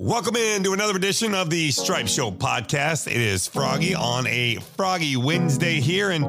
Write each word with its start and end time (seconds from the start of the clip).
Welcome 0.00 0.36
in 0.36 0.62
to 0.62 0.74
another 0.74 0.94
edition 0.94 1.34
of 1.34 1.50
the 1.50 1.72
Stripe 1.72 2.06
Show 2.06 2.30
podcast. 2.30 3.08
It 3.08 3.16
is 3.16 3.48
Froggy 3.48 3.96
on 3.96 4.28
a 4.28 4.58
Froggy 4.76 5.16
Wednesday 5.16 5.80
here. 5.80 6.12
And 6.12 6.24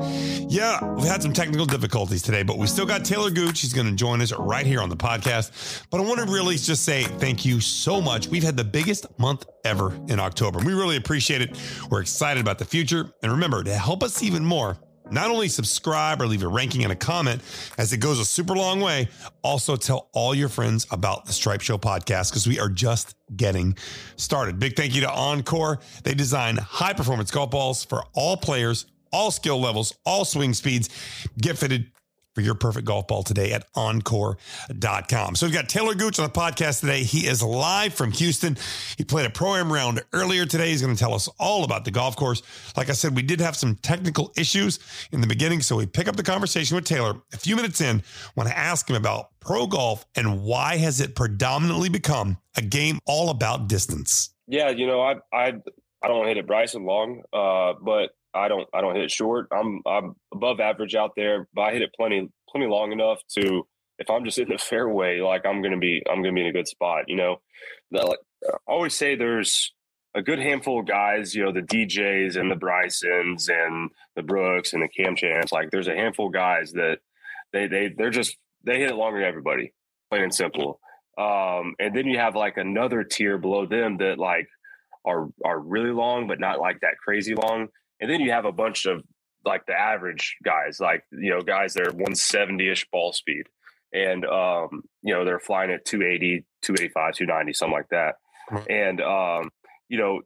yeah, 0.52 0.84
we've 0.96 1.06
had 1.06 1.22
some 1.22 1.34
technical 1.34 1.68
difficulties 1.68 2.24
today, 2.24 2.42
but 2.42 2.58
we 2.58 2.66
still 2.66 2.88
got 2.88 3.02
Talor 3.02 3.32
Gooch. 3.32 3.62
He's 3.62 3.72
going 3.72 3.86
to 3.86 3.96
join 3.96 4.22
us 4.22 4.34
right 4.34 4.66
here 4.66 4.82
on 4.82 4.90
the 4.90 4.98
podcast. 4.98 5.84
But 5.92 6.02
I 6.02 6.04
want 6.04 6.18
to 6.18 6.26
really 6.26 6.56
just 6.56 6.84
say 6.84 7.04
thank 7.04 7.46
you 7.46 7.62
so 7.62 8.02
much. 8.02 8.28
We've 8.28 8.42
had 8.42 8.58
the 8.58 8.64
biggest 8.64 9.06
month 9.20 9.46
ever 9.64 9.94
in 10.08 10.20
October. 10.20 10.58
We 10.66 10.74
really 10.74 10.98
appreciate 10.98 11.44
it. 11.44 11.56
We're 11.92 12.02
excited 12.02 12.42
about 12.42 12.58
the 12.58 12.66
future. 12.66 13.14
And 13.22 13.32
remember, 13.32 13.64
to 13.64 13.76
help 13.76 14.02
us 14.02 14.24
even 14.24 14.44
more, 14.44 14.80
not 15.12 15.30
only 15.32 15.48
subscribe 15.48 16.22
or 16.22 16.28
leave 16.28 16.44
a 16.44 16.48
ranking 16.48 16.84
and 16.84 16.92
a 16.92 16.96
comment, 16.96 17.42
as 17.78 17.94
it 17.94 17.98
goes 17.98 18.20
a 18.20 18.26
super 18.26 18.56
long 18.56 18.80
way, 18.80 19.10
also 19.42 19.76
tell 19.76 20.10
all 20.14 20.34
your 20.36 20.50
friends 20.50 20.88
about 20.92 21.26
the 21.26 21.34
Stripe 21.34 21.62
Show 21.62 21.78
podcast 21.78 22.32
because 22.32 22.48
we 22.48 22.60
are 22.60 22.70
just 22.70 23.16
getting 23.36 23.78
started. 24.16 24.60
Big 24.60 24.76
thank 24.76 24.96
you 24.96 25.02
to 25.02 25.08
OnCore. 25.08 25.82
They 26.04 26.14
design 26.14 26.58
high 26.58 26.94
performance 26.94 27.32
golf 27.32 27.52
balls 27.52 27.84
for 27.84 28.04
all 28.14 28.38
players, 28.38 28.86
all 29.12 29.32
skill 29.32 29.60
levels, 29.60 29.94
all 30.06 30.26
swing 30.26 30.54
speeds. 30.54 30.90
Get 31.38 31.58
fitted 31.58 31.92
for 32.40 32.46
your 32.46 32.56
perfect 32.56 32.86
golf 32.86 33.06
ball 33.06 33.22
today 33.22 33.52
at 33.52 33.66
encore.com. 33.76 35.36
So 35.36 35.46
we've 35.46 35.54
got 35.54 35.68
Talor 35.68 35.98
Gooch 35.98 36.20
on 36.20 36.26
the 36.26 36.32
podcast 36.32 36.80
today. 36.80 37.04
He 37.04 37.28
is 37.28 37.44
live 37.44 37.94
from 37.94 38.12
Houston. 38.14 38.58
He 38.98 39.04
played 39.04 39.26
a 39.26 39.30
pro 39.30 39.56
am 39.56 39.72
round 39.72 40.02
earlier 40.14 40.46
today. 40.46 40.70
He's 40.70 40.82
going 40.82 40.96
to 40.96 41.00
tell 41.00 41.14
us 41.14 41.28
all 41.38 41.66
about 41.66 41.84
the 41.84 41.92
golf 41.92 42.16
course. 42.16 42.42
Like 42.78 42.90
I 42.90 42.94
said, 42.94 43.14
we 43.14 43.24
did 43.24 43.42
have 43.42 43.58
some 43.58 43.76
technical 43.76 44.32
issues 44.38 44.80
in 45.12 45.20
the 45.20 45.28
beginning. 45.28 45.62
So 45.62 45.76
we 45.76 45.86
pick 45.86 46.08
up 46.08 46.16
the 46.16 46.24
conversation 46.24 46.76
with 46.76 46.86
Talor 46.86 47.22
a 47.34 47.38
few 47.38 47.58
minutes 47.58 47.82
in. 47.82 48.04
Want 48.38 48.48
to 48.48 48.58
ask 48.58 48.90
him 48.90 48.96
about 48.96 49.32
pro 49.42 49.68
golf 49.68 50.06
and 50.16 50.42
why 50.42 50.78
has 50.78 51.02
it 51.02 51.16
predominantly 51.16 51.90
become 51.90 52.38
a 52.56 52.62
game 52.62 53.00
all 53.06 53.32
about 53.32 53.68
distance? 53.68 54.30
Yeah, 54.48 54.70
you 54.70 54.88
know, 54.88 55.02
I 55.02 55.16
I 55.34 55.56
I 56.02 56.08
don't 56.08 56.26
hit 56.26 56.38
it 56.38 56.48
Bryson 56.48 56.86
long, 56.86 57.22
uh, 57.34 57.74
but 57.84 58.12
I 58.34 58.48
don't 58.48 58.68
I 58.74 58.82
don't 58.82 58.96
hit 58.96 59.06
it 59.06 59.12
short. 59.12 59.48
I'm 59.52 59.82
I'm 59.86 60.16
above 60.34 60.60
average 60.60 60.96
out 60.96 61.12
there, 61.16 61.48
but 61.54 61.62
I 61.62 61.72
hit 61.74 61.82
it 61.82 61.94
plenty 61.96 62.30
plenty 62.50 62.68
long 62.68 62.92
enough 62.92 63.20
to 63.36 63.66
if 63.98 64.10
I'm 64.10 64.24
just 64.26 64.38
in 64.38 64.50
the 64.50 64.58
fairway, 64.70 65.20
like 65.20 65.46
I'm 65.46 65.62
gonna 65.62 65.78
be 65.78 66.02
I'm 66.10 66.22
gonna 66.22 66.34
be 66.34 66.42
in 66.42 66.48
a 66.48 66.54
good 66.54 66.68
spot. 66.68 67.06
You 67.08 67.16
know, 67.16 67.38
I 67.96 68.16
always 68.68 68.96
say, 68.96 69.16
there's 69.16 69.74
a 70.16 70.22
good 70.22 70.40
handful 70.40 70.80
of 70.80 70.88
guys. 70.88 71.36
You 71.36 71.46
know, 71.46 71.52
the 71.52 71.62
DJs 71.62 72.40
and 72.40 72.50
the 72.50 72.56
Brysons 72.56 73.50
and 73.50 73.92
the 74.16 74.24
Brooks 74.24 74.74
and 74.74 74.82
the 74.82 74.88
Cam 74.88 75.16
Champs. 75.16 75.52
Like 75.52 75.72
there's 75.72 75.88
a 75.88 75.96
handful 75.96 76.28
of 76.28 76.34
guys 76.34 76.72
that 76.74 77.00
they 77.54 77.68
they 77.68 77.94
they're 77.96 78.10
just 78.10 78.38
they 78.64 78.80
hit 78.80 78.90
it 78.90 78.96
longer 78.96 79.20
than 79.20 79.28
everybody, 79.28 79.74
plain 80.10 80.24
and 80.24 80.34
simple. 80.34 80.80
Um, 81.18 81.76
and 81.80 81.94
then 81.96 82.08
you 82.08 82.18
have 82.18 82.36
like 82.36 82.58
another 82.58 83.04
tier 83.04 83.38
below 83.38 83.66
them 83.66 83.98
that 83.98 84.18
like 84.18 84.48
are 85.06 85.28
are 85.44 85.60
really 85.60 85.92
long, 85.92 86.28
but 86.28 86.40
not 86.40 86.60
like 86.60 86.80
that 86.82 86.98
crazy 87.04 87.36
long. 87.36 87.68
And 88.02 88.10
then 88.10 88.22
you 88.22 88.32
have 88.32 88.46
a 88.46 88.52
bunch 88.52 88.86
of 88.86 89.04
like 89.46 89.66
the 89.66 89.74
average 89.74 90.38
guys, 90.44 90.80
like, 90.80 91.04
you 91.12 91.30
know, 91.30 91.42
guys 91.42 91.74
that 91.74 91.88
are 91.88 91.92
170 91.92 92.70
ish 92.70 92.88
ball 92.92 93.14
speed. 93.14 93.48
And, 93.94 94.26
um, 94.26 94.84
you 95.02 95.14
know, 95.14 95.26
they're 95.26 95.40
flying 95.40 95.72
at 95.72 95.86
280, 95.86 96.46
285, 96.62 97.16
290, 97.16 97.54
something 97.54 97.74
like 97.74 97.90
that. 97.90 98.16
And, 98.70 99.02
um, 99.02 99.50
you 99.88 99.98
know, 99.98 100.22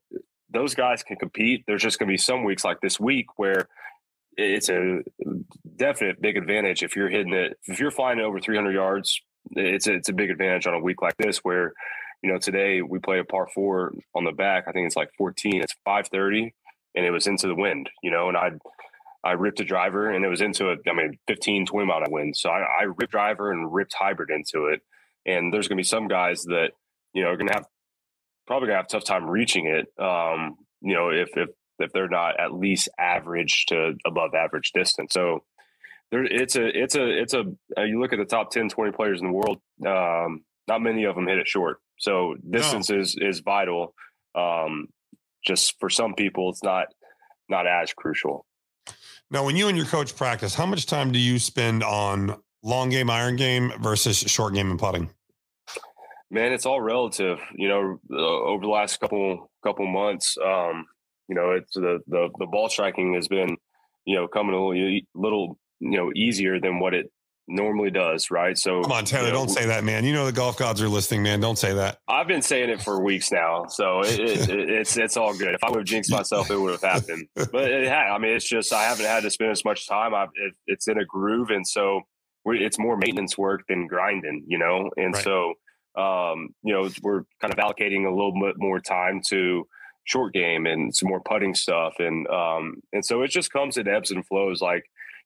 those 0.49 0.75
guys 0.75 1.03
can 1.03 1.17
compete. 1.17 1.63
There's 1.65 1.81
just 1.81 1.99
going 1.99 2.07
to 2.07 2.13
be 2.13 2.17
some 2.17 2.43
weeks 2.43 2.63
like 2.63 2.81
this 2.81 2.99
week 2.99 3.27
where 3.37 3.67
it's 4.35 4.69
a 4.69 4.99
definite 5.75 6.21
big 6.21 6.37
advantage 6.37 6.83
if 6.83 6.95
you're 6.95 7.09
hitting 7.09 7.33
it. 7.33 7.57
If 7.65 7.79
you're 7.79 7.91
flying 7.91 8.19
over 8.19 8.39
300 8.39 8.71
yards, 8.71 9.21
it's 9.51 9.87
a, 9.87 9.93
it's 9.93 10.09
a 10.09 10.13
big 10.13 10.29
advantage 10.29 10.67
on 10.67 10.73
a 10.73 10.79
week 10.79 11.01
like 11.01 11.17
this 11.17 11.39
where, 11.39 11.73
you 12.21 12.31
know, 12.31 12.39
today 12.39 12.81
we 12.81 12.99
play 12.99 13.19
a 13.19 13.23
par 13.23 13.47
four 13.53 13.93
on 14.15 14.23
the 14.23 14.31
back. 14.31 14.65
I 14.67 14.71
think 14.71 14.87
it's 14.87 14.95
like 14.95 15.09
14. 15.17 15.61
It's 15.61 15.75
530 15.85 16.53
and 16.95 17.05
it 17.05 17.11
was 17.11 17.27
into 17.27 17.47
the 17.47 17.55
wind, 17.55 17.89
you 18.01 18.11
know, 18.11 18.27
and 18.27 18.37
I 18.37 18.51
I 19.23 19.31
ripped 19.31 19.61
a 19.61 19.65
driver 19.65 20.09
and 20.09 20.25
it 20.25 20.27
was 20.27 20.41
into 20.41 20.69
a, 20.69 20.75
I 20.87 20.93
mean, 20.93 21.17
15, 21.27 21.65
20 21.65 21.87
mile 21.87 22.03
wind. 22.09 22.35
So 22.35 22.49
I, 22.49 22.81
I 22.81 22.83
ripped 22.83 23.11
driver 23.11 23.51
and 23.51 23.73
ripped 23.73 23.93
hybrid 23.97 24.29
into 24.29 24.67
it. 24.67 24.81
And 25.25 25.53
there's 25.53 25.69
going 25.69 25.77
to 25.77 25.79
be 25.79 25.85
some 25.85 26.09
guys 26.09 26.43
that, 26.43 26.71
you 27.13 27.23
know, 27.23 27.29
are 27.29 27.37
going 27.37 27.47
to 27.47 27.53
have 27.53 27.65
probably 28.45 28.67
going 28.67 28.75
to 28.75 28.79
have 28.79 28.85
a 28.85 28.89
tough 28.89 29.05
time 29.05 29.25
reaching 29.25 29.67
it. 29.67 29.87
Um, 30.03 30.57
you 30.81 30.93
know, 30.93 31.09
if, 31.09 31.29
if, 31.37 31.49
if 31.79 31.93
they're 31.93 32.09
not 32.09 32.37
at 32.39 32.53
least 32.53 32.89
average 32.99 33.65
to 33.67 33.93
above 34.05 34.35
average 34.35 34.71
distance. 34.73 35.13
So 35.13 35.43
there, 36.11 36.25
it's 36.25 36.57
a, 36.57 36.65
it's 36.65 36.95
a, 36.95 37.21
it's 37.21 37.33
a, 37.33 37.43
uh, 37.77 37.83
you 37.83 38.01
look 38.01 38.11
at 38.11 38.19
the 38.19 38.25
top 38.25 38.51
10, 38.51 38.67
20 38.67 38.91
players 38.91 39.21
in 39.21 39.27
the 39.27 39.33
world. 39.33 39.59
Um, 39.87 40.43
not 40.67 40.81
many 40.81 41.05
of 41.05 41.15
them 41.15 41.27
hit 41.27 41.37
it 41.37 41.47
short. 41.47 41.77
So 41.97 42.35
distance 42.49 42.89
no. 42.89 42.99
is, 42.99 43.15
is 43.17 43.39
vital. 43.39 43.95
Um, 44.35 44.87
just 45.45 45.79
for 45.79 45.89
some 45.89 46.13
people, 46.15 46.49
it's 46.49 46.63
not 46.63 46.87
not 47.49 47.67
as 47.67 47.93
crucial. 47.93 48.45
Now, 49.29 49.45
when 49.45 49.55
you 49.55 49.67
and 49.67 49.77
your 49.77 49.85
coach 49.85 50.15
practice, 50.15 50.55
how 50.55 50.65
much 50.65 50.85
time 50.85 51.11
do 51.11 51.19
you 51.19 51.39
spend 51.39 51.83
on 51.83 52.37
long 52.61 52.89
game, 52.89 53.09
iron 53.09 53.35
game 53.35 53.71
versus 53.81 54.17
short 54.17 54.53
game 54.53 54.69
and 54.69 54.79
putting? 54.79 55.09
Man, 56.29 56.51
it's 56.51 56.65
all 56.65 56.81
relative. 56.81 57.39
You 57.55 57.67
know, 57.67 57.99
uh, 58.11 58.15
over 58.15 58.61
the 58.61 58.69
last 58.69 58.99
couple 58.99 59.49
couple 59.63 59.85
months, 59.87 60.37
um, 60.43 60.85
you 61.27 61.35
know, 61.35 61.51
it's 61.51 61.73
the, 61.73 61.99
the 62.07 62.29
the 62.39 62.47
ball 62.47 62.69
striking 62.69 63.13
has 63.13 63.27
been, 63.27 63.57
you 64.05 64.15
know, 64.15 64.27
coming 64.27 64.55
a 64.55 64.65
little 64.65 64.99
little 65.13 65.59
you 65.79 65.97
know 65.97 66.11
easier 66.15 66.59
than 66.59 66.79
what 66.79 66.93
it 66.93 67.11
normally 67.47 67.91
does, 67.91 68.31
right? 68.31 68.57
So 68.57 68.81
come 68.81 68.91
on, 68.91 69.05
Talor, 69.05 69.19
you 69.19 69.27
know, 69.27 69.33
don't 69.33 69.49
say 69.49 69.65
that, 69.65 69.83
man. 69.83 70.05
You 70.05 70.13
know 70.13 70.25
the 70.25 70.31
golf 70.31 70.57
gods 70.57 70.81
are 70.81 70.89
listening, 70.89 71.23
man. 71.23 71.39
Don't 71.39 71.57
say 71.57 71.73
that. 71.73 71.99
I've 72.07 72.27
been 72.27 72.41
saying 72.41 72.69
it 72.69 72.81
for 72.81 73.01
weeks 73.01 73.31
now, 73.31 73.65
so 73.67 74.01
it, 74.01 74.19
it, 74.19 74.49
it's 74.69 74.97
it's 74.97 75.17
all 75.17 75.35
good. 75.35 75.53
If 75.53 75.63
I 75.63 75.69
would 75.69 75.79
have 75.79 75.85
jinxed 75.85 76.11
myself, 76.11 76.49
it 76.49 76.57
would 76.57 76.71
have 76.71 76.81
happened. 76.81 77.27
But 77.35 77.71
it 77.71 77.87
had. 77.87 78.09
I 78.11 78.17
mean, 78.17 78.31
it's 78.35 78.47
just 78.47 78.71
I 78.73 78.83
haven't 78.83 79.05
had 79.05 79.23
to 79.23 79.29
spend 79.29 79.51
as 79.51 79.65
much 79.65 79.87
time. 79.87 80.13
I've, 80.13 80.29
it, 80.35 80.53
it's 80.67 80.87
in 80.87 80.97
a 80.97 81.05
groove, 81.05 81.49
and 81.49 81.67
so 81.67 82.01
it's 82.45 82.79
more 82.79 82.97
maintenance 82.97 83.37
work 83.37 83.61
than 83.67 83.87
grinding, 83.87 84.43
you 84.47 84.57
know. 84.57 84.89
And 84.97 85.13
right. 85.13 85.23
so, 85.23 85.53
um, 85.97 86.49
you 86.63 86.73
know, 86.73 86.89
we're 87.01 87.23
kind 87.41 87.53
of 87.53 87.59
allocating 87.59 88.05
a 88.05 88.13
little 88.13 88.33
bit 88.33 88.55
more 88.57 88.79
time 88.79 89.21
to 89.29 89.65
short 90.05 90.33
game 90.33 90.65
and 90.65 90.93
some 90.93 91.09
more 91.09 91.21
putting 91.21 91.53
stuff, 91.53 91.95
and 91.99 92.27
um, 92.27 92.75
and 92.91 93.05
so 93.05 93.21
it 93.21 93.29
just 93.29 93.51
comes 93.51 93.77
in 93.77 93.87
ebbs 93.87 94.11
and 94.11 94.25
flows, 94.25 94.61
like 94.61 94.83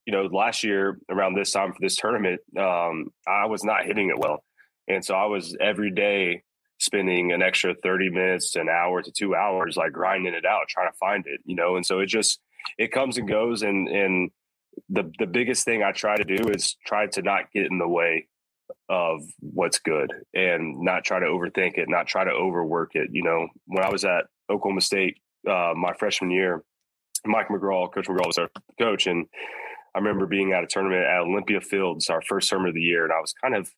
you 0.08 0.14
know, 0.14 0.24
last 0.32 0.64
year 0.64 0.98
around 1.10 1.36
this 1.36 1.52
time 1.52 1.74
for 1.74 1.80
this 1.82 1.98
tournament, 1.98 2.40
um, 2.58 3.10
I 3.28 3.46
was 3.46 3.66
not 3.66 3.86
hitting 3.86 4.10
it 4.10 4.18
well. 4.18 4.42
And 4.88 5.04
so 5.04 5.14
I 5.14 5.26
was 5.26 5.56
every 5.60 5.92
day 5.92 6.44
spending 6.80 7.34
an 7.34 7.42
extra 7.42 7.76
30 7.84 8.12
minutes, 8.12 8.56
an 8.56 8.70
hour 8.70 9.02
to 9.02 9.12
two 9.12 9.36
hours, 9.36 9.76
like 9.76 9.92
grinding 9.92 10.34
it 10.34 10.46
out, 10.46 10.70
trying 10.70 10.90
to 10.90 10.98
find 10.98 11.26
it, 11.28 11.42
you 11.44 11.56
know? 11.58 11.76
And 11.76 11.86
so 11.86 12.00
it 12.00 12.06
just, 12.06 12.40
it 12.78 12.94
comes 12.94 13.18
and 13.18 13.28
goes. 13.28 13.64
And, 13.64 13.90
and 13.90 14.32
the, 14.88 15.12
the 15.20 15.26
biggest 15.26 15.66
thing 15.66 15.84
I 15.84 15.92
try 15.92 16.16
to 16.16 16.24
do 16.24 16.52
is 16.52 16.78
try 16.86 17.08
to 17.08 17.22
not 17.22 17.52
get 17.52 17.70
in 17.70 17.78
the 17.78 17.88
way 17.88 18.30
of 18.88 19.24
what's 19.42 19.80
good 19.80 20.14
and 20.34 20.80
not 20.80 21.04
try 21.04 21.20
to 21.20 21.26
overthink 21.26 21.78
it, 21.78 21.90
not 21.90 22.08
try 22.08 22.24
to 22.24 22.32
overwork 22.32 22.92
it. 22.96 23.10
You 23.12 23.24
know, 23.24 23.48
when 23.66 23.84
I 23.84 23.90
was 23.90 24.06
at 24.06 24.28
Oklahoma 24.50 24.82
State, 24.82 25.18
uh, 25.46 25.74
my 25.76 25.92
freshman 26.00 26.32
year, 26.32 26.64
Mike 27.26 27.50
McGraw, 27.50 27.94
Coach 27.94 28.08
McGraw 28.08 28.28
was 28.28 28.38
our 28.38 28.50
coach, 28.80 29.08
and 29.08 29.26
I 29.98 30.00
remember 30.00 30.28
being 30.28 30.54
at 30.54 30.64
a 30.64 30.68
tournament 30.68 31.02
at 31.02 31.22
Olympia 31.22 31.60
Fields, 31.60 32.08
our 32.12 32.22
first 32.22 32.50
tournament 32.50 32.70
of 32.70 32.76
the 32.76 32.82
year, 32.82 33.04
and 33.04 33.12
I 33.12 33.20
was 33.20 33.34
kind 33.34 33.56
of 33.56 33.74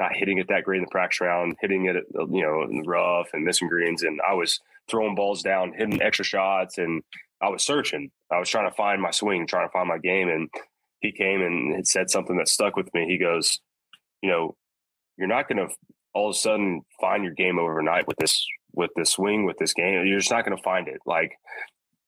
not 0.00 0.16
hitting 0.16 0.38
it 0.38 0.48
that 0.48 0.64
great 0.64 0.78
in 0.78 0.82
the 0.82 0.90
practice 0.90 1.20
round, 1.20 1.54
hitting 1.60 1.84
it, 1.84 1.94
uh, 2.18 2.26
you 2.26 2.42
know, 2.42 2.62
in 2.62 2.82
the 2.82 2.88
rough 2.88 3.28
and 3.32 3.44
missing 3.44 3.68
greens. 3.68 4.02
And 4.02 4.20
I 4.28 4.34
was 4.34 4.58
throwing 4.90 5.14
balls 5.14 5.44
down, 5.44 5.72
hitting 5.72 6.02
extra 6.02 6.24
shots, 6.24 6.78
and 6.78 7.04
I 7.40 7.50
was 7.50 7.62
searching. 7.62 8.10
I 8.32 8.40
was 8.40 8.48
trying 8.48 8.68
to 8.68 8.74
find 8.74 9.00
my 9.00 9.12
swing, 9.12 9.46
trying 9.46 9.68
to 9.68 9.72
find 9.72 9.86
my 9.86 9.98
game. 9.98 10.28
And 10.28 10.50
he 10.98 11.12
came 11.12 11.40
and 11.40 11.86
said 11.86 12.10
something 12.10 12.36
that 12.38 12.48
stuck 12.48 12.74
with 12.74 12.92
me. 12.92 13.06
He 13.06 13.16
goes, 13.16 13.60
you 14.22 14.28
know, 14.28 14.56
you're 15.18 15.28
not 15.28 15.48
going 15.48 15.68
to 15.68 15.72
all 16.14 16.30
of 16.30 16.34
a 16.34 16.38
sudden 16.38 16.80
find 17.00 17.22
your 17.22 17.34
game 17.34 17.60
overnight 17.60 18.08
with 18.08 18.16
this 18.16 18.44
with 18.72 18.90
this 18.96 19.10
swing 19.10 19.44
with 19.44 19.58
this 19.58 19.72
game. 19.72 20.04
You're 20.04 20.18
just 20.18 20.32
not 20.32 20.44
going 20.44 20.56
to 20.56 20.62
find 20.64 20.88
it. 20.88 20.98
Like 21.06 21.30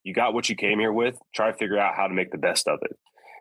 you 0.02 0.14
got 0.14 0.34
what 0.34 0.48
you 0.48 0.56
came 0.56 0.80
here 0.80 0.92
with. 0.92 1.16
Try 1.32 1.52
to 1.52 1.56
figure 1.56 1.78
out 1.78 1.94
how 1.94 2.08
to 2.08 2.14
make 2.14 2.32
the 2.32 2.38
best 2.38 2.66
of 2.66 2.80
it. 2.82 2.98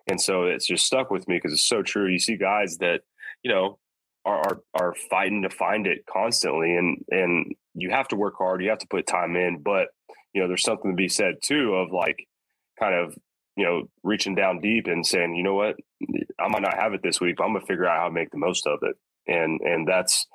And 0.07 0.19
so 0.19 0.43
it's 0.45 0.67
just 0.67 0.85
stuck 0.85 1.11
with 1.11 1.27
me 1.27 1.37
because 1.37 1.53
it's 1.53 1.67
so 1.67 1.81
true. 1.81 2.07
You 2.07 2.19
see 2.19 2.37
guys 2.37 2.77
that, 2.77 3.01
you 3.43 3.51
know, 3.51 3.79
are, 4.25 4.37
are, 4.37 4.59
are 4.75 4.95
fighting 5.09 5.41
to 5.43 5.49
find 5.49 5.87
it 5.87 6.05
constantly 6.05 6.75
and 6.75 7.03
and 7.09 7.55
you 7.73 7.89
have 7.89 8.07
to 8.09 8.15
work 8.15 8.35
hard, 8.37 8.61
you 8.61 8.69
have 8.69 8.79
to 8.79 8.87
put 8.87 9.07
time 9.07 9.35
in, 9.35 9.61
but 9.63 9.87
you 10.33 10.41
know, 10.41 10.47
there's 10.47 10.63
something 10.63 10.91
to 10.91 10.95
be 10.95 11.09
said 11.09 11.35
too 11.41 11.73
of 11.75 11.91
like 11.91 12.27
kind 12.79 12.93
of, 12.93 13.15
you 13.55 13.65
know, 13.65 13.83
reaching 14.03 14.35
down 14.35 14.59
deep 14.59 14.87
and 14.87 15.05
saying, 15.05 15.35
you 15.35 15.43
know 15.43 15.55
what, 15.55 15.75
I 16.39 16.47
might 16.47 16.61
not 16.61 16.77
have 16.77 16.93
it 16.93 17.01
this 17.03 17.19
week, 17.19 17.37
but 17.37 17.45
I'm 17.45 17.53
gonna 17.53 17.65
figure 17.65 17.87
out 17.87 17.99
how 17.99 18.07
to 18.07 18.13
make 18.13 18.31
the 18.31 18.37
most 18.37 18.67
of 18.67 18.79
it. 18.83 18.95
And 19.27 19.59
and 19.61 19.87
that's 19.87 20.27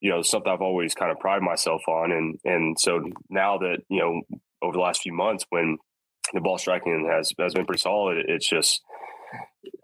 you 0.00 0.10
know 0.10 0.22
something 0.22 0.52
I've 0.52 0.60
always 0.60 0.94
kind 0.94 1.10
of 1.10 1.18
prided 1.18 1.42
myself 1.42 1.82
on, 1.88 2.12
and 2.12 2.38
and 2.44 2.78
so 2.78 3.02
now 3.30 3.58
that 3.58 3.78
you 3.88 4.00
know 4.00 4.22
over 4.62 4.72
the 4.72 4.80
last 4.80 5.02
few 5.02 5.12
months 5.12 5.44
when 5.50 5.78
the 6.32 6.40
ball 6.40 6.58
striking 6.58 7.08
has 7.10 7.32
has 7.38 7.54
been 7.54 7.66
pretty 7.66 7.80
solid, 7.80 8.24
it's 8.28 8.48
just 8.48 8.82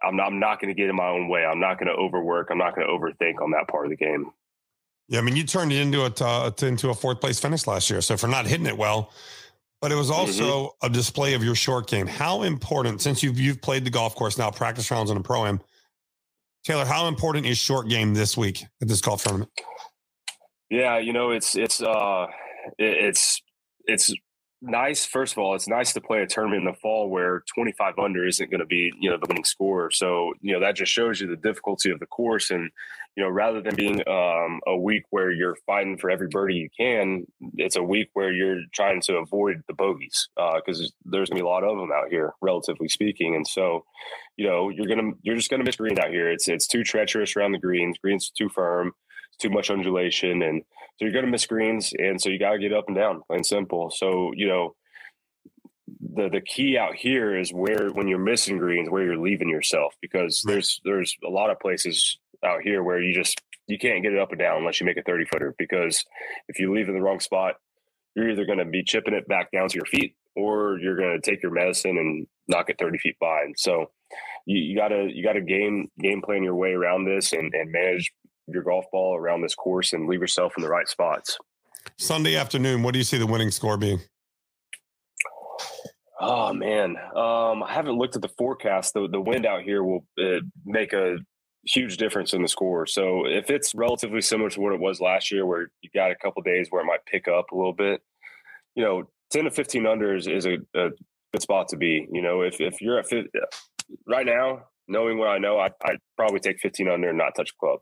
I'm 0.03 0.17
not, 0.17 0.27
I'm 0.27 0.41
not 0.41 0.61
going 0.61 0.75
to 0.75 0.81
get 0.81 0.89
in 0.89 0.97
my 0.97 1.09
own 1.09 1.29
way. 1.29 1.45
I'm 1.45 1.61
not 1.61 1.79
going 1.79 1.89
to 1.89 1.95
overwork. 1.95 2.49
I'm 2.51 2.59
not 2.59 2.75
going 2.75 2.87
to 2.87 2.93
overthink 2.93 3.43
on 3.43 3.51
that 3.53 3.69
part 3.69 3.87
of 3.87 3.91
the 3.91 3.97
game. 3.97 4.31
Yeah, 5.09 5.19
I 5.19 5.23
mean, 5.23 5.37
you 5.37 5.45
turned 5.45 5.73
it 5.73 5.81
into 5.81 6.03
a 6.03 6.67
into 6.67 6.91
a 6.91 6.95
fourth 6.95 7.21
place 7.21 7.39
finish 7.39 7.67
last 7.67 7.91
year. 7.91 8.01
So 8.01 8.17
for 8.17 8.29
not 8.29 8.47
hitting 8.47 8.67
it 8.67 8.79
well, 8.79 9.13
but 9.81 9.93
it 9.93 9.97
was 9.97 10.11
mm-hmm. 10.11 10.21
also 10.21 10.45
mm-hmm. 10.45 10.87
a 10.87 10.91
display 10.91 11.35
of 11.35 11.45
your 11.45 11.55
short 11.55 11.89
game. 11.89 12.07
How 12.07 12.43
important, 12.43 13.03
since 13.03 13.23
you've 13.23 13.39
you've 13.39 13.61
played 13.61 13.85
the 13.85 13.91
golf 13.91 14.15
course 14.15 14.39
now, 14.39 14.51
practice 14.51 14.91
rounds 14.91 15.11
in 15.11 15.17
a 15.17 15.23
pro 15.23 15.45
am, 15.45 15.61
Talor, 16.67 16.87
how 16.87 17.09
important 17.09 17.47
is 17.47 17.59
short 17.59 17.89
game 17.89 18.15
this 18.15 18.37
week 18.37 18.65
at 18.81 18.89
this 18.89 19.01
golf 19.01 19.25
tournament? 19.25 19.51
Yeah, 20.71 20.99
you 20.99 21.13
know, 21.13 21.31
it's 21.31 21.57
it's 21.57 21.83
uh 21.83 22.27
it's 22.79 23.43
it's 23.87 24.15
nice. 24.63 25.05
First 25.05 25.33
of 25.33 25.39
all, 25.39 25.55
it's 25.55 25.69
nice 25.69 25.93
to 25.93 26.01
play 26.01 26.23
a 26.23 26.27
tournament 26.27 26.63
in 26.63 26.73
the 26.73 26.79
fall 26.79 27.11
where 27.11 27.45
25 27.55 27.99
under 27.99 28.27
isn't 28.27 28.51
going 28.51 28.61
to 28.61 28.67
be, 28.67 28.93
you 29.01 29.11
know, 29.11 29.19
the 29.19 29.27
winning 29.29 29.45
score. 29.45 29.91
So, 29.91 30.33
you 30.41 30.53
know, 30.53 30.61
that 30.61 30.77
just 30.77 30.93
shows 30.93 31.21
you 31.21 31.27
the 31.27 31.37
difficulty 31.37 31.91
of 31.91 32.01
the 32.01 32.07
course. 32.07 32.51
And, 32.51 32.71
you 33.17 33.23
know, 33.23 33.29
rather 33.29 33.61
than 33.61 33.75
being 33.75 34.01
um, 34.09 34.61
a 34.67 34.77
week 34.77 35.03
where 35.11 35.31
you're 35.31 35.57
fighting 35.67 35.99
for 35.99 36.11
every 36.11 36.29
birdie 36.29 36.55
you 36.55 36.69
can, 36.77 37.27
it's 37.57 37.77
a 37.77 37.83
week 37.83 38.09
where 38.15 38.33
you're 38.33 38.63
trying 38.73 39.01
to 39.03 39.17
avoid 39.17 39.63
the 39.67 39.75
bogeys 39.75 40.29
because 40.37 40.81
uh, 40.81 40.87
there's 41.05 41.29
going 41.29 41.39
to 41.39 41.43
be 41.43 41.47
a 41.47 41.51
lot 41.51 41.65
of 41.65 41.77
them 41.77 41.91
out 41.93 42.09
here, 42.09 42.33
relatively 42.41 42.89
speaking. 42.89 43.35
And 43.35 43.47
so, 43.47 43.85
you 44.37 44.47
know, 44.47 44.71
you're 44.71 44.87
going 44.87 45.13
to, 45.13 45.19
you're 45.23 45.37
just 45.37 45.51
going 45.51 45.61
to 45.61 45.67
miss 45.67 45.77
green 45.77 45.99
out 45.99 46.11
here. 46.11 46.31
It's, 46.31 46.49
it's 46.49 46.67
too 46.67 46.85
treacherous 46.85 47.37
around 47.37 47.53
the 47.53 47.59
greens. 47.59 47.99
Green's 47.99 48.31
too 48.31 48.49
firm 48.49 48.93
too 49.43 49.51
much 49.51 49.71
undulation, 49.71 50.43
and 50.43 50.63
so 51.03 51.07
you're 51.07 51.13
going 51.13 51.25
to 51.25 51.31
miss 51.33 51.47
greens, 51.47 51.93
and 51.99 52.21
so 52.21 52.29
you 52.29 52.39
got 52.39 52.53
to 52.53 52.61
get 52.61 52.73
up 52.73 52.85
and 52.87 52.97
down, 52.97 53.23
plain 53.27 53.43
simple. 53.43 53.91
So 53.91 54.31
you 54.37 54.47
know, 54.47 54.77
the 56.15 56.29
the 56.29 56.41
key 56.41 56.79
out 56.79 56.95
here 56.95 57.37
is 57.37 57.53
where 57.53 57.89
when 57.89 58.07
you're 58.07 58.21
missing 58.21 58.59
greens, 58.59 58.89
where 58.89 59.03
you're 59.03 59.19
leaving 59.19 59.49
yourself, 59.49 59.95
because 60.01 60.45
there's 60.47 60.81
there's 60.85 61.17
a 61.27 61.29
lot 61.29 61.51
of 61.51 61.59
places 61.59 62.19
out 62.45 62.63
here 62.63 62.85
where 62.85 63.03
you 63.03 63.13
just 63.13 63.41
you 63.67 63.79
can't 63.79 64.05
get 64.05 64.13
it 64.13 64.21
up 64.21 64.31
and 64.31 64.39
down 64.39 64.59
unless 64.59 64.81
you 64.81 64.87
make 64.87 64.97
a 64.97 65.03
30 65.03 65.25
footer 65.25 65.55
because 65.59 66.05
if 66.49 66.61
you 66.61 66.73
leave 66.73 66.89
in 66.89 66.95
the 66.95 67.01
wrong 67.01 67.21
spot 67.21 67.55
you're 68.17 68.29
either 68.29 68.45
going 68.45 68.59
to 68.59 68.65
be 68.65 68.83
chipping 68.83 69.15
it 69.15 69.29
back 69.29 69.53
down 69.53 69.69
to 69.69 69.77
your 69.77 69.87
feet 69.87 70.17
or 70.35 70.79
you're 70.81 70.97
going 70.97 71.19
to 71.19 71.31
take 71.31 71.41
your 71.43 71.53
medicine 71.53 71.97
and 71.97 72.27
knock 72.49 72.69
it 72.69 72.77
30 72.81 72.99
feet 72.99 73.17
by 73.21 73.43
and 73.43 73.55
so 73.57 73.87
you, 74.45 74.77
gotta 74.77 75.09
you 75.09 75.23
gotta 75.23 75.41
game 75.41 75.89
game 76.01 76.21
plan 76.21 76.43
your 76.43 76.57
way 76.57 76.73
around 76.73 77.05
this 77.05 77.33
and, 77.33 77.55
and 77.55 77.71
manage 77.71 78.13
your 78.47 78.63
golf 78.63 78.85
ball 78.93 79.17
around 79.17 79.43
this 79.43 79.55
course 79.55 79.93
and 79.93 80.09
leave 80.09 80.21
yourself 80.21 80.53
in 80.57 80.63
the 80.63 80.69
right 80.69 80.89
spots. 80.89 81.39
Sunday 81.99 82.37
afternoon, 82.37 82.83
what 82.83 82.93
do 82.93 82.99
you 82.99 83.05
see 83.05 83.19
the 83.19 83.27
winning 83.27 83.51
score 83.51 83.77
being? 83.77 84.01
Oh 86.21 86.53
man, 86.53 86.97
um, 87.17 87.65
I 87.65 87.73
haven't 87.73 87.99
looked 87.99 88.15
at 88.15 88.23
the 88.23 88.31
forecast. 88.39 88.95
The 88.95 89.09
the 89.09 89.21
wind 89.21 89.45
out 89.45 89.63
here 89.63 89.83
will 89.83 90.07
uh, 90.23 90.41
make 90.65 90.93
a 90.93 91.17
huge 91.67 91.97
difference 91.97 92.33
in 92.33 92.43
the 92.43 92.49
score. 92.49 92.87
So 92.87 93.27
if 93.27 93.51
it's 93.51 93.75
relatively 93.75 94.21
similar 94.21 94.51
to 94.51 94.61
what 94.61 94.73
it 94.73 94.81
was 94.81 95.01
last 95.01 95.31
year, 95.33 95.47
where 95.47 95.71
you 95.81 95.91
got 95.95 96.11
a 96.11 96.17
couple 96.17 96.43
days 96.43 96.69
where 96.71 96.83
it 96.83 96.87
might 96.87 97.05
pick 97.07 97.29
up 97.29 97.51
a 97.51 97.57
little 97.57 97.73
bit, 97.73 98.03
you 98.75 98.85
know, 98.85 99.05
ten 99.31 99.45
to 99.45 99.51
fifteen 99.51 99.87
under 99.87 100.15
is, 100.15 100.27
is 100.27 100.47
a, 100.47 100.59
a, 100.77 100.91
good 101.33 101.43
spot 101.43 101.69
to 101.69 101.77
be. 101.77 102.07
You 102.13 102.23
know, 102.23 102.43
if 102.43 102.61
if 102.61 102.81
you're 102.81 102.99
at 102.99 103.07
right 104.07 104.27
now, 104.27 104.65
knowing 104.87 105.19
what 105.19 105.29
I 105.29 105.39
know, 105.39 105.59
I, 105.59 105.71
I'd 105.85 105.99
probably 106.17 106.41
take 106.41 106.61
fifteen 106.61 106.89
under 106.89 107.09
and 107.09 107.19
not 107.19 107.35
touch 107.35 107.57
club. 107.59 107.81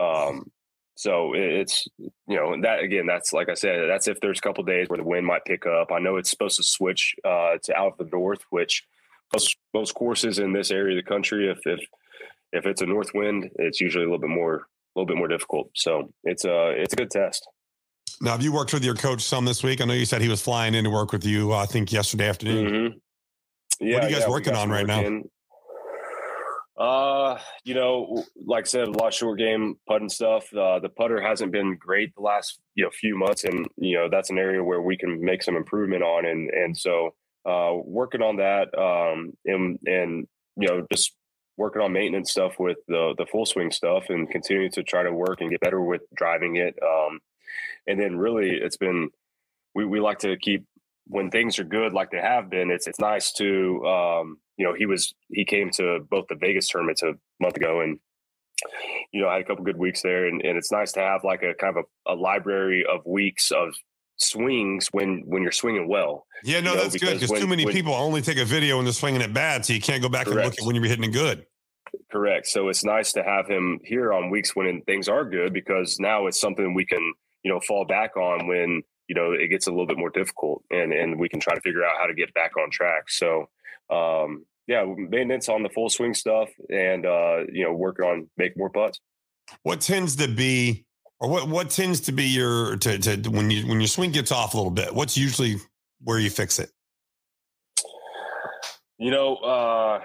Um, 0.00 0.50
so 0.96 1.32
it's 1.34 1.86
you 1.98 2.36
know 2.36 2.54
that 2.60 2.80
again. 2.80 3.06
That's 3.06 3.32
like 3.32 3.48
I 3.48 3.54
said. 3.54 3.88
That's 3.88 4.08
if 4.08 4.20
there's 4.20 4.38
a 4.38 4.42
couple 4.42 4.64
days 4.64 4.88
where 4.88 4.98
the 4.98 5.04
wind 5.04 5.26
might 5.26 5.44
pick 5.44 5.64
up. 5.66 5.92
I 5.92 5.98
know 5.98 6.16
it's 6.16 6.30
supposed 6.30 6.56
to 6.56 6.62
switch 6.62 7.14
uh, 7.24 7.56
to 7.64 7.74
out 7.74 7.92
of 7.92 7.98
the 7.98 8.16
north, 8.16 8.42
which 8.50 8.84
most 9.32 9.56
most 9.72 9.94
courses 9.94 10.38
in 10.38 10.52
this 10.52 10.70
area 10.70 10.98
of 10.98 11.04
the 11.04 11.08
country, 11.08 11.50
if 11.50 11.58
if 11.64 11.80
if 12.52 12.66
it's 12.66 12.82
a 12.82 12.86
north 12.86 13.12
wind, 13.14 13.50
it's 13.56 13.80
usually 13.80 14.04
a 14.04 14.06
little 14.06 14.20
bit 14.20 14.30
more 14.30 14.56
a 14.56 14.98
little 14.98 15.06
bit 15.06 15.16
more 15.16 15.28
difficult. 15.28 15.70
So 15.74 16.12
it's 16.24 16.44
a 16.44 16.70
it's 16.70 16.92
a 16.92 16.96
good 16.96 17.10
test. 17.10 17.48
Now, 18.20 18.32
have 18.32 18.42
you 18.42 18.52
worked 18.52 18.74
with 18.74 18.84
your 18.84 18.94
coach 18.94 19.22
some 19.22 19.46
this 19.46 19.62
week? 19.62 19.80
I 19.80 19.86
know 19.86 19.94
you 19.94 20.04
said 20.04 20.20
he 20.20 20.28
was 20.28 20.42
flying 20.42 20.74
in 20.74 20.84
to 20.84 20.90
work 20.90 21.12
with 21.12 21.24
you. 21.24 21.54
Uh, 21.54 21.62
I 21.62 21.66
think 21.66 21.90
yesterday 21.90 22.28
afternoon. 22.28 22.66
Mm-hmm. 22.66 23.86
Yeah, 23.86 23.94
what 23.94 24.04
are 24.04 24.08
you 24.08 24.14
guys 24.14 24.24
yeah, 24.24 24.30
working 24.30 24.54
on 24.54 24.68
right 24.68 24.86
now? 24.86 25.22
Uh, 26.80 27.38
you 27.62 27.74
know, 27.74 28.24
like 28.46 28.64
I 28.64 28.66
said, 28.66 28.88
a 28.88 28.92
lot 28.92 29.08
of 29.08 29.14
short 29.14 29.38
game 29.38 29.74
putting 29.86 30.08
stuff. 30.08 30.50
Uh, 30.54 30.78
the 30.78 30.88
putter 30.88 31.20
hasn't 31.20 31.52
been 31.52 31.76
great 31.76 32.14
the 32.14 32.22
last 32.22 32.58
you 32.74 32.84
know 32.84 32.90
few 32.90 33.18
months, 33.18 33.44
and 33.44 33.68
you 33.76 33.98
know 33.98 34.08
that's 34.10 34.30
an 34.30 34.38
area 34.38 34.64
where 34.64 34.80
we 34.80 34.96
can 34.96 35.22
make 35.22 35.42
some 35.42 35.56
improvement 35.56 36.02
on, 36.02 36.24
and 36.24 36.48
and 36.48 36.74
so 36.74 37.10
uh, 37.44 37.74
working 37.84 38.22
on 38.22 38.36
that, 38.36 38.68
um, 38.78 39.34
and 39.44 39.78
and 39.84 40.26
you 40.56 40.68
know 40.68 40.86
just 40.90 41.14
working 41.58 41.82
on 41.82 41.92
maintenance 41.92 42.30
stuff 42.30 42.58
with 42.58 42.78
the 42.88 43.14
the 43.18 43.26
full 43.26 43.44
swing 43.44 43.70
stuff, 43.70 44.04
and 44.08 44.30
continuing 44.30 44.70
to 44.70 44.82
try 44.82 45.02
to 45.02 45.12
work 45.12 45.42
and 45.42 45.50
get 45.50 45.60
better 45.60 45.82
with 45.82 46.00
driving 46.16 46.56
it. 46.56 46.74
Um, 46.82 47.20
and 47.86 48.00
then 48.00 48.16
really, 48.16 48.52
it's 48.52 48.78
been 48.78 49.10
we 49.74 49.84
we 49.84 50.00
like 50.00 50.20
to 50.20 50.34
keep 50.38 50.64
when 51.10 51.30
things 51.30 51.58
are 51.58 51.64
good 51.64 51.92
like 51.92 52.10
they 52.10 52.20
have 52.20 52.48
been. 52.48 52.70
It's 52.70 52.86
it's 52.86 53.00
nice 53.00 53.32
to 53.32 53.84
um, 53.84 54.38
you 54.56 54.66
know, 54.66 54.74
he 54.74 54.86
was 54.86 55.12
he 55.30 55.44
came 55.44 55.70
to 55.72 56.00
both 56.10 56.26
the 56.28 56.36
Vegas 56.36 56.68
tournaments 56.68 57.02
a 57.02 57.14
month 57.40 57.56
ago 57.56 57.80
and 57.80 57.98
you 59.12 59.22
know, 59.22 59.28
I 59.28 59.34
had 59.34 59.42
a 59.42 59.44
couple 59.44 59.64
good 59.64 59.78
weeks 59.78 60.02
there 60.02 60.26
and, 60.26 60.42
and 60.42 60.58
it's 60.58 60.70
nice 60.70 60.92
to 60.92 61.00
have 61.00 61.24
like 61.24 61.42
a 61.42 61.54
kind 61.54 61.76
of 61.76 61.84
a, 62.06 62.12
a 62.12 62.14
library 62.14 62.84
of 62.84 63.00
weeks 63.06 63.50
of 63.50 63.74
swings 64.18 64.88
when 64.92 65.22
when 65.26 65.42
you're 65.42 65.50
swinging 65.50 65.88
well. 65.88 66.26
Yeah, 66.44 66.60
no, 66.60 66.72
you 66.72 66.76
know, 66.76 66.82
that's 66.82 66.96
good 66.96 67.20
because 67.20 67.40
too 67.40 67.46
many 67.46 67.64
when, 67.64 67.74
people 67.74 67.94
only 67.94 68.20
take 68.20 68.38
a 68.38 68.44
video 68.44 68.76
when 68.76 68.84
they're 68.84 68.92
swinging 68.92 69.22
it 69.22 69.32
bad, 69.32 69.64
so 69.64 69.72
you 69.72 69.80
can't 69.80 70.02
go 70.02 70.08
back 70.08 70.26
correct. 70.26 70.36
and 70.36 70.44
look 70.44 70.58
at 70.60 70.66
when 70.66 70.76
you're 70.76 70.84
hitting 70.84 71.04
it 71.04 71.12
good. 71.12 71.46
Correct. 72.12 72.46
So 72.46 72.68
it's 72.68 72.84
nice 72.84 73.12
to 73.14 73.22
have 73.22 73.48
him 73.48 73.80
here 73.82 74.12
on 74.12 74.30
weeks 74.30 74.54
when 74.54 74.82
things 74.82 75.08
are 75.08 75.24
good 75.24 75.52
because 75.52 75.98
now 75.98 76.26
it's 76.26 76.40
something 76.40 76.74
we 76.74 76.84
can 76.84 77.14
you 77.42 77.50
know 77.50 77.60
fall 77.60 77.86
back 77.86 78.16
on 78.16 78.46
when 78.46 78.82
you 79.10 79.16
know 79.16 79.32
it 79.32 79.48
gets 79.48 79.66
a 79.66 79.70
little 79.70 79.88
bit 79.88 79.98
more 79.98 80.08
difficult 80.08 80.62
and 80.70 80.92
and 80.92 81.18
we 81.18 81.28
can 81.28 81.40
try 81.40 81.52
to 81.52 81.60
figure 81.60 81.84
out 81.84 81.96
how 81.98 82.06
to 82.06 82.14
get 82.14 82.32
back 82.32 82.52
on 82.56 82.70
track. 82.70 83.10
So 83.10 83.48
um, 83.90 84.46
yeah, 84.68 84.84
maintenance 84.86 85.48
on 85.48 85.64
the 85.64 85.68
full 85.68 85.90
swing 85.90 86.14
stuff 86.14 86.48
and 86.70 87.04
uh, 87.04 87.38
you 87.52 87.64
know, 87.64 87.72
working 87.72 88.04
on 88.04 88.30
make 88.36 88.56
more 88.56 88.70
putts. 88.70 89.00
What 89.64 89.80
tends 89.80 90.14
to 90.16 90.28
be 90.28 90.84
or 91.18 91.28
what 91.28 91.48
what 91.48 91.70
tends 91.70 91.98
to 92.02 92.12
be 92.12 92.22
your 92.22 92.76
to, 92.76 92.98
to 92.98 93.30
when 93.30 93.50
you 93.50 93.66
when 93.66 93.80
your 93.80 93.88
swing 93.88 94.12
gets 94.12 94.30
off 94.30 94.54
a 94.54 94.56
little 94.56 94.70
bit, 94.70 94.94
what's 94.94 95.16
usually 95.16 95.56
where 96.04 96.20
you 96.20 96.30
fix 96.30 96.60
it? 96.60 96.70
You 99.00 99.10
know, 99.10 99.36
uh, 99.36 99.98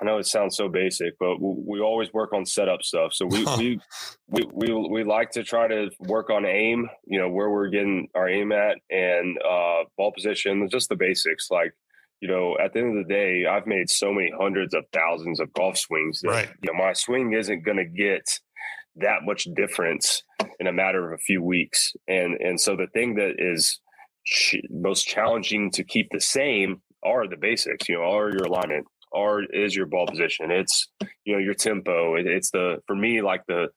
I 0.00 0.04
know 0.04 0.18
it 0.18 0.26
sounds 0.26 0.56
so 0.56 0.68
basic, 0.68 1.16
but 1.20 1.36
we 1.40 1.78
always 1.80 2.12
work 2.12 2.32
on 2.32 2.44
setup 2.44 2.82
stuff. 2.82 3.12
So 3.14 3.26
we, 3.26 3.44
we, 3.44 3.80
we, 4.28 4.44
we, 4.52 4.88
we, 4.90 5.04
like 5.04 5.30
to 5.30 5.44
try 5.44 5.68
to 5.68 5.88
work 6.00 6.28
on 6.28 6.44
aim, 6.44 6.88
you 7.06 7.20
know, 7.20 7.28
where 7.28 7.48
we're 7.48 7.68
getting 7.68 8.08
our 8.16 8.28
aim 8.28 8.50
at 8.50 8.78
and 8.90 9.38
uh, 9.38 9.84
ball 9.96 10.10
position, 10.12 10.68
just 10.68 10.88
the 10.88 10.96
basics. 10.96 11.46
Like 11.48 11.74
you 12.20 12.28
know, 12.28 12.56
at 12.62 12.72
the 12.72 12.80
end 12.80 12.98
of 12.98 13.06
the 13.06 13.12
day, 13.12 13.46
I've 13.46 13.66
made 13.66 13.88
so 13.88 14.12
many 14.12 14.32
hundreds 14.36 14.74
of 14.74 14.84
thousands 14.92 15.38
of 15.38 15.52
golf 15.52 15.78
swings 15.78 16.20
that 16.22 16.28
right. 16.28 16.50
you 16.60 16.72
know 16.72 16.78
my 16.78 16.94
swing 16.94 17.34
isn't 17.34 17.64
going 17.64 17.78
to 17.78 17.84
get 17.84 18.40
that 18.96 19.22
much 19.24 19.46
difference 19.56 20.22
in 20.58 20.66
a 20.66 20.72
matter 20.72 21.06
of 21.12 21.18
a 21.18 21.22
few 21.22 21.42
weeks. 21.42 21.92
And 22.08 22.34
and 22.40 22.60
so 22.60 22.74
the 22.74 22.86
thing 22.94 23.14
that 23.14 23.34
is 23.38 23.80
ch- 24.24 24.62
most 24.70 25.06
challenging 25.06 25.70
to 25.72 25.84
keep 25.84 26.08
the 26.10 26.20
same 26.20 26.82
are 27.04 27.26
the 27.28 27.36
basics. 27.36 27.88
You 27.88 27.96
know, 27.96 28.02
are 28.02 28.30
your 28.30 28.44
alignment, 28.44 28.86
are 29.12 29.42
is 29.42 29.74
your 29.74 29.86
ball 29.86 30.06
position. 30.06 30.50
It's 30.50 30.88
you 31.24 31.34
know 31.34 31.38
your 31.38 31.54
tempo. 31.54 32.16
It, 32.16 32.26
it's 32.26 32.50
the 32.50 32.78
for 32.86 32.96
me 32.96 33.22
like 33.22 33.42
the 33.46 33.68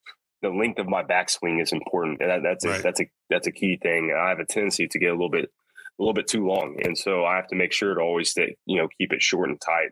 the 0.41 0.49
length 0.49 0.79
of 0.79 0.87
my 0.87 1.03
backswing 1.03 1.61
is 1.61 1.71
important, 1.71 2.21
and 2.21 2.29
that, 2.29 2.41
that's 2.43 2.65
a, 2.65 2.69
right. 2.69 2.83
that's 2.83 3.01
a 3.01 3.09
that's 3.29 3.47
a 3.47 3.51
key 3.51 3.77
thing. 3.81 4.15
I 4.17 4.29
have 4.29 4.39
a 4.39 4.45
tendency 4.45 4.87
to 4.87 4.99
get 4.99 5.09
a 5.09 5.13
little 5.13 5.29
bit 5.29 5.45
a 5.45 6.03
little 6.03 6.13
bit 6.13 6.27
too 6.27 6.45
long, 6.45 6.77
and 6.83 6.97
so 6.97 7.25
I 7.25 7.35
have 7.35 7.47
to 7.47 7.55
make 7.55 7.71
sure 7.71 7.95
to 7.95 8.01
always 8.01 8.29
stay, 8.29 8.55
you 8.65 8.77
know, 8.77 8.87
keep 8.97 9.13
it 9.13 9.21
short 9.21 9.49
and 9.49 9.59
tight 9.59 9.91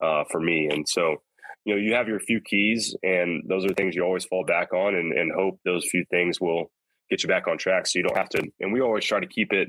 uh, 0.00 0.24
for 0.30 0.40
me. 0.40 0.68
And 0.70 0.88
so, 0.88 1.16
you 1.64 1.74
know, 1.74 1.80
you 1.80 1.94
have 1.94 2.08
your 2.08 2.20
few 2.20 2.40
keys, 2.40 2.96
and 3.02 3.42
those 3.48 3.64
are 3.64 3.74
things 3.74 3.94
you 3.94 4.04
always 4.04 4.24
fall 4.24 4.44
back 4.44 4.72
on, 4.72 4.94
and, 4.94 5.12
and 5.12 5.32
hope 5.32 5.58
those 5.64 5.86
few 5.90 6.04
things 6.10 6.40
will 6.40 6.70
get 7.10 7.22
you 7.22 7.28
back 7.28 7.48
on 7.48 7.58
track, 7.58 7.86
so 7.86 7.98
you 7.98 8.04
don't 8.04 8.16
have 8.16 8.28
to. 8.30 8.42
And 8.60 8.72
we 8.72 8.80
always 8.80 9.04
try 9.04 9.18
to 9.18 9.26
keep 9.26 9.52
it 9.52 9.68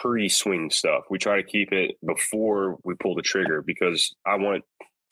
pre-swing 0.00 0.70
stuff. 0.70 1.04
We 1.10 1.18
try 1.18 1.36
to 1.36 1.42
keep 1.42 1.72
it 1.72 1.96
before 2.04 2.78
we 2.84 2.94
pull 2.94 3.14
the 3.14 3.22
trigger 3.22 3.62
because 3.62 4.14
I 4.26 4.36
want 4.36 4.64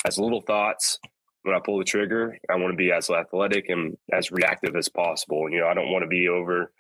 as 0.05 0.19
little 0.19 0.43
thoughts 0.43 0.99
when 1.43 1.55
I 1.55 1.61
pull 1.65 1.79
the 1.79 1.85
trigger. 1.85 2.39
I 2.51 2.57
want 2.57 2.73
to 2.73 2.77
be 2.77 2.93
as 2.93 3.11
athletic 3.11 3.69
and 3.69 3.97
as 4.13 4.31
reactive 4.31 4.77
as 4.77 4.89
possible. 4.89 5.51
You 5.51 5.61
know, 5.61 5.67
I 5.67 5.75
don't 5.75 5.91
want 5.91 6.03
to 6.03 6.09
be 6.09 6.29
over, 6.29 6.73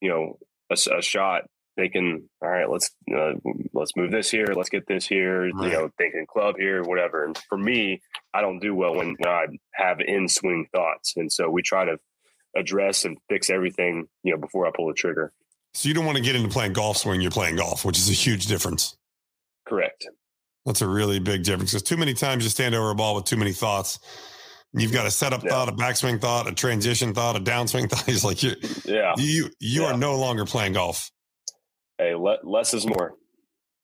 you 0.00 0.08
know, 0.08 0.38
a, 0.70 0.98
a 0.98 1.02
shot 1.02 1.42
thinking, 1.76 2.28
all 2.42 2.48
right, 2.48 2.68
let's 2.68 2.90
uh, 3.16 3.34
let's 3.72 3.94
move 3.96 4.10
this 4.10 4.30
here, 4.30 4.46
let's 4.54 4.68
get 4.68 4.86
this 4.88 5.06
here, 5.06 5.46
you 5.46 5.54
know, 5.54 5.88
thinking 5.96 6.26
club 6.28 6.56
here, 6.58 6.82
whatever. 6.82 7.24
And 7.24 7.38
for 7.48 7.56
me, 7.56 8.02
I 8.34 8.40
don't 8.40 8.58
do 8.58 8.74
well 8.74 8.96
when 8.96 9.16
I 9.24 9.46
have 9.74 10.00
in 10.00 10.28
swing 10.28 10.66
thoughts, 10.72 11.14
and 11.16 11.32
so 11.32 11.48
we 11.48 11.62
try 11.62 11.84
to 11.84 11.98
address 12.56 13.04
and 13.04 13.16
fix 13.28 13.48
everything, 13.48 14.08
you 14.24 14.32
know, 14.32 14.40
before 14.40 14.66
I 14.66 14.72
pull 14.74 14.88
the 14.88 14.94
trigger. 14.94 15.32
So 15.78 15.88
you 15.88 15.94
don't 15.94 16.04
want 16.04 16.16
to 16.18 16.24
get 16.24 16.34
into 16.34 16.48
playing 16.48 16.72
golf 16.72 16.96
swing 16.96 17.20
you're 17.20 17.30
playing 17.30 17.54
golf, 17.54 17.84
which 17.84 17.98
is 17.98 18.10
a 18.10 18.12
huge 18.12 18.46
difference. 18.46 18.96
Correct. 19.64 20.04
That's 20.66 20.82
a 20.82 20.88
really 20.88 21.20
big 21.20 21.44
difference 21.44 21.70
because 21.70 21.84
too 21.84 21.96
many 21.96 22.14
times 22.14 22.42
you 22.42 22.50
stand 22.50 22.74
over 22.74 22.90
a 22.90 22.96
ball 22.96 23.14
with 23.14 23.26
too 23.26 23.36
many 23.36 23.52
thoughts. 23.52 24.00
You've 24.72 24.92
got 24.92 25.06
a 25.06 25.10
setup 25.12 25.44
Yeah. 25.44 25.50
thought, 25.50 25.68
a 25.68 25.72
backswing 25.72 26.20
thought, 26.20 26.48
a 26.48 26.52
transition 26.52 27.14
thought, 27.14 27.36
a 27.36 27.38
downswing 27.38 27.90
thought. 27.90 28.02
He's 28.06 28.24
like, 28.24 28.42
you, 28.42 28.56
Yeah. 28.84 29.14
you, 29.18 29.50
you 29.60 29.82
Yeah. 29.82 29.92
are 29.92 29.96
no 29.96 30.16
longer 30.18 30.44
playing 30.44 30.72
golf. 30.72 31.12
Hey, 31.96 32.12
le- 32.16 32.38
less 32.42 32.74
is 32.74 32.84
more. 32.84 33.14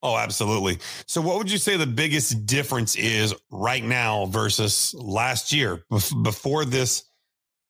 Oh, 0.03 0.17
absolutely. 0.17 0.81
So, 1.07 1.21
what 1.21 1.39
would 1.39 1.49
you 1.49 1.59
say 1.59 1.77
the 1.77 1.87
biggest 1.87 2.45
difference 2.45 2.97
is 2.97 3.33
right 3.53 3.85
now 3.85 4.27
versus 4.27 4.93
last 4.99 5.53
year 5.53 5.85
bef- 5.93 6.25
before 6.25 6.65
this 6.65 7.05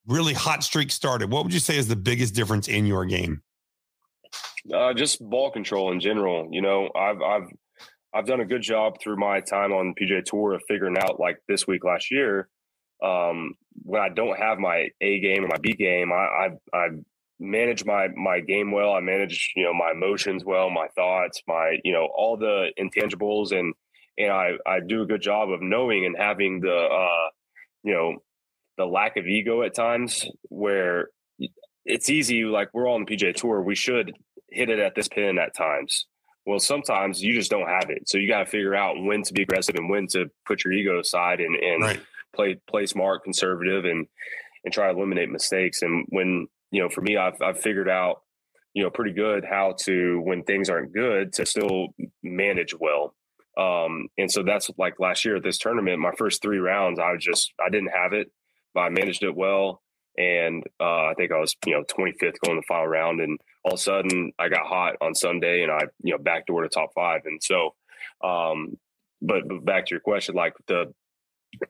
really 0.07 0.33
hot 0.33 0.65
streak 0.65 0.91
started? 0.91 1.31
What 1.31 1.45
would 1.45 1.53
you 1.53 1.61
say 1.61 1.77
is 1.77 1.89
the 1.89 1.95
biggest 1.95 2.35
difference 2.35 2.69
in 2.69 2.87
your 2.87 3.05
game? 3.05 3.43
Uh, 4.73 4.95
just 4.95 5.21
ball 5.21 5.51
control 5.51 5.93
in 5.93 6.01
general. 6.01 6.49
You 6.51 6.63
know, 6.63 6.91
I've 6.97 7.21
I've 7.21 7.49
I've 8.15 8.27
done 8.27 8.41
a 8.41 8.47
good 8.47 8.63
job 8.63 9.01
through 9.03 9.17
my 9.17 9.41
time 9.41 9.73
on 9.73 9.95
PGA 10.01 10.25
Tour 10.25 10.55
of 10.55 10.63
figuring 10.69 10.97
out 10.99 11.19
like 11.19 11.39
this 11.49 11.67
week 11.67 11.85
last 11.85 12.11
year. 12.11 12.49
Um, 13.03 13.55
when 13.83 14.01
I 14.01 14.09
don't 14.09 14.39
have 14.39 14.59
my 14.59 14.89
A 15.01 15.21
game 15.21 15.45
or 15.45 15.49
my 15.49 15.59
B 15.61 15.73
game, 15.73 16.13
I 16.13 16.17
I, 16.17 16.49
I 16.73 16.89
manage 17.41 17.85
my 17.85 18.09
my 18.17 18.41
game 18.41 18.71
well. 18.71 18.93
I 18.93 19.01
manage 19.01 19.53
you 19.57 19.65
know 19.65 19.75
my 19.75 19.91
emotions 19.91 20.45
well, 20.45 20.71
my 20.71 20.87
thoughts, 20.95 21.43
my 21.47 21.79
you 21.85 21.93
know 21.93 22.09
all 22.17 22.37
the 22.37 22.69
intangibles, 22.81 23.53
and 23.53 23.75
and 24.17 24.31
I 24.31 24.53
I 24.67 24.81
do 24.81 25.03
a 25.03 25.07
good 25.07 25.23
job 25.23 25.51
of 25.51 25.61
knowing 25.61 26.07
and 26.07 26.17
having 26.17 26.61
the 26.61 26.75
uh, 26.75 27.29
you 27.83 27.93
know 27.93 28.19
the 28.77 28.85
lack 28.87 29.17
of 29.17 29.27
ego 29.27 29.63
at 29.63 29.75
times 29.75 30.27
where 30.45 31.09
it's 31.85 32.09
easy. 32.09 32.45
Like 32.45 32.71
we're 32.73 32.89
all 32.89 32.95
on 32.95 33.05
the 33.05 33.17
PGA 33.17 33.35
Tour, 33.35 33.61
we 33.63 33.75
should 33.75 34.13
hit 34.51 34.71
it 34.71 34.79
at 34.79 34.95
this 34.95 35.09
pin 35.09 35.39
at 35.39 35.55
times. 35.57 36.07
Well, 36.47 36.59
sometimes 36.59 37.23
you 37.23 37.33
just 37.35 37.51
don't 37.51 37.69
have 37.69 37.89
it. 37.89 38.09
So 38.09 38.19
you 38.19 38.29
got 38.29 38.41
to 38.41 38.47
figure 38.47 38.75
out 38.75 39.03
when 39.03 39.23
to 39.23 39.33
be 39.33 39.43
aggressive 39.43 39.77
and 39.77 39.89
when 39.89 40.07
to 40.09 40.31
put 40.47 40.65
your 40.65 40.73
ego 40.75 41.01
aside 41.01 41.41
and, 41.41 41.57
and 41.57 41.83
Right. 41.83 42.01
play 42.35 42.57
play 42.69 42.87
smart, 42.87 43.25
conservative, 43.25 43.85
and 43.85 44.07
and 44.65 44.73
try 44.73 44.91
to 44.91 44.97
eliminate 44.97 45.31
mistakes. 45.31 45.83
And 45.83 46.07
when 46.11 46.47
you 46.71 46.83
know, 46.83 46.89
for 46.89 47.01
me, 47.01 47.17
I've 47.17 47.41
I've 47.41 47.61
figured 47.61 47.89
out 47.89 48.23
you 48.75 48.83
know 48.83 48.91
pretty 48.91 49.13
good 49.13 49.45
how 49.45 49.75
to 49.85 50.21
when 50.21 50.43
things 50.43 50.69
aren't 50.69 50.93
good 50.93 51.33
to 51.35 51.47
still 51.47 51.89
manage 52.23 52.75
well. 52.79 53.15
Um, 53.57 54.09
and 54.19 54.31
so 54.31 54.43
that's 54.43 54.69
like 54.79 54.99
last 54.99 55.25
year 55.25 55.37
at 55.37 55.45
this 55.45 55.59
tournament, 55.59 56.01
my 56.01 56.13
first 56.19 56.43
three 56.43 56.59
rounds, 56.59 56.99
I 56.99 57.13
was 57.13 57.25
just 57.25 57.53
I 57.65 57.71
didn't 57.71 57.93
have 57.95 58.13
it, 58.13 58.31
but 58.75 58.81
I 58.81 58.89
managed 58.91 59.23
it 59.23 59.35
well. 59.35 59.81
And 60.17 60.63
uh, 60.81 61.07
I 61.07 61.15
think 61.17 61.33
I 61.33 61.39
was 61.39 61.55
you 61.67 61.73
know 61.73 61.85
25th 61.85 62.37
going 62.45 62.57
the 62.57 62.63
final 62.69 62.87
round, 62.87 63.21
and 63.21 63.39
all 63.65 63.73
of 63.73 63.79
a 63.79 63.83
sudden 63.83 64.33
I 64.39 64.49
got 64.49 64.67
hot 64.67 64.95
on 65.01 65.15
Sunday, 65.15 65.63
and 65.63 65.73
I 65.73 65.81
you 66.03 66.13
know 66.13 66.19
backdoor 66.19 66.63
to 66.63 66.69
top 66.69 66.91
five. 66.95 67.23
And 67.25 67.43
so, 67.43 67.75
um, 68.23 68.79
but, 69.21 69.49
but 69.49 69.65
back 69.65 69.87
to 69.87 69.95
your 69.95 70.01
question, 70.01 70.35
like 70.35 70.55
the 70.67 70.93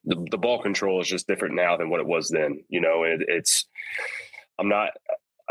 the, 0.04 0.26
the 0.30 0.38
ball 0.38 0.62
control 0.62 1.00
is 1.00 1.08
just 1.08 1.26
different 1.26 1.54
now 1.54 1.76
than 1.76 1.90
what 1.90 2.00
it 2.00 2.06
was 2.06 2.28
then. 2.28 2.60
You 2.68 2.80
know, 2.80 3.04
it, 3.04 3.20
it's 3.28 3.66
I'm 4.58 4.68
not 4.68 4.90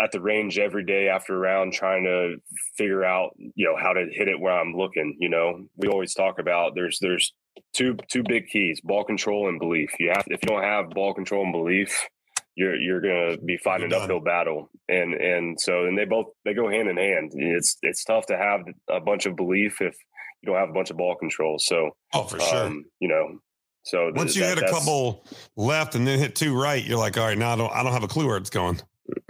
at 0.02 0.12
the 0.12 0.22
range 0.22 0.58
every 0.58 0.84
day 0.84 1.08
after 1.08 1.36
a 1.36 1.38
round 1.38 1.74
trying 1.74 2.04
to 2.06 2.36
figure 2.78 3.04
out 3.04 3.32
you 3.38 3.66
know 3.66 3.76
how 3.78 3.94
to 3.94 4.08
hit 4.12 4.28
it 4.28 4.40
where 4.40 4.54
I'm 4.54 4.76
looking. 4.76 5.18
You 5.20 5.30
know, 5.30 5.66
we 5.78 5.88
always 5.88 6.14
talk 6.14 6.40
about 6.40 6.74
there's 6.76 7.00
there's 7.00 7.34
two 7.74 7.98
two 8.10 8.24
big 8.28 8.48
keys: 8.48 8.82
ball 8.82 9.04
control 9.04 9.50
and 9.50 9.60
belief. 9.60 9.92
You 10.00 10.12
have 10.14 10.26
if 10.28 10.40
you 10.44 10.50
don't 10.50 10.64
have 10.64 10.90
ball 10.90 11.14
control 11.14 11.44
and 11.44 11.54
belief, 11.54 12.08
you're 12.56 12.76
you're 12.76 13.02
gonna 13.02 13.38
be 13.38 13.58
fighting 13.58 13.92
an 13.92 13.94
uphill 13.94 14.20
battle. 14.20 14.70
And 14.90 15.14
and 15.14 15.60
so 15.60 15.86
and 15.86 15.98
they 15.98 16.06
both 16.06 16.28
they 16.46 16.54
go 16.54 16.70
hand 16.70 16.90
in 16.90 16.98
hand. 16.98 17.32
It's 17.36 17.78
it's 17.82 18.04
tough 18.04 18.26
to 18.28 18.38
have 18.38 18.62
a 18.90 19.00
bunch 19.00 19.26
of 19.26 19.36
belief 19.36 19.82
if 19.82 19.96
you 20.42 20.48
don't 20.52 20.60
have 20.60 20.70
a 20.70 20.74
bunch 20.74 20.90
of 20.92 20.98
ball 20.98 21.16
control. 21.16 21.58
So 21.60 21.92
Oh, 22.14 22.24
for 22.24 22.40
sure. 22.40 22.66
um, 22.66 22.86
you 23.00 23.08
know, 23.08 23.40
so 23.84 24.06
th- 24.06 24.16
Once 24.16 24.36
you 24.36 24.44
that- 24.44 24.58
hit 24.60 24.68
a 24.68 24.72
couple 24.72 25.26
left 25.56 25.96
and 25.96 26.06
then 26.08 26.20
hit 26.20 26.36
two 26.36 26.60
right, 26.60 26.84
you're 26.84 26.98
like, 27.00 27.18
all 27.18 27.26
right, 27.26 27.38
now 27.38 27.54
I 27.54 27.56
don't, 27.56 27.72
I 27.74 27.82
don't 27.84 27.94
have 27.94 28.04
a 28.04 28.08
clue 28.08 28.28
where 28.28 28.38
it's 28.38 28.50
going. 28.50 28.80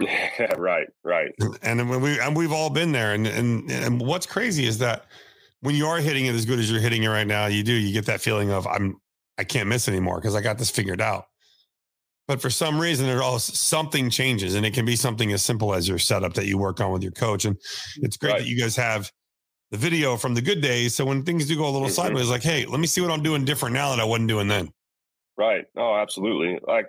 right, 0.56 0.86
right, 1.02 1.30
And 1.62 1.80
then 1.80 1.88
when 1.88 2.00
we 2.00 2.18
and 2.20 2.36
we've 2.36 2.52
all 2.52 2.70
been 2.70 2.92
there. 2.92 3.12
And 3.14 3.26
and 3.26 3.70
and 3.70 4.00
what's 4.00 4.26
crazy 4.26 4.66
is 4.66 4.78
that 4.78 5.06
when 5.60 5.74
you 5.74 5.86
are 5.86 5.98
hitting 5.98 6.26
it 6.26 6.34
as 6.34 6.44
good 6.44 6.58
as 6.58 6.70
you're 6.70 6.80
hitting 6.80 7.02
it 7.02 7.08
right 7.08 7.26
now, 7.26 7.46
you 7.46 7.62
do 7.62 7.72
you 7.72 7.92
get 7.92 8.06
that 8.06 8.20
feeling 8.20 8.50
of 8.50 8.66
I'm 8.66 8.96
I 9.38 9.44
can't 9.44 9.68
miss 9.68 9.88
anymore 9.88 10.20
because 10.20 10.34
I 10.34 10.40
got 10.42 10.58
this 10.58 10.70
figured 10.70 11.00
out. 11.00 11.26
But 12.26 12.40
for 12.40 12.48
some 12.50 12.80
reason, 12.80 13.06
there 13.06 13.22
all 13.22 13.38
something 13.38 14.08
changes, 14.08 14.54
and 14.54 14.64
it 14.64 14.72
can 14.72 14.86
be 14.86 14.96
something 14.96 15.32
as 15.32 15.42
simple 15.44 15.74
as 15.74 15.86
your 15.88 15.98
setup 15.98 16.34
that 16.34 16.46
you 16.46 16.56
work 16.56 16.80
on 16.80 16.90
with 16.92 17.02
your 17.02 17.12
coach. 17.12 17.44
And 17.44 17.56
it's 17.96 18.16
great 18.16 18.32
Right. 18.32 18.38
that 18.40 18.48
you 18.48 18.58
guys 18.58 18.76
have 18.76 19.10
the 19.70 19.76
video 19.78 20.16
from 20.16 20.34
the 20.34 20.40
good 20.42 20.62
days. 20.62 20.94
So 20.94 21.04
when 21.04 21.22
things 21.24 21.46
do 21.46 21.56
go 21.56 21.68
a 21.68 21.70
little 21.70 21.88
Mhm. 21.88 21.92
sideways, 21.94 22.30
like, 22.30 22.42
hey, 22.42 22.64
let 22.66 22.80
me 22.80 22.86
see 22.86 23.00
what 23.02 23.10
I'm 23.10 23.22
doing 23.22 23.44
different 23.44 23.74
now 23.74 23.90
that 23.90 24.00
I 24.00 24.04
wasn't 24.04 24.28
doing 24.28 24.48
then. 24.48 24.72
right. 25.36 25.64
Oh, 25.76 25.96
absolutely. 25.96 26.60
Like 26.66 26.86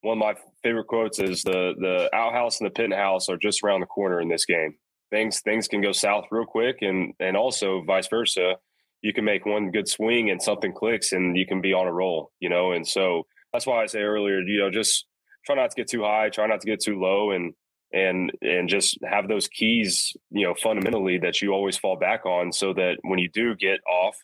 one 0.00 0.12
of 0.16 0.18
my 0.18 0.34
favorite 0.62 0.86
quotes 0.86 1.18
is 1.18 1.42
the 1.42 1.74
the 1.78 2.08
outhouse 2.16 2.60
and 2.60 2.66
the 2.66 2.70
penthouse 2.72 3.28
are 3.28 3.36
just 3.36 3.62
around 3.62 3.80
the 3.80 3.86
corner 3.86 4.20
in 4.20 4.28
this 4.28 4.46
game. 4.46 4.76
Things 5.10 5.40
things 5.42 5.68
can 5.68 5.80
go 5.82 5.92
south 5.92 6.24
real 6.30 6.46
quick, 6.46 6.78
and 6.82 7.12
and 7.20 7.36
also 7.36 7.82
vice 7.82 8.08
versa. 8.08 8.56
You 9.02 9.12
can 9.12 9.24
make 9.24 9.44
one 9.46 9.70
good 9.70 9.86
swing 9.88 10.30
and 10.30 10.42
something 10.42 10.72
clicks, 10.72 11.12
and 11.12 11.36
you 11.36 11.46
can 11.46 11.60
be 11.60 11.72
on 11.74 11.86
a 11.86 11.92
roll. 11.92 12.32
You 12.40 12.48
know, 12.48 12.72
and 12.72 12.86
so 12.88 13.26
that's 13.52 13.66
why 13.66 13.82
I 13.82 13.86
say 13.86 14.00
earlier, 14.00 14.40
you 14.40 14.60
know, 14.60 14.70
just 14.70 15.06
try 15.46 15.56
not 15.56 15.70
to 15.70 15.76
get 15.76 15.88
too 15.88 16.02
high, 16.02 16.28
try 16.28 16.46
not 16.46 16.60
to 16.60 16.66
get 16.66 16.80
too 16.80 17.00
low, 17.00 17.30
and 17.30 17.54
and 17.92 18.32
and 18.42 18.68
just 18.68 18.98
have 19.04 19.28
those 19.28 19.48
keys, 19.48 20.12
you 20.30 20.44
know, 20.44 20.54
fundamentally 20.54 21.18
that 21.18 21.40
you 21.40 21.52
always 21.52 21.76
fall 21.76 21.96
back 21.96 22.26
on, 22.26 22.52
so 22.52 22.72
that 22.74 22.98
when 23.02 23.18
you 23.18 23.30
do 23.30 23.54
get 23.56 23.80
off, 23.88 24.16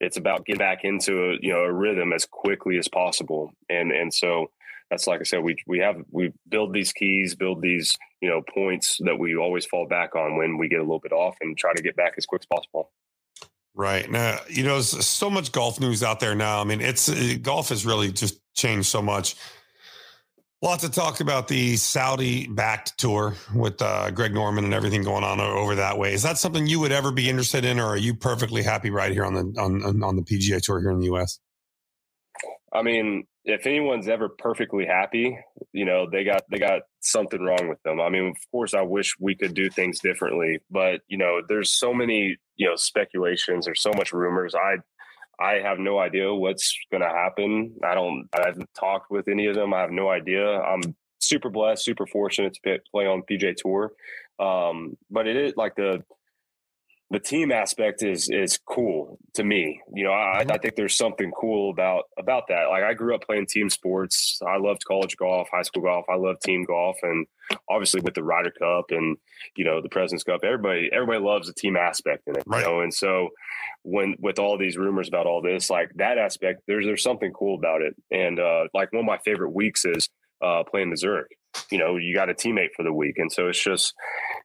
it's 0.00 0.16
about 0.16 0.44
getting 0.44 0.58
back 0.58 0.80
into 0.84 1.30
a 1.30 1.36
you 1.40 1.52
know 1.52 1.60
a 1.60 1.72
rhythm 1.72 2.12
as 2.12 2.26
quickly 2.26 2.78
as 2.78 2.88
possible. 2.88 3.52
And 3.68 3.92
and 3.92 4.12
so 4.12 4.50
that's 4.90 5.06
like 5.06 5.20
I 5.20 5.24
said, 5.24 5.42
we 5.42 5.56
we 5.66 5.78
have 5.80 5.96
we 6.10 6.32
build 6.48 6.72
these 6.72 6.92
keys, 6.92 7.34
build 7.34 7.62
these 7.62 7.96
you 8.20 8.28
know 8.28 8.42
points 8.52 8.98
that 9.04 9.18
we 9.18 9.36
always 9.36 9.66
fall 9.66 9.86
back 9.86 10.16
on 10.16 10.36
when 10.36 10.58
we 10.58 10.68
get 10.68 10.80
a 10.80 10.82
little 10.82 11.00
bit 11.00 11.12
off, 11.12 11.36
and 11.40 11.56
try 11.56 11.72
to 11.74 11.82
get 11.82 11.96
back 11.96 12.14
as 12.16 12.26
quick 12.26 12.42
as 12.42 12.46
possible. 12.46 12.90
Right 13.74 14.10
now, 14.10 14.38
you 14.48 14.64
know, 14.64 14.74
there's 14.74 15.06
so 15.06 15.30
much 15.30 15.52
golf 15.52 15.78
news 15.78 16.02
out 16.02 16.18
there 16.18 16.34
now. 16.34 16.60
I 16.60 16.64
mean, 16.64 16.80
it's 16.80 17.08
uh, 17.08 17.36
golf 17.40 17.68
has 17.68 17.86
really 17.86 18.10
just 18.10 18.40
changed 18.54 18.88
so 18.88 19.00
much. 19.00 19.36
Lots 20.60 20.82
of 20.82 20.90
talk 20.90 21.20
about 21.20 21.46
the 21.46 21.76
Saudi-backed 21.76 22.98
tour 22.98 23.36
with 23.54 23.80
uh, 23.80 24.10
Greg 24.10 24.34
Norman 24.34 24.64
and 24.64 24.74
everything 24.74 25.04
going 25.04 25.22
on 25.22 25.38
over 25.38 25.76
that 25.76 25.96
way. 25.96 26.12
Is 26.12 26.24
that 26.24 26.36
something 26.38 26.66
you 26.66 26.80
would 26.80 26.90
ever 26.90 27.12
be 27.12 27.30
interested 27.30 27.64
in, 27.64 27.78
or 27.78 27.90
are 27.90 27.96
you 27.96 28.16
perfectly 28.16 28.64
happy 28.64 28.90
right 28.90 29.12
here 29.12 29.24
on 29.24 29.34
the 29.34 29.60
on- 29.60 30.02
on 30.02 30.16
the 30.16 30.22
PGA 30.22 30.60
Tour 30.60 30.80
here 30.80 30.90
in 30.90 30.98
the 30.98 31.06
U.S.? 31.06 31.38
I 32.72 32.82
mean, 32.82 33.24
if 33.48 33.66
anyone's 33.66 34.08
ever 34.08 34.28
perfectly 34.28 34.84
happy, 34.84 35.38
you 35.72 35.84
know, 35.84 36.08
they 36.10 36.22
got 36.22 36.42
they 36.50 36.58
got 36.58 36.82
something 37.00 37.40
wrong 37.42 37.68
with 37.68 37.82
them. 37.82 38.00
I 38.00 38.10
mean, 38.10 38.28
of 38.28 38.36
course, 38.50 38.74
I 38.74 38.82
wish 38.82 39.16
we 39.18 39.34
could 39.34 39.54
do 39.54 39.70
things 39.70 40.00
differently, 40.00 40.60
but 40.70 41.00
you 41.08 41.16
know, 41.16 41.40
there's 41.48 41.72
so 41.72 41.94
many 41.94 42.36
you 42.56 42.68
know 42.68 42.76
speculations. 42.76 43.64
There's 43.64 43.82
so 43.82 43.92
much 43.96 44.12
rumors. 44.12 44.54
I 44.54 44.76
I 45.40 45.60
have 45.60 45.78
no 45.78 45.98
idea 45.98 46.34
what's 46.34 46.76
going 46.90 47.02
to 47.02 47.08
happen. 47.08 47.74
I 47.82 47.94
don't. 47.94 48.28
I 48.34 48.46
haven't 48.46 48.68
talked 48.78 49.10
with 49.10 49.28
any 49.28 49.46
of 49.46 49.54
them. 49.54 49.72
I 49.72 49.80
have 49.80 49.92
no 49.92 50.10
idea. 50.10 50.46
I'm 50.60 50.94
super 51.20 51.48
blessed, 51.48 51.84
super 51.84 52.06
fortunate 52.06 52.54
to 52.54 52.78
play 52.92 53.06
on 53.06 53.22
PGA 53.22 53.54
Tour, 53.56 53.92
um, 54.38 54.96
but 55.10 55.26
it 55.26 55.36
is 55.36 55.54
like 55.56 55.74
the 55.74 56.02
the 57.10 57.18
team 57.18 57.50
aspect 57.50 58.02
is 58.02 58.28
is 58.28 58.58
cool 58.58 59.18
to 59.34 59.42
me. 59.42 59.80
You 59.94 60.04
know, 60.04 60.12
I, 60.12 60.44
I 60.48 60.58
think 60.58 60.76
there's 60.76 60.96
something 60.96 61.30
cool 61.30 61.70
about 61.70 62.04
about 62.18 62.48
that. 62.48 62.64
Like 62.70 62.82
I 62.82 62.92
grew 62.92 63.14
up 63.14 63.22
playing 63.22 63.46
team 63.46 63.70
sports. 63.70 64.38
I 64.46 64.58
loved 64.58 64.84
college 64.86 65.16
golf, 65.16 65.48
high 65.50 65.62
school 65.62 65.82
golf. 65.82 66.04
I 66.10 66.16
love 66.16 66.36
team 66.40 66.64
golf, 66.64 66.96
and 67.02 67.26
obviously 67.70 68.02
with 68.02 68.14
the 68.14 68.22
Ryder 68.22 68.52
Cup 68.58 68.86
and 68.90 69.16
you 69.56 69.64
know 69.64 69.80
the 69.80 69.88
Presidents 69.88 70.22
Cup, 70.24 70.40
everybody 70.44 70.90
everybody 70.92 71.20
loves 71.20 71.46
the 71.46 71.54
team 71.54 71.76
aspect 71.76 72.24
in 72.26 72.36
it. 72.36 72.42
Right. 72.46 72.60
You 72.60 72.66
know, 72.66 72.80
and 72.80 72.92
so 72.92 73.30
when 73.82 74.16
with 74.18 74.38
all 74.38 74.58
these 74.58 74.76
rumors 74.76 75.08
about 75.08 75.26
all 75.26 75.40
this, 75.40 75.70
like 75.70 75.90
that 75.96 76.18
aspect, 76.18 76.62
there's 76.66 76.84
there's 76.84 77.02
something 77.02 77.32
cool 77.32 77.56
about 77.56 77.80
it. 77.80 77.94
And 78.10 78.38
uh, 78.38 78.64
like 78.74 78.92
one 78.92 79.00
of 79.00 79.06
my 79.06 79.18
favorite 79.18 79.54
weeks 79.54 79.86
is 79.86 80.10
uh, 80.44 80.62
playing 80.70 80.90
the 80.90 80.96
Zurich. 80.96 81.38
You 81.70 81.78
know, 81.78 81.96
you 81.96 82.14
got 82.14 82.28
a 82.28 82.34
teammate 82.34 82.72
for 82.76 82.82
the 82.82 82.92
week, 82.92 83.14
and 83.16 83.32
so 83.32 83.48
it's 83.48 83.62
just 83.62 83.94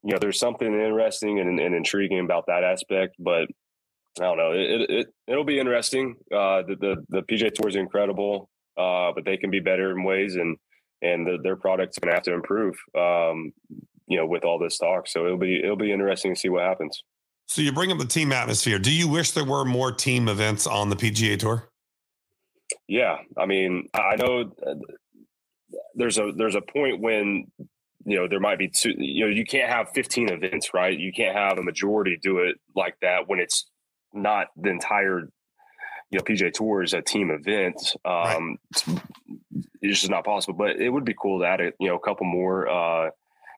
you 0.03 0.12
know 0.12 0.19
there's 0.19 0.39
something 0.39 0.67
interesting 0.67 1.39
and, 1.39 1.60
and 1.60 1.75
intriguing 1.75 2.19
about 2.19 2.45
that 2.48 2.63
aspect. 2.63 3.15
But 3.19 3.48
I 4.19 4.24
don't 4.24 4.38
know, 4.38 4.51
it, 4.51 4.89
it 4.89 5.07
it'll 5.27 5.45
be 5.45 5.60
interesting. 5.60 6.15
Uh, 6.31 6.63
the, 6.63 6.75
the 6.79 6.95
the 7.10 7.22
PGA 7.24 7.53
Tour 7.53 7.69
is 7.69 7.75
incredible, 7.75 8.50
uh, 8.77 9.12
but 9.15 9.25
they 9.25 9.38
can 9.38 9.50
be 9.50 9.60
better 9.60 9.91
in 9.91 10.03
ways, 10.03 10.36
and 10.36 10.57
and 11.01 11.25
the, 11.25 11.38
their 11.41 11.55
product's 11.55 11.98
going 12.00 12.12
to 12.12 12.15
have 12.15 12.24
to 12.24 12.33
improve. 12.33 12.75
Um, 12.98 13.51
you 14.07 14.17
know, 14.17 14.25
with 14.25 14.43
all 14.43 14.60
this 14.60 14.77
talk, 14.77 15.07
so 15.07 15.25
it'll 15.25 15.38
be 15.38 15.60
it'll 15.63 15.77
be 15.77 15.91
interesting 15.91 16.33
to 16.33 16.39
see 16.39 16.50
what 16.50 16.63
happens. 16.63 17.01
So 17.48 17.62
you 17.62 17.72
bring 17.72 17.91
up 17.91 17.98
the 17.98 18.05
team 18.05 18.31
atmosphere. 18.31 18.79
Do 18.79 18.91
you 18.91 19.07
wish 19.07 19.31
there 19.31 19.45
were 19.45 19.65
more 19.65 19.91
team 19.91 20.27
events 20.27 20.65
on 20.67 20.89
the 20.89 20.95
PGA 20.95 21.38
Tour? 21.38 21.69
Yeah, 22.88 23.17
I 23.38 23.45
mean, 23.45 23.89
I 23.93 24.00
I 24.00 24.15
know 24.17 24.51
uh, 24.65 24.74
there's 25.95 26.17
a 26.17 26.31
there's 26.36 26.55
a 26.55 26.62
point 26.62 27.00
when 27.00 27.51
you 28.05 28.17
know 28.17 28.27
there 28.27 28.39
might 28.39 28.60
be 28.60 28.67
two. 28.67 28.93
You 28.98 29.25
know, 29.25 29.31
you 29.31 29.45
can't 29.45 29.69
have 29.69 29.89
15 29.91 30.29
events, 30.29 30.74
right? 30.74 30.98
You 30.98 31.12
can't 31.12 31.36
have 31.36 31.57
a 31.57 31.63
majority 31.63 32.17
do 32.22 32.39
it 32.39 32.57
like 32.75 32.95
that 33.01 33.27
when 33.27 33.39
it's 33.39 33.65
not 34.13 34.48
the 34.55 34.69
entire 34.69 35.29
you 36.12 36.19
know 36.19 36.24
PGA 36.24 36.51
Tour 36.53 36.83
is 36.83 36.93
a 36.93 37.01
team 37.01 37.31
event. 37.31 37.95
Um, 38.05 38.57
it's 39.81 40.00
just 40.00 40.10
not 40.10 40.25
possible. 40.25 40.57
But 40.57 40.77
it 40.77 40.89
would 40.89 41.05
be 41.05 41.15
cool 41.19 41.39
to 41.39 41.45
add 41.45 41.62
a 41.62 41.72
you 41.79 41.89
know 41.89 41.95
a 41.95 42.00
couple 42.00 42.25
more 42.25 42.67
uh, 42.69 43.10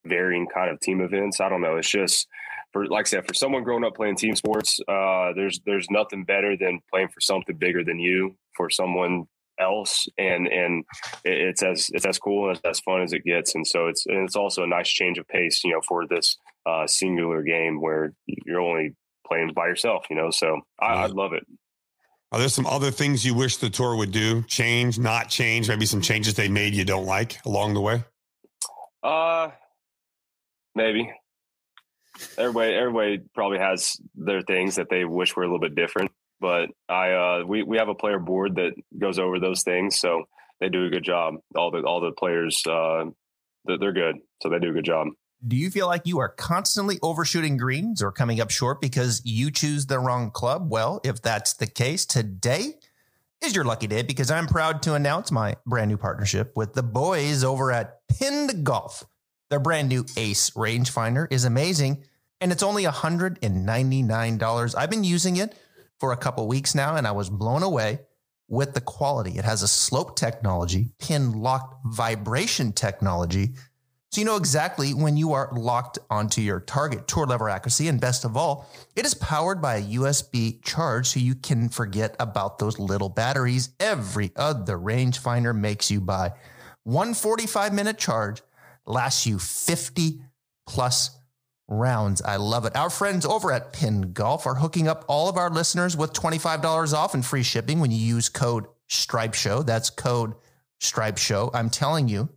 varying 0.05 0.47
kind 0.47 0.71
of 0.71 0.79
team 0.79 1.01
events. 1.01 1.39
I 1.39 1.49
don't 1.49 1.61
know. 1.61 1.77
It's 1.77 1.89
just 1.89 2.27
for 2.71 2.85
like 2.87 3.07
I 3.07 3.09
said, 3.09 3.27
for 3.27 3.33
someone 3.33 3.63
growing 3.63 3.83
up 3.83 3.95
playing 3.95 4.17
team 4.17 4.35
sports, 4.35 4.79
uh, 4.87 5.33
there's 5.35 5.59
there's 5.65 5.89
nothing 5.89 6.23
better 6.23 6.55
than 6.57 6.79
playing 6.91 7.09
for 7.09 7.19
something 7.19 7.57
bigger 7.57 7.83
than 7.83 7.99
you 7.99 8.35
for 8.55 8.69
someone 8.69 9.27
else 9.59 10.07
and 10.17 10.47
and 10.47 10.83
it's 11.23 11.63
as 11.63 11.89
it's 11.93 12.05
as 12.05 12.17
cool 12.19 12.49
and 12.49 12.59
as 12.65 12.79
fun 12.79 13.01
as 13.01 13.13
it 13.13 13.23
gets. 13.23 13.55
And 13.55 13.65
so 13.65 13.87
it's 13.87 14.05
and 14.05 14.17
it's 14.17 14.35
also 14.35 14.63
a 14.63 14.67
nice 14.67 14.89
change 14.89 15.17
of 15.17 15.27
pace 15.27 15.63
you 15.63 15.71
know 15.71 15.81
for 15.87 16.05
this 16.07 16.37
uh, 16.65 16.87
singular 16.87 17.43
game 17.43 17.79
where 17.79 18.13
you're 18.25 18.59
only 18.61 18.95
playing 19.27 19.51
by 19.55 19.67
yourself 19.67 20.05
you 20.09 20.15
know? 20.15 20.29
So 20.31 20.61
I, 20.79 20.93
I 20.93 21.05
love 21.07 21.33
it. 21.33 21.45
are 22.31 22.39
there 22.39 22.49
some 22.49 22.65
other 22.65 22.91
things 22.91 23.25
you 23.25 23.33
wish 23.33 23.57
the 23.57 23.69
tour 23.69 23.95
would 23.95 24.11
do? 24.11 24.43
Change 24.43 24.99
not 24.99 25.29
change 25.29 25.67
maybe 25.67 25.85
some 25.85 26.01
changes 26.01 26.33
they 26.33 26.49
made 26.49 26.73
you 26.73 26.85
don't 26.85 27.05
like 27.05 27.43
along 27.45 27.73
the 27.73 27.81
way? 27.81 28.03
Uh 29.03 29.51
maybe. 30.73 31.11
Everybody 32.37 32.73
everybody 32.73 33.19
probably 33.33 33.59
has 33.59 33.97
their 34.15 34.41
things 34.41 34.75
that 34.75 34.89
they 34.89 35.05
wish 35.05 35.35
were 35.35 35.43
a 35.43 35.47
little 35.47 35.59
bit 35.59 35.75
different 35.75 36.11
but 36.39 36.69
I 36.89 37.11
uh, 37.11 37.43
we 37.45 37.63
we 37.63 37.77
have 37.77 37.89
a 37.89 37.95
player 37.95 38.19
board 38.19 38.55
that 38.55 38.73
goes 38.97 39.19
over 39.19 39.39
those 39.39 39.63
things, 39.63 39.99
so 39.99 40.25
they 40.59 40.69
do 40.69 40.85
a 40.85 40.89
good 40.89 41.03
job. 41.03 41.35
All 41.55 41.71
the 41.71 41.79
all 41.79 42.01
the 42.01 42.11
players 42.11 42.61
uh, 42.67 43.05
they're 43.65 43.93
good, 43.93 44.17
so 44.41 44.49
they 44.49 44.59
do 44.59 44.69
a 44.69 44.73
good 44.73 44.85
job. 44.85 45.07
Do 45.45 45.55
you 45.55 45.69
feel 45.69 45.87
like 45.87 46.03
you 46.05 46.19
are 46.19 46.29
constantly 46.29 46.97
overshooting 47.03 47.57
greens 47.57 48.01
or 48.01 48.11
coming 48.11 48.41
up 48.41 48.49
short 48.49 48.81
because 48.81 49.21
you 49.25 49.51
choose 49.51 49.85
the 49.85 49.99
wrong 49.99 50.31
club? 50.31 50.71
Well, 50.71 51.01
if 51.03 51.21
that's 51.21 51.53
the 51.53 51.67
case, 51.67 52.05
today 52.05 52.75
is 53.43 53.53
your 53.55 53.65
lucky 53.65 53.87
day 53.87 54.01
because 54.01 54.31
I'm 54.31 54.47
proud 54.47 54.81
to 54.83 54.95
announce 54.95 55.31
my 55.31 55.55
brand 55.65 55.89
new 55.89 55.97
partnership 55.97 56.53
with 56.55 56.73
the 56.73 56.83
boys 56.83 57.43
over 57.43 57.71
at 57.71 57.99
Pinned 58.07 58.63
Golf. 58.63 59.03
Their 59.49 59.59
brand 59.59 59.89
new 59.89 60.05
Ace 60.17 60.49
rangefinder 60.51 61.27
is 61.29 61.45
amazing 61.45 62.03
and 62.41 62.51
it's 62.51 62.63
only 62.63 62.85
$199. 62.85 64.75
I've 64.77 64.89
been 64.89 65.03
using 65.03 65.37
it 65.37 65.55
for 65.99 66.11
a 66.11 66.17
couple 66.17 66.47
weeks 66.47 66.75
now, 66.75 66.95
and 66.95 67.07
I 67.07 67.11
was 67.11 67.29
blown 67.29 67.63
away 67.63 67.99
with 68.47 68.73
the 68.73 68.81
quality. 68.81 69.37
It 69.37 69.45
has 69.45 69.63
a 69.63 69.67
slope 69.67 70.15
technology, 70.15 70.89
pin 70.99 71.33
locked 71.33 71.85
vibration 71.85 72.73
technology. 72.73 73.53
So 74.11 74.21
you 74.21 74.25
know 74.25 74.37
exactly 74.37 74.93
when 74.93 75.17
you 75.17 75.33
are 75.33 75.49
locked 75.53 75.99
onto 76.09 76.41
your 76.41 76.61
target 76.61 77.07
tour 77.07 77.25
lever 77.25 77.49
accuracy. 77.49 77.87
And 77.87 77.99
best 77.99 78.23
of 78.23 78.37
all, 78.37 78.69
it 78.95 79.05
is 79.05 79.13
powered 79.13 79.61
by 79.61 79.75
a 79.75 79.83
USB 79.83 80.63
charge 80.63 81.07
so 81.07 81.19
you 81.19 81.35
can 81.35 81.69
forget 81.69 82.15
about 82.19 82.59
those 82.59 82.79
little 82.79 83.09
batteries 83.09 83.69
every 83.79 84.31
other 84.35 84.77
rangefinder 84.77 85.55
makes 85.55 85.91
you 85.91 85.99
buy. 85.99 86.31
One 86.83 87.13
45 87.13 87.73
minute 87.73 87.97
charge 87.97 88.41
lasts 88.85 89.25
you 89.25 89.39
50 89.39 90.21
plus 90.67 91.17
rounds. 91.67 92.21
I 92.21 92.35
love 92.37 92.65
it. 92.65 92.75
Our 92.75 92.89
friends 92.89 93.25
over 93.25 93.51
at 93.51 93.73
Pinned 93.73 94.13
Golf 94.13 94.45
are 94.45 94.55
hooking 94.55 94.87
up 94.87 95.05
all 95.07 95.29
of 95.29 95.37
our 95.37 95.49
listeners 95.49 95.97
with 95.97 96.13
$25 96.13 96.93
off 96.93 97.13
and 97.13 97.25
free 97.25 97.43
shipping 97.43 97.79
when 97.79 97.91
you 97.91 97.97
use 97.97 98.29
code 98.29 98.65
Stripe 98.87 99.33
Show. 99.33 99.63
That's 99.63 99.89
code 99.89 100.33
Stripe 100.79 101.17
Show. 101.17 101.51
I'm 101.53 101.69
telling 101.69 102.07
you, 102.07 102.29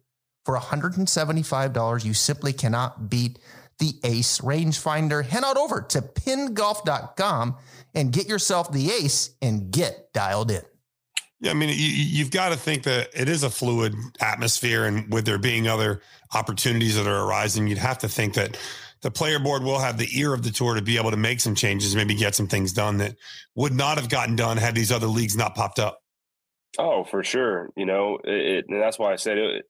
for 0.44 0.56
$175, 0.56 2.04
you 2.04 2.14
simply 2.14 2.52
cannot 2.52 3.10
beat 3.10 3.38
the 3.78 3.94
Ace 4.02 4.40
rangefinder. 4.40 5.24
Head 5.24 5.44
out 5.44 5.56
over 5.56 5.82
to 5.82 6.00
pinnedgolf.com 6.00 7.56
and 7.94 8.12
get 8.12 8.28
yourself 8.28 8.72
the 8.72 8.90
Ace 8.90 9.30
and 9.42 9.70
get 9.70 10.12
dialed 10.12 10.50
in. 10.50 10.62
Yeah, 11.40 11.52
I 11.52 11.54
mean, 11.54 11.70
you, 11.72 12.24
have 12.24 12.32
got 12.32 12.48
to 12.48 12.56
think 12.56 12.82
that 12.82 13.10
it 13.14 13.28
is 13.28 13.44
a 13.44 13.50
fluid 13.50 13.94
atmosphere, 14.20 14.86
and 14.86 15.12
with 15.12 15.24
there 15.24 15.38
being 15.38 15.68
other 15.68 16.02
opportunities 16.34 16.96
that 16.96 17.06
are 17.06 17.28
arising, 17.28 17.68
you'd 17.68 17.78
have 17.78 17.98
to 17.98 18.08
think 18.08 18.34
that 18.34 18.56
the 19.02 19.10
player 19.10 19.38
board 19.38 19.62
will 19.62 19.78
have 19.78 19.98
the 19.98 20.08
ear 20.18 20.34
of 20.34 20.42
the 20.42 20.50
tour 20.50 20.74
to 20.74 20.82
be 20.82 20.96
able 20.96 21.10
to 21.10 21.16
make 21.16 21.40
some 21.40 21.54
changes, 21.54 21.94
maybe 21.94 22.14
get 22.14 22.34
some 22.34 22.48
things 22.48 22.72
done 22.72 22.98
that 22.98 23.16
would 23.54 23.72
not 23.72 23.98
have 23.98 24.08
gotten 24.08 24.36
done 24.36 24.56
had 24.56 24.74
these 24.74 24.92
other 24.92 25.06
leagues 25.06 25.36
not 25.36 25.54
popped 25.54 25.78
up. 25.78 26.00
Oh, 26.78 27.04
for 27.04 27.24
sure. 27.24 27.70
You 27.76 27.86
know, 27.86 28.18
it, 28.24 28.66
and 28.68 28.80
that's 28.80 28.98
why 28.98 29.12
I 29.12 29.16
said 29.16 29.38
it. 29.38 29.64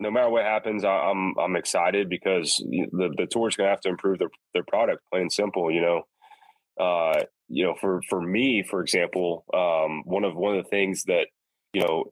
No 0.00 0.10
matter 0.10 0.28
what 0.28 0.44
happens, 0.44 0.84
I'm 0.84 1.34
I'm 1.38 1.56
excited 1.56 2.08
because 2.08 2.56
the 2.56 3.14
the 3.16 3.26
tour's 3.26 3.56
going 3.56 3.66
to 3.66 3.70
have 3.70 3.80
to 3.82 3.88
improve 3.88 4.18
their 4.18 4.30
their 4.52 4.64
product, 4.64 5.02
plain 5.10 5.30
simple. 5.30 5.70
You 5.70 5.80
know, 5.80 6.84
uh, 6.84 7.22
you 7.48 7.64
know, 7.64 7.74
for 7.80 8.00
for 8.08 8.20
me, 8.20 8.64
for 8.68 8.80
example, 8.80 9.44
um, 9.54 10.02
one 10.04 10.24
of 10.24 10.34
one 10.34 10.56
of 10.56 10.64
the 10.64 10.68
things 10.68 11.04
that 11.04 11.26
you 11.72 11.82
know, 11.82 12.04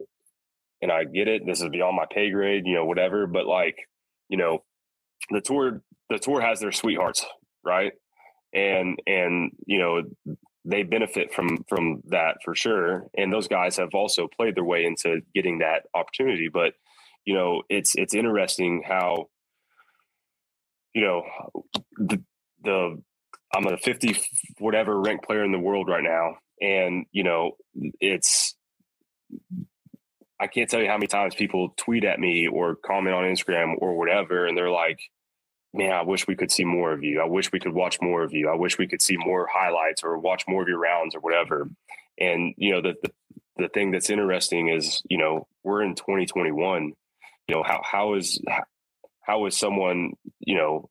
and 0.81 0.93
I 0.93 1.05
get 1.05 1.27
it. 1.27 1.43
This 1.45 1.61
is 1.61 1.69
beyond 1.71 1.97
my 1.97 2.07
pay 2.09 2.31
grade. 2.31 2.63
You 2.67 2.77
know, 2.77 2.85
whatever. 2.85 3.27
But 3.27 3.47
like, 3.47 3.77
you 4.29 4.37
know, 4.39 4.63
the 5.31 5.41
tour 5.41 5.83
the 6.11 6.19
tour 6.19 6.41
has 6.41 6.61
their 6.61 6.73
sweethearts, 6.73 7.25
right? 7.65 7.93
And 8.53 8.99
and 9.07 9.53
you 9.67 9.79
know 9.79 10.03
they 10.65 10.83
benefit 10.83 11.33
from 11.33 11.65
from 11.69 12.03
that 12.07 12.37
for 12.45 12.55
sure. 12.55 13.07
And 13.17 13.33
those 13.33 13.49
guys 13.49 13.77
have 13.77 13.95
also 13.95 14.29
played 14.29 14.55
their 14.57 14.65
way 14.65 14.85
into 14.85 15.21
getting 15.35 15.59
that 15.59 15.85
opportunity. 15.95 16.49
But 16.53 16.75
you 17.25 17.35
know, 17.35 17.63
it's 17.69 17.95
it's 17.97 18.15
interesting 18.15 18.83
how 18.87 19.29
you 20.95 21.03
know 21.03 21.23
the 21.97 22.23
the 22.63 23.03
I'm 23.55 23.67
a 23.67 23.77
50 23.77 24.17
whatever 24.59 24.99
ranked 25.01 25.25
player 25.25 25.45
in 25.45 25.53
the 25.53 25.59
world 25.59 25.89
right 25.89 26.03
now, 26.03 26.37
and 26.61 27.07
you 27.13 27.23
know 27.23 27.53
it's 28.01 28.55
I 30.43 30.49
can't 30.49 30.69
tell 30.69 30.81
you 30.81 30.89
how 30.89 30.97
many 30.97 31.07
times 31.07 31.37
people 31.37 31.73
tweet 31.77 32.03
at 32.03 32.19
me 32.19 32.49
or 32.49 32.75
comment 32.75 33.15
on 33.15 33.23
Instagram 33.23 33.75
or 33.79 33.97
whatever, 33.97 34.45
and 34.45 34.59
they're 34.59 34.73
like, 34.73 34.99
man, 35.73 35.93
I 35.93 36.03
wish 36.03 36.27
we 36.27 36.35
could 36.35 36.51
see 36.51 36.65
more 36.65 36.93
of 36.93 37.05
you. 37.05 37.21
I 37.21 37.27
wish 37.27 37.53
we 37.53 37.61
could 37.61 37.73
watch 37.73 37.99
more 38.03 38.25
of 38.25 38.33
you. 38.33 38.49
I 38.49 38.57
wish 38.57 38.77
we 38.77 38.89
could 38.89 39.01
see 39.01 39.17
more 39.17 39.47
highlights 39.47 40.03
or 40.03 40.19
watch 40.19 40.43
more 40.49 40.63
of 40.63 40.69
your 40.69 40.81
rounds 40.81 41.15
or 41.15 41.21
whatever. 41.21 41.71
And, 42.19 42.55
you 42.57 42.73
know, 42.73 42.83
the, 42.83 42.95
the, 43.01 43.13
the 43.57 43.69
thing 43.69 43.93
that's 43.93 44.11
interesting 44.11 44.69
is, 44.69 45.01
you 45.09 45.17
know, 45.17 45.47
we're 45.63 45.83
in 45.83 45.95
2021, 45.95 46.93
you 47.47 47.55
know, 47.55 47.63
how, 47.63 47.81
how 47.85 48.15
is, 48.15 48.41
how 49.21 49.47
is 49.47 49.57
someone, 49.57 50.15
you 50.41 50.57
know, 50.57 50.91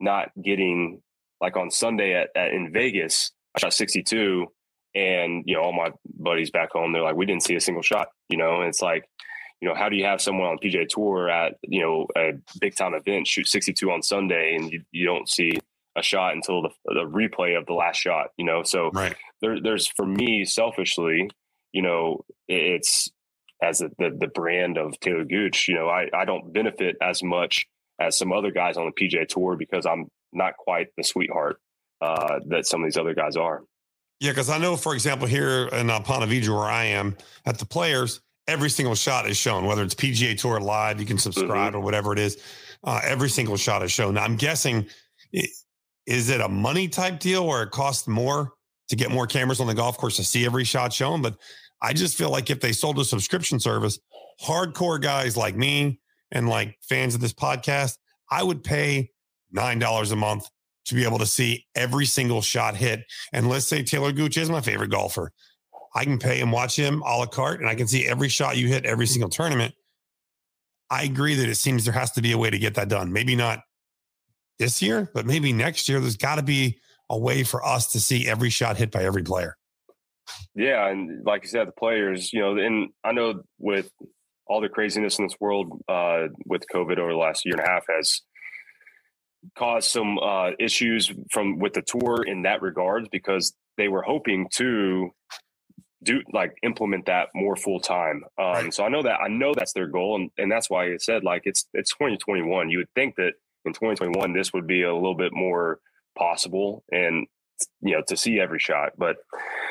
not 0.00 0.32
getting 0.40 1.00
like 1.40 1.56
on 1.56 1.70
Sunday 1.70 2.12
at, 2.14 2.28
at 2.36 2.52
in 2.52 2.74
Vegas, 2.74 3.32
I 3.56 3.60
shot 3.60 3.72
62 3.72 4.48
and, 4.94 5.44
you 5.46 5.54
know, 5.54 5.62
all 5.62 5.72
my 5.72 5.90
buddies 6.18 6.50
back 6.50 6.72
home, 6.72 6.92
they're 6.92 7.02
like, 7.02 7.16
we 7.16 7.26
didn't 7.26 7.42
see 7.42 7.54
a 7.54 7.60
single 7.60 7.82
shot, 7.82 8.08
you 8.28 8.36
know, 8.36 8.60
and 8.60 8.68
it's 8.68 8.82
like, 8.82 9.04
you 9.62 9.68
know, 9.68 9.74
how 9.76 9.88
do 9.88 9.96
you 9.96 10.04
have 10.04 10.20
someone 10.20 10.48
on 10.48 10.58
PGA 10.58 10.88
Tour 10.88 11.30
at 11.30 11.54
you 11.62 11.80
know 11.80 12.08
a 12.16 12.32
big 12.60 12.74
time 12.74 12.94
event 12.94 13.28
shoot 13.28 13.46
62 13.46 13.90
on 13.92 14.02
Sunday 14.02 14.56
and 14.56 14.72
you, 14.72 14.82
you 14.90 15.06
don't 15.06 15.28
see 15.28 15.52
a 15.96 16.02
shot 16.02 16.34
until 16.34 16.62
the, 16.62 16.70
the 16.86 17.04
replay 17.04 17.56
of 17.56 17.64
the 17.66 17.72
last 17.72 17.96
shot? 17.96 18.30
You 18.36 18.44
know, 18.44 18.64
so 18.64 18.90
right. 18.90 19.14
there, 19.40 19.60
there's 19.60 19.86
for 19.86 20.04
me 20.04 20.44
selfishly, 20.44 21.30
you 21.70 21.80
know, 21.80 22.24
it's 22.48 23.08
as 23.62 23.82
a, 23.82 23.90
the 23.98 24.10
the 24.18 24.26
brand 24.26 24.78
of 24.78 24.94
Talor 24.94 25.28
Gooch. 25.28 25.68
You 25.68 25.76
know, 25.76 25.88
I 25.88 26.08
I 26.12 26.24
don't 26.24 26.52
benefit 26.52 26.96
as 27.00 27.22
much 27.22 27.68
as 28.00 28.18
some 28.18 28.32
other 28.32 28.50
guys 28.50 28.76
on 28.76 28.86
the 28.86 29.08
PGA 29.08 29.28
Tour 29.28 29.54
because 29.56 29.86
I'm 29.86 30.08
not 30.32 30.56
quite 30.56 30.88
the 30.96 31.04
sweetheart 31.04 31.60
uh, 32.00 32.40
that 32.48 32.66
some 32.66 32.82
of 32.82 32.88
these 32.88 32.96
other 32.96 33.14
guys 33.14 33.36
are. 33.36 33.62
Yeah, 34.22 34.30
because 34.30 34.50
I 34.50 34.58
know, 34.58 34.76
for 34.76 34.94
example, 34.94 35.26
here 35.26 35.66
in 35.72 35.90
uh, 35.90 35.98
Ponte 35.98 36.30
Vedra, 36.30 36.56
where 36.56 36.70
I 36.70 36.84
am 36.84 37.16
at 37.44 37.58
the 37.58 37.66
Players, 37.66 38.20
every 38.46 38.70
single 38.70 38.94
shot 38.94 39.28
is 39.28 39.36
shown, 39.36 39.64
whether 39.66 39.82
it's 39.82 39.96
PGA 39.96 40.38
Tour 40.38 40.60
Live, 40.60 41.00
you 41.00 41.06
can 41.06 41.18
subscribe 41.18 41.72
mm-hmm. 41.72 41.78
or 41.78 41.80
whatever 41.80 42.12
it 42.12 42.20
is. 42.20 42.40
Uh, 42.84 43.00
every 43.02 43.28
single 43.28 43.56
shot 43.56 43.82
is 43.82 43.90
shown. 43.90 44.14
Now, 44.14 44.22
I'm 44.22 44.36
guessing, 44.36 44.86
is 45.32 46.30
it 46.30 46.40
a 46.40 46.48
money 46.48 46.86
type 46.86 47.18
deal 47.18 47.48
where 47.48 47.64
it 47.64 47.72
costs 47.72 48.06
more 48.06 48.52
to 48.90 48.94
get 48.94 49.10
more 49.10 49.26
cameras 49.26 49.58
on 49.58 49.66
the 49.66 49.74
golf 49.74 49.98
course 49.98 50.14
to 50.18 50.24
see 50.24 50.46
every 50.46 50.62
shot 50.62 50.92
shown? 50.92 51.20
But 51.20 51.34
I 51.82 51.92
just 51.92 52.16
feel 52.16 52.30
like 52.30 52.48
if 52.48 52.60
they 52.60 52.70
sold 52.70 53.00
a 53.00 53.04
subscription 53.04 53.58
service, 53.58 53.98
hardcore 54.40 55.02
guys 55.02 55.36
like 55.36 55.56
me 55.56 55.98
and 56.30 56.48
like 56.48 56.78
fans 56.88 57.16
of 57.16 57.20
this 57.20 57.32
podcast, 57.32 57.98
I 58.30 58.44
would 58.44 58.62
pay 58.62 59.10
$9 59.52 60.12
a 60.12 60.16
month 60.16 60.48
to 60.86 60.94
be 60.94 61.04
able 61.04 61.18
to 61.18 61.26
see 61.26 61.66
every 61.74 62.06
single 62.06 62.42
shot 62.42 62.76
hit. 62.76 63.04
And 63.32 63.48
let's 63.48 63.66
say 63.66 63.82
Talor 63.82 64.14
Gooch 64.14 64.36
is 64.36 64.50
my 64.50 64.60
favorite 64.60 64.90
golfer. 64.90 65.32
I 65.94 66.04
can 66.04 66.18
pay 66.18 66.40
and 66.40 66.50
watch 66.50 66.76
him 66.76 67.02
a 67.02 67.18
la 67.18 67.26
carte 67.26 67.60
and 67.60 67.68
I 67.68 67.74
can 67.74 67.86
see 67.86 68.06
every 68.06 68.28
shot 68.28 68.56
you 68.56 68.68
hit 68.68 68.86
every 68.86 69.06
single 69.06 69.30
tournament. 69.30 69.74
I 70.90 71.04
agree 71.04 71.34
that 71.36 71.48
it 71.48 71.56
seems 71.56 71.84
there 71.84 71.94
has 71.94 72.12
to 72.12 72.22
be 72.22 72.32
a 72.32 72.38
way 72.38 72.50
to 72.50 72.58
get 72.58 72.74
that 72.74 72.88
done. 72.88 73.12
Maybe 73.12 73.36
not 73.36 73.60
this 74.58 74.82
year, 74.82 75.10
but 75.14 75.26
maybe 75.26 75.52
next 75.52 75.88
year. 75.88 76.00
There's 76.00 76.16
got 76.16 76.36
to 76.36 76.42
be 76.42 76.78
a 77.10 77.18
way 77.18 77.42
for 77.42 77.64
us 77.64 77.92
to 77.92 78.00
see 78.00 78.28
every 78.28 78.50
shot 78.50 78.76
hit 78.76 78.90
by 78.90 79.04
every 79.04 79.22
player. 79.22 79.56
Yeah. 80.54 80.88
And 80.88 81.24
like 81.24 81.42
you 81.42 81.48
said, 81.48 81.68
the 81.68 81.72
players, 81.72 82.32
you 82.32 82.40
know, 82.40 82.56
and 82.56 82.90
I 83.04 83.12
know 83.12 83.42
with 83.58 83.90
all 84.46 84.60
the 84.60 84.68
craziness 84.68 85.18
in 85.18 85.26
this 85.26 85.36
world 85.40 85.82
uh, 85.88 86.28
with 86.46 86.62
COVID 86.72 86.98
over 86.98 87.12
the 87.12 87.18
last 87.18 87.44
year 87.44 87.54
and 87.56 87.66
a 87.66 87.68
half 87.68 87.84
has 87.88 88.22
caused 89.56 89.90
some 89.90 90.18
uh, 90.18 90.50
issues 90.58 91.12
from 91.30 91.58
with 91.58 91.74
the 91.74 91.82
tour 91.82 92.22
in 92.24 92.42
that 92.42 92.62
regards 92.62 93.08
because 93.10 93.54
they 93.76 93.88
were 93.88 94.02
hoping 94.02 94.48
to 94.52 95.10
do 96.02 96.22
like 96.32 96.56
implement 96.62 97.06
that 97.06 97.28
more 97.34 97.56
full 97.56 97.80
time. 97.80 98.24
Um, 98.38 98.52
Right. 98.52 98.74
So 98.74 98.84
I 98.84 98.88
know 98.88 99.02
that 99.02 99.20
I 99.20 99.28
know 99.28 99.52
that's 99.54 99.72
their 99.72 99.86
goal, 99.86 100.16
and, 100.16 100.30
and 100.38 100.50
that's 100.50 100.68
why 100.68 100.92
I 100.92 100.96
said 100.98 101.24
like 101.24 101.42
it's 101.44 101.66
it's 101.74 101.92
2021. 101.92 102.70
You 102.70 102.78
would 102.78 102.90
think 102.94 103.16
that 103.16 103.34
in 103.64 103.72
2021 103.72 104.32
this 104.32 104.52
would 104.52 104.66
be 104.66 104.82
a 104.82 104.94
little 104.94 105.14
bit 105.14 105.32
more 105.32 105.78
possible, 106.16 106.84
and 106.90 107.26
you 107.80 107.94
know 107.94 108.02
to 108.08 108.16
see 108.16 108.40
every 108.40 108.58
shot. 108.58 108.92
But 108.96 109.16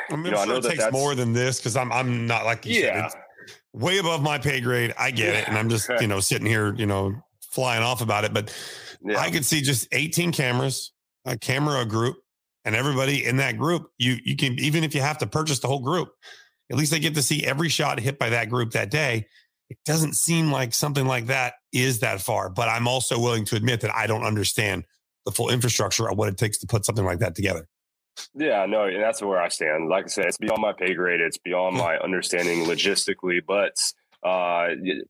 I 0.09 0.15
mean, 0.15 0.25
You 0.25 0.31
know, 0.31 0.37
I 0.37 0.41
I'm 0.43 0.49
know 0.49 0.55
it 0.57 0.63
that 0.63 0.69
takes 0.71 0.91
more 0.91 1.15
than 1.15 1.33
this 1.33 1.59
because 1.59 1.75
I'm 1.75 1.91
I'm 1.91 2.25
not 2.25 2.45
like 2.45 2.65
you 2.65 2.75
said, 2.75 2.95
yeah, 2.95 3.05
it's 3.05 3.15
way 3.73 3.97
above 3.97 4.21
my 4.21 4.37
pay 4.37 4.61
grade. 4.61 4.93
I 4.97 5.11
get 5.11 5.35
it, 5.35 5.47
and 5.47 5.57
I'm 5.57 5.69
just 5.69 5.89
you 6.01 6.07
know 6.07 6.19
sitting 6.19 6.47
here 6.47 6.73
you 6.75 6.85
know 6.85 7.21
flying 7.51 7.83
off 7.83 8.01
about 8.01 8.23
it, 8.23 8.33
but 8.33 8.55
yeah, 9.03 9.19
I 9.19 9.29
could 9.29 9.45
see 9.45 9.61
just 9.61 9.87
18 9.91 10.31
cameras, 10.31 10.93
a 11.25 11.37
camera 11.37 11.85
group, 11.85 12.17
and 12.65 12.75
everybody 12.75 13.25
in 13.25 13.37
that 13.37 13.57
group. 13.57 13.89
You 13.97 14.17
you 14.23 14.35
can 14.35 14.59
even 14.59 14.83
if 14.83 14.95
you 14.95 15.01
have 15.01 15.17
to 15.19 15.27
purchase 15.27 15.59
the 15.59 15.67
whole 15.67 15.81
group, 15.81 16.09
at 16.71 16.77
least 16.77 16.91
they 16.91 16.99
get 16.99 17.15
to 17.15 17.21
see 17.21 17.45
every 17.45 17.69
shot 17.69 17.99
hit 17.99 18.17
by 18.17 18.29
that 18.29 18.49
group 18.49 18.71
that 18.71 18.91
day. 18.91 19.27
It 19.69 19.77
doesn't 19.85 20.15
seem 20.15 20.51
like 20.51 20.73
something 20.73 21.05
like 21.05 21.27
that 21.27 21.53
is 21.71 21.99
that 21.99 22.21
far, 22.21 22.49
but 22.49 22.67
I'm 22.67 22.87
also 22.87 23.17
willing 23.19 23.45
to 23.45 23.55
admit 23.55 23.81
that 23.81 23.95
I 23.95 24.05
don't 24.05 24.23
understand 24.23 24.83
the 25.25 25.31
full 25.31 25.49
infrastructure 25.49 26.09
of 26.09 26.17
what 26.17 26.27
it 26.27 26.37
takes 26.37 26.57
to 26.59 26.67
put 26.67 26.85
something 26.85 27.05
like 27.05 27.19
that 27.19 27.35
together. 27.35 27.67
Yeah, 28.33 28.65
no, 28.65 28.83
and 28.83 29.01
that's 29.01 29.21
where 29.21 29.41
I 29.41 29.47
stand. 29.47 29.87
Like 29.87 30.05
I 30.05 30.07
said, 30.07 30.25
it's 30.25 30.37
beyond 30.37 30.61
my 30.61 30.73
pay 30.73 30.93
grade. 30.93 31.21
It's 31.21 31.37
beyond 31.37 31.77
my 31.77 31.97
understanding 31.97 32.65
logistically, 32.65 33.39
but 33.45 33.73
uh, 34.23 34.67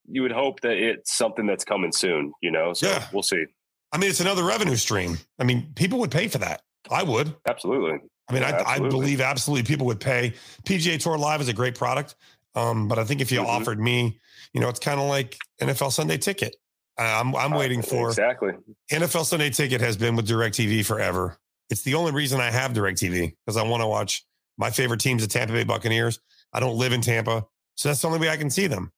you 0.08 0.22
would 0.22 0.32
hope 0.32 0.62
that 0.62 0.78
it's 0.78 1.16
something 1.16 1.46
that's 1.46 1.64
coming 1.66 1.92
soon. 1.92 2.34
You 2.42 2.52
know, 2.52 2.74
so 2.74 2.88
Yeah. 2.90 3.08
we'll 3.14 3.24
see. 3.24 3.46
I 3.92 3.98
mean, 3.98 4.10
it's 4.10 4.22
another 4.22 4.44
revenue 4.44 4.76
stream. 4.78 5.18
I 5.40 5.44
mean, 5.44 5.74
people 5.76 6.00
would 6.00 6.12
pay 6.12 6.28
for 6.30 6.38
that. 6.38 6.62
I 6.90 7.04
would. 7.04 7.36
Absolutely. 7.48 8.00
I 8.30 8.34
mean, 8.34 8.44
I, 8.44 8.50
I 8.52 8.60
Absolutely. 8.62 8.90
believe 8.90 9.22
absolutely 9.22 9.64
people 9.64 9.86
would 9.88 10.00
pay. 10.00 10.34
PGA 10.66 10.98
Tour 11.02 11.18
Live 11.18 11.42
is 11.42 11.50
a 11.50 11.54
great 11.54 11.76
product, 11.76 12.16
um, 12.56 12.88
but 12.88 12.98
I 12.98 13.04
think 13.04 13.20
if 13.20 13.32
you 13.32 13.42
Mhm. 13.42 13.48
offered 13.48 13.80
me, 13.80 14.20
you 14.54 14.62
know, 14.62 14.70
it's 14.70 14.80
kind 14.80 15.00
of 15.00 15.08
like 15.08 15.38
NFL 15.62 15.92
Sunday 15.92 16.18
Ticket. 16.18 16.56
Uh, 16.98 17.04
I'm 17.04 17.36
I'm 17.36 17.52
waiting 17.52 17.82
for 17.82 18.10
exactly. 18.10 18.52
NFL 18.92 19.26
Sunday 19.26 19.50
Ticket 19.50 19.82
has 19.82 19.98
been 19.98 20.16
with 20.16 20.28
DirecTV 20.28 20.86
forever. 20.86 21.38
It's 21.70 21.82
the 21.84 21.96
only 21.96 22.12
reason 22.12 22.40
I 22.40 22.52
have 22.52 22.72
DirecTV 22.74 23.34
because 23.46 23.58
I 23.58 23.64
want 23.64 23.82
to 23.82 23.88
watch 23.88 24.26
my 24.58 24.70
favorite 24.72 25.00
teams, 25.00 25.22
the 25.22 25.28
Tampa 25.28 25.54
Bay 25.54 25.64
Buccaneers. 25.64 26.20
I 26.54 26.60
don't 26.60 26.78
live 26.78 26.92
in 26.94 27.02
Tampa, 27.02 27.46
so 27.76 27.90
that's 27.90 28.02
the 28.02 28.08
only 28.08 28.20
way 28.20 28.30
I 28.30 28.38
can 28.38 28.50
see 28.50 28.68
them. 28.68 28.92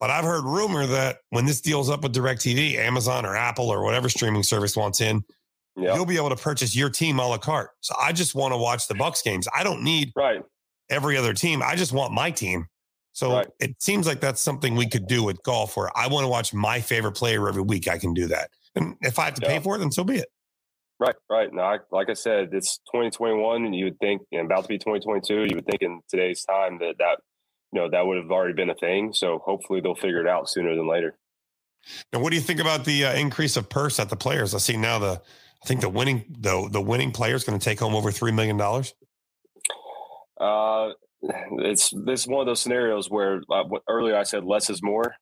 But 0.00 0.10
I've 0.10 0.24
heard 0.24 0.44
rumor 0.44 0.86
that 0.86 1.18
when 1.30 1.44
this 1.46 1.60
deal's 1.60 1.90
up 1.90 2.02
with 2.02 2.14
DirecTV, 2.14 2.76
Amazon 2.76 3.26
or 3.26 3.34
Apple 3.36 3.68
or 3.68 3.82
whatever 3.82 4.08
streaming 4.08 4.42
service 4.44 4.76
wants 4.76 5.00
in, 5.00 5.24
Yeah. 5.76 5.94
you'll 5.94 6.06
be 6.06 6.16
able 6.16 6.30
to 6.30 6.36
purchase 6.36 6.74
your 6.76 6.88
team 6.90 7.18
a 7.18 7.26
la 7.26 7.38
carte. 7.38 7.70
So 7.80 7.94
I 8.00 8.12
just 8.12 8.34
want 8.34 8.52
to 8.52 8.58
watch 8.58 8.86
the 8.88 8.94
Bucs 8.94 9.22
games. 9.24 9.48
I 9.52 9.64
don't 9.64 9.82
need 9.82 10.12
Right. 10.16 10.42
every 10.88 11.16
other 11.16 11.34
team. 11.34 11.62
I 11.62 11.74
just 11.76 11.92
want 11.92 12.12
my 12.12 12.30
team. 12.30 12.66
So 13.12 13.32
Right. 13.32 13.48
it 13.58 13.82
seems 13.82 14.06
like 14.06 14.20
that's 14.20 14.40
something 14.40 14.76
we 14.76 14.86
could 14.88 15.08
do 15.08 15.24
with 15.24 15.42
golf 15.42 15.76
where 15.76 15.90
I 15.96 16.06
want 16.06 16.24
to 16.24 16.28
watch 16.28 16.54
my 16.54 16.80
favorite 16.80 17.12
player 17.12 17.48
every 17.48 17.62
week. 17.62 17.88
I 17.88 17.98
can 17.98 18.14
do 18.14 18.28
that. 18.28 18.50
And 18.76 18.96
if 19.00 19.18
I 19.18 19.24
have 19.24 19.34
to 19.34 19.40
pay 19.40 19.58
for 19.58 19.74
it, 19.74 19.78
then 19.78 19.90
so 19.90 20.04
be 20.04 20.18
it. 20.18 20.28
Right. 21.00 21.14
Right. 21.30 21.52
No, 21.52 21.62
I, 21.62 21.78
like 21.90 22.08
I 22.10 22.14
said, 22.14 22.50
it's 22.52 22.78
2021, 22.92 23.64
and 23.64 23.74
you 23.74 23.84
would 23.86 23.98
think, 24.00 24.22
and 24.32 24.46
about 24.46 24.62
to 24.62 24.68
be 24.68 24.78
2022. 24.78 25.44
You 25.48 25.56
would 25.56 25.66
think 25.66 25.82
in 25.82 26.00
today's 26.08 26.44
time 26.44 26.78
that 26.78 26.98
that 26.98 27.18
you 27.72 27.80
know 27.80 27.90
that 27.90 28.06
would 28.06 28.16
have 28.16 28.30
already 28.30 28.54
been 28.54 28.70
a 28.70 28.74
thing. 28.74 29.12
So 29.12 29.38
hopefully 29.38 29.80
they'll 29.80 29.94
figure 29.94 30.20
it 30.20 30.28
out 30.28 30.48
sooner 30.48 30.74
than 30.74 30.88
later. 30.88 31.16
Now, 32.12 32.20
what 32.20 32.30
do 32.30 32.36
you 32.36 32.42
think 32.42 32.60
about 32.60 32.84
the 32.84 33.06
uh, 33.06 33.14
increase 33.14 33.56
of 33.56 33.68
purse 33.68 33.98
at 33.98 34.08
the 34.08 34.16
players? 34.16 34.54
I 34.54 34.58
see 34.58 34.76
now 34.76 34.98
the, 34.98 35.22
I 35.62 35.66
think 35.66 35.80
the 35.80 35.88
winning 35.88 36.24
the 36.28 36.68
the 36.70 36.80
winning 36.80 37.12
player 37.12 37.34
is 37.34 37.44
going 37.44 37.58
to 37.58 37.64
take 37.64 37.80
home 37.80 37.94
over 37.94 38.10
three 38.10 38.32
million 38.32 38.56
dollars. 38.56 38.94
Uh, 40.40 40.90
it's 41.22 41.92
this 42.04 42.26
one 42.26 42.40
of 42.40 42.46
those 42.46 42.60
scenarios 42.60 43.10
where 43.10 43.42
uh, 43.50 43.64
earlier 43.88 44.16
I 44.16 44.22
said 44.22 44.44
less 44.44 44.70
is 44.70 44.82
more. 44.82 45.14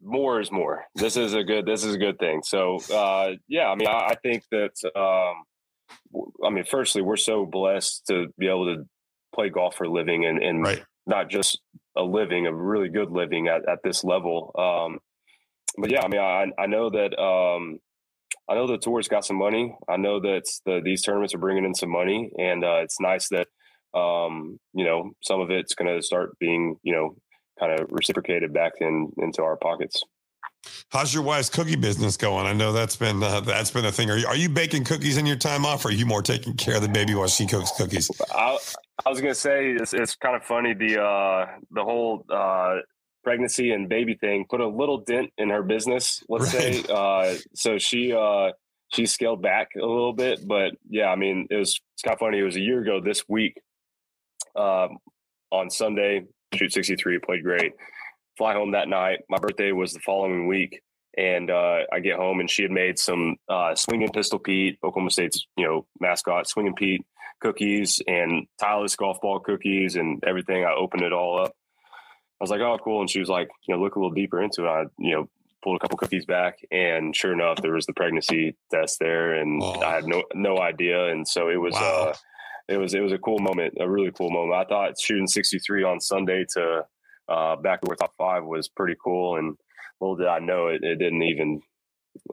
More 0.00 0.40
is 0.40 0.50
more. 0.50 0.84
This 0.94 1.16
is 1.16 1.34
a 1.34 1.44
good. 1.44 1.66
This 1.66 1.84
is 1.84 1.94
a 1.94 1.98
good 1.98 2.18
thing. 2.18 2.42
So, 2.44 2.78
uh, 2.92 3.32
yeah, 3.48 3.68
I 3.68 3.74
mean, 3.74 3.88
I, 3.88 4.08
I 4.10 4.14
think 4.22 4.44
that. 4.50 4.72
Um, 4.96 5.44
I 6.44 6.50
mean, 6.50 6.64
firstly, 6.64 7.02
we're 7.02 7.16
so 7.16 7.44
blessed 7.44 8.06
to 8.08 8.28
be 8.38 8.48
able 8.48 8.74
to 8.74 8.84
play 9.34 9.50
golf 9.50 9.76
for 9.76 9.84
a 9.84 9.90
living, 9.90 10.24
and, 10.24 10.42
and 10.42 10.62
Right. 10.62 10.82
Not 11.06 11.30
just 11.30 11.60
a 11.96 12.02
living, 12.02 12.46
a 12.46 12.54
really 12.54 12.88
good 12.88 13.10
living 13.10 13.48
at, 13.48 13.68
at 13.68 13.82
this 13.82 14.04
level. 14.04 14.54
Um, 14.58 14.98
but 15.78 15.90
yeah, 15.90 16.02
I 16.02 16.08
mean, 16.08 16.20
I, 16.20 16.46
I 16.58 16.66
know 16.66 16.90
that 16.90 17.18
um, 17.18 17.78
I 18.48 18.54
know 18.54 18.66
the 18.66 18.78
tour's 18.78 19.08
got 19.08 19.24
some 19.24 19.38
money. 19.38 19.74
I 19.88 19.96
know 19.96 20.20
that 20.20 20.44
the, 20.66 20.80
these 20.84 21.02
tournaments 21.02 21.34
are 21.34 21.38
bringing 21.38 21.64
in 21.64 21.74
some 21.74 21.90
money, 21.90 22.30
and 22.38 22.64
uh, 22.64 22.80
it's 22.82 23.00
nice 23.00 23.28
that 23.28 23.48
um, 23.98 24.58
you 24.74 24.84
know 24.84 25.12
some 25.22 25.40
of 25.40 25.50
it's 25.50 25.74
going 25.74 25.94
to 25.94 26.02
start 26.02 26.38
being 26.38 26.76
you 26.82 26.92
know 26.92 27.16
kind 27.58 27.78
of 27.78 27.86
reciprocated 27.90 28.52
back 28.52 28.72
in 28.80 29.12
into 29.18 29.42
our 29.42 29.56
pockets. 29.56 30.02
How's 30.90 31.12
your 31.12 31.22
wife's 31.22 31.48
cookie 31.48 31.76
business 31.76 32.16
going? 32.16 32.46
I 32.46 32.52
know 32.52 32.72
that's 32.72 32.96
been 32.96 33.22
uh, 33.22 33.40
that's 33.40 33.70
been 33.70 33.84
a 33.84 33.92
thing. 33.92 34.10
Are 34.10 34.16
you, 34.16 34.26
are 34.26 34.36
you 34.36 34.48
baking 34.48 34.84
cookies 34.84 35.16
in 35.16 35.26
your 35.26 35.36
time 35.36 35.64
off, 35.64 35.84
or 35.84 35.88
are 35.88 35.92
you 35.92 36.06
more 36.06 36.22
taking 36.22 36.54
care 36.54 36.76
of 36.76 36.82
the 36.82 36.88
baby 36.88 37.14
while 37.14 37.28
she 37.28 37.46
cooks 37.46 37.72
cookies? 37.76 38.10
I, 38.30 38.58
I 39.04 39.08
was 39.10 39.20
gonna 39.20 39.34
say 39.34 39.70
it's, 39.72 39.94
it's 39.94 40.16
kind 40.16 40.36
of 40.36 40.44
funny 40.44 40.74
the 40.74 41.02
uh, 41.02 41.46
the 41.70 41.82
whole 41.82 42.24
uh, 42.30 42.76
pregnancy 43.24 43.72
and 43.72 43.88
baby 43.88 44.14
thing 44.14 44.46
put 44.48 44.60
a 44.60 44.66
little 44.68 44.98
dent 44.98 45.30
in 45.38 45.50
her 45.50 45.62
business. 45.62 46.22
Let's 46.28 46.54
Right. 46.54 46.74
say 46.74 46.92
uh, 46.92 47.34
so 47.54 47.78
she 47.78 48.12
uh, 48.12 48.52
she 48.92 49.06
scaled 49.06 49.42
back 49.42 49.70
a 49.76 49.84
little 49.86 50.12
bit, 50.12 50.46
but 50.46 50.72
yeah, 50.88 51.08
I 51.08 51.16
mean 51.16 51.46
it 51.50 51.56
was 51.56 51.80
it's 51.94 52.02
kind 52.02 52.14
of 52.14 52.20
funny. 52.20 52.38
It 52.38 52.44
was 52.44 52.56
a 52.56 52.60
year 52.60 52.80
ago 52.80 53.00
this 53.00 53.24
week 53.28 53.60
um, 54.56 54.98
on 55.50 55.70
Sunday. 55.70 56.24
Shoot 56.54 56.72
sixty 56.72 56.96
three, 56.96 57.18
played 57.18 57.42
great. 57.42 57.72
Fly 58.38 58.52
home 58.54 58.72
that 58.72 58.88
night. 58.88 59.20
My 59.28 59.38
birthday 59.38 59.72
was 59.72 59.92
the 59.92 60.00
following 60.00 60.46
week. 60.46 60.80
And 61.18 61.50
uh, 61.50 61.80
I 61.92 62.00
get 62.00 62.16
home 62.16 62.40
and 62.40 62.48
she 62.48 62.62
had 62.62 62.70
made 62.70 62.98
some 62.98 63.36
uh, 63.46 63.74
swinging 63.74 64.08
pistol 64.08 64.38
Pete, 64.38 64.78
Oklahoma 64.82 65.10
State's 65.10 65.46
you 65.58 65.66
know 65.66 65.86
mascot, 66.00 66.48
swinging 66.48 66.74
Pete 66.74 67.04
cookies 67.42 68.00
and 68.06 68.46
Titleist 68.60 68.96
golf 68.96 69.20
ball 69.20 69.40
cookies 69.40 69.96
and 69.96 70.22
everything. 70.26 70.64
I 70.64 70.72
opened 70.72 71.02
it 71.02 71.12
all 71.12 71.40
up. 71.42 71.52
I 72.40 72.44
was 72.44 72.50
like, 72.50 72.60
oh, 72.60 72.78
cool. 72.82 73.00
And 73.00 73.10
she 73.10 73.20
was 73.20 73.28
like, 73.28 73.48
you 73.66 73.74
know, 73.74 73.80
look 73.82 73.96
a 73.96 73.98
little 73.98 74.14
deeper 74.14 74.40
into 74.42 74.64
it. 74.64 74.68
I, 74.68 74.84
you 74.98 75.14
know, 75.14 75.28
pulled 75.62 75.76
a 75.76 75.78
couple 75.78 75.96
cookies 75.98 76.26
back 76.26 76.56
and 76.72 77.14
sure 77.14 77.32
enough, 77.32 77.58
there 77.62 77.72
was 77.72 77.86
the 77.86 77.92
pregnancy 77.92 78.56
test 78.72 78.96
there 78.98 79.34
and 79.34 79.62
Oh. 79.62 79.80
I 79.80 79.94
had 79.94 80.06
no, 80.06 80.24
no 80.34 80.58
idea. 80.58 81.06
And 81.12 81.26
so 81.26 81.48
it 81.48 81.56
was, 81.60 81.74
Wow. 81.74 82.08
uh, 82.10 82.14
it 82.68 82.78
was, 82.78 82.94
it 82.94 83.00
was 83.00 83.12
a 83.12 83.18
cool 83.18 83.38
moment, 83.38 83.74
a 83.78 83.88
really 83.88 84.10
cool 84.10 84.30
moment. 84.30 84.54
I 84.54 84.64
thought 84.68 85.00
shooting 85.00 85.26
63 85.28 85.84
on 85.84 86.00
Sunday 86.00 86.44
to, 86.54 86.84
uh, 87.28 87.56
back 87.56 87.80
to 87.82 87.94
top 87.96 88.12
five 88.18 88.44
was 88.44 88.68
pretty 88.68 88.96
cool. 89.02 89.36
And 89.36 89.56
little 90.00 90.16
did 90.16 90.26
I 90.26 90.40
know 90.40 90.66
it, 90.66 90.82
it 90.82 90.96
didn't 90.96 91.22
even, 91.22 91.60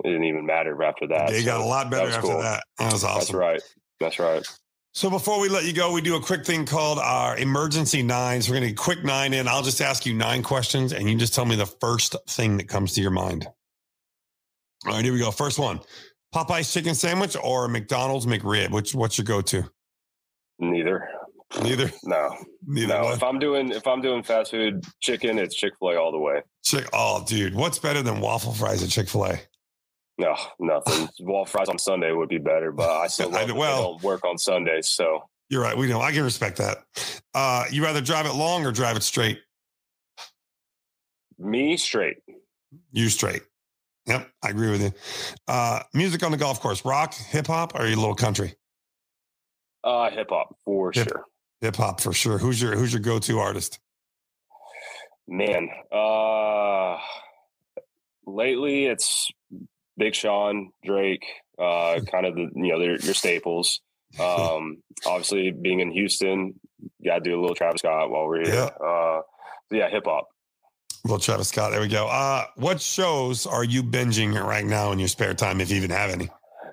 it 0.04 0.08
didn't 0.08 0.24
even 0.26 0.46
matter 0.48 0.82
after 0.82 1.08
that. 1.08 1.30
They 1.30 1.44
got 1.44 1.62
a 1.62 1.66
lot 1.66 1.92
better 1.92 2.08
was 2.08 2.16
after 2.16 2.28
cool. 2.30 2.42
that. 2.42 2.64
That 2.80 2.92
was 2.94 3.04
That's 3.04 3.32
right. 3.32 3.62
That's 4.00 4.18
right. 4.18 4.44
So 5.00 5.10
before 5.10 5.40
we 5.40 5.48
let 5.48 5.64
you 5.64 5.72
go, 5.72 5.94
we 5.94 6.02
do 6.02 6.18
a 6.18 6.22
quick 6.22 6.46
thing 6.46 6.66
called 6.66 7.00
our 7.00 7.38
emergency 7.38 8.04
nines. 8.04 8.50
We're 8.50 8.56
going 8.56 8.64
to 8.64 8.72
get 8.72 8.78
quick 8.78 9.02
nine 9.02 9.34
in. 9.34 9.48
I'll 9.48 9.62
just 9.62 9.80
ask 9.80 10.06
you 10.06 10.14
nine 10.14 10.44
questions, 10.44 10.92
and 10.92 11.10
you 11.10 11.16
just 11.16 11.34
tell 11.34 11.46
me 11.46 11.56
the 11.56 11.66
first 11.66 12.18
thing 12.28 12.58
that 12.58 12.68
comes 12.68 12.92
to 12.96 13.02
your 13.02 13.10
mind. 13.10 13.48
All 14.86 14.92
right, 14.92 15.06
here 15.06 15.14
we 15.14 15.20
go. 15.20 15.32
First 15.32 15.58
one: 15.58 15.80
Popeye's 16.36 16.74
chicken 16.74 16.96
sandwich 16.96 17.38
or 17.42 17.70
McDonald's 17.70 18.26
McRib? 18.26 18.72
Which 18.72 18.94
what's 18.94 19.18
your 19.18 19.24
go-to? 19.24 19.72
Neither. 20.60 21.08
Neither. 21.64 21.94
No. 22.04 22.36
Neither 22.68 22.96
no. 22.96 23.04
one. 23.06 23.14
If 23.14 23.24
I'm 23.24 23.40
doing 23.40 23.72
if 23.72 23.88
I'm 23.88 24.02
doing 24.02 24.22
fast 24.22 24.52
food 24.52 24.84
chicken, 25.00 25.40
it's 25.40 25.56
Chick 25.56 25.76
Fil 25.80 25.92
A 25.92 25.96
all 25.96 26.12
the 26.12 26.20
way. 26.20 26.42
Chick. 26.66 26.90
Oh, 26.92 27.24
dude, 27.26 27.56
what's 27.56 27.80
better 27.80 28.02
than 28.02 28.20
waffle 28.20 28.52
fries 28.52 28.84
at 28.84 28.90
Chick 28.90 29.08
Fil 29.08 29.28
A? 29.28 29.40
No, 30.20 30.36
nothing. 30.60 31.08
Wall 31.26 31.46
fries 31.46 31.70
on 31.70 31.80
Sunday 31.80 32.12
would 32.12 32.30
be 32.30 32.38
better, 32.38 32.72
but 32.72 32.90
I 32.90 33.08
still 33.08 33.30
love 33.32 33.48
they 33.48 33.54
well- 33.54 33.94
don't 33.94 34.04
work 34.04 34.24
on 34.26 34.38
Sundays. 34.38 34.88
So 34.90 35.24
You're 35.50 35.62
right. 35.64 35.76
We 35.78 35.88
know. 35.88 36.02
I 36.02 36.12
can 36.12 36.24
respect 36.24 36.58
that. 36.58 36.80
Uh, 37.34 37.66
you 37.72 37.84
rather 37.84 38.02
drive 38.02 38.26
it 38.28 38.34
long 38.36 38.66
or 38.66 38.72
drive 38.72 38.98
it 38.98 39.04
straight? 39.04 39.40
me 41.38 41.78
straight. 41.78 42.18
You 42.92 43.08
straight. 43.10 43.42
Yep, 44.08 44.30
I 44.44 44.50
agree 44.50 44.72
with 44.72 44.82
you. 44.82 44.92
Uh, 45.48 45.82
music 45.94 46.22
on 46.24 46.32
the 46.32 46.38
golf 46.38 46.60
course: 46.60 46.84
rock, 46.84 47.14
hip 47.14 47.48
hop, 47.48 47.76
or 47.80 47.86
you 47.88 47.96
a 47.96 47.98
little 48.00 48.14
country? 48.16 48.56
Uh 49.84 50.10
hip 50.10 50.28
hop 50.30 50.58
for 50.66 50.92
Hip- 50.94 51.08
sure. 51.08 51.24
Hip 51.62 51.76
hop 51.78 52.02
for 52.02 52.12
sure. 52.12 52.38
Who's 52.38 52.62
your 52.62 52.76
Who's 52.76 52.92
your 52.92 53.02
go 53.02 53.20
to 53.20 53.40
artist? 53.40 53.80
Man. 55.28 55.70
Uh 55.94 56.98
lately 58.26 58.86
it's 58.88 59.32
Big 60.00 60.16
Sean, 60.16 60.72
Drake, 60.84 61.26
uh 61.62 62.00
kind 62.12 62.26
of 62.26 62.34
the 62.36 62.50
you 62.56 62.70
know, 62.70 62.80
your 62.80 63.14
staples. 63.14 63.82
Um 64.20 64.82
obviously 65.06 65.52
being 65.52 65.82
in 65.82 65.92
Houston, 65.92 66.60
gotta 67.06 67.22
do 67.22 67.38
a 67.38 67.40
little 67.40 67.56
Travis 67.56 67.80
Scott 67.82 68.10
while 68.10 68.26
we're 68.26 68.44
here. 68.44 68.54
Yeah. 68.56 68.86
Uh 68.88 69.22
yeah, 69.72 69.90
hip 69.90 70.06
hop. 70.06 70.28
Little 71.04 71.20
Travis 71.20 71.50
Scott. 71.50 71.72
There 71.72 71.80
we 71.80 71.88
go. 71.88 72.08
Uh, 72.08 72.46
what 72.56 72.82
shows 72.82 73.46
are 73.46 73.64
you 73.64 73.84
binging 73.84 74.34
right 74.44 74.66
now 74.66 74.92
in 74.92 75.00
your 75.00 75.08
spare 75.08 75.34
time, 75.34 75.62
if 75.62 75.70
you 75.70 75.78
even 75.78 75.92
have 75.92 76.10
any? 76.10 76.30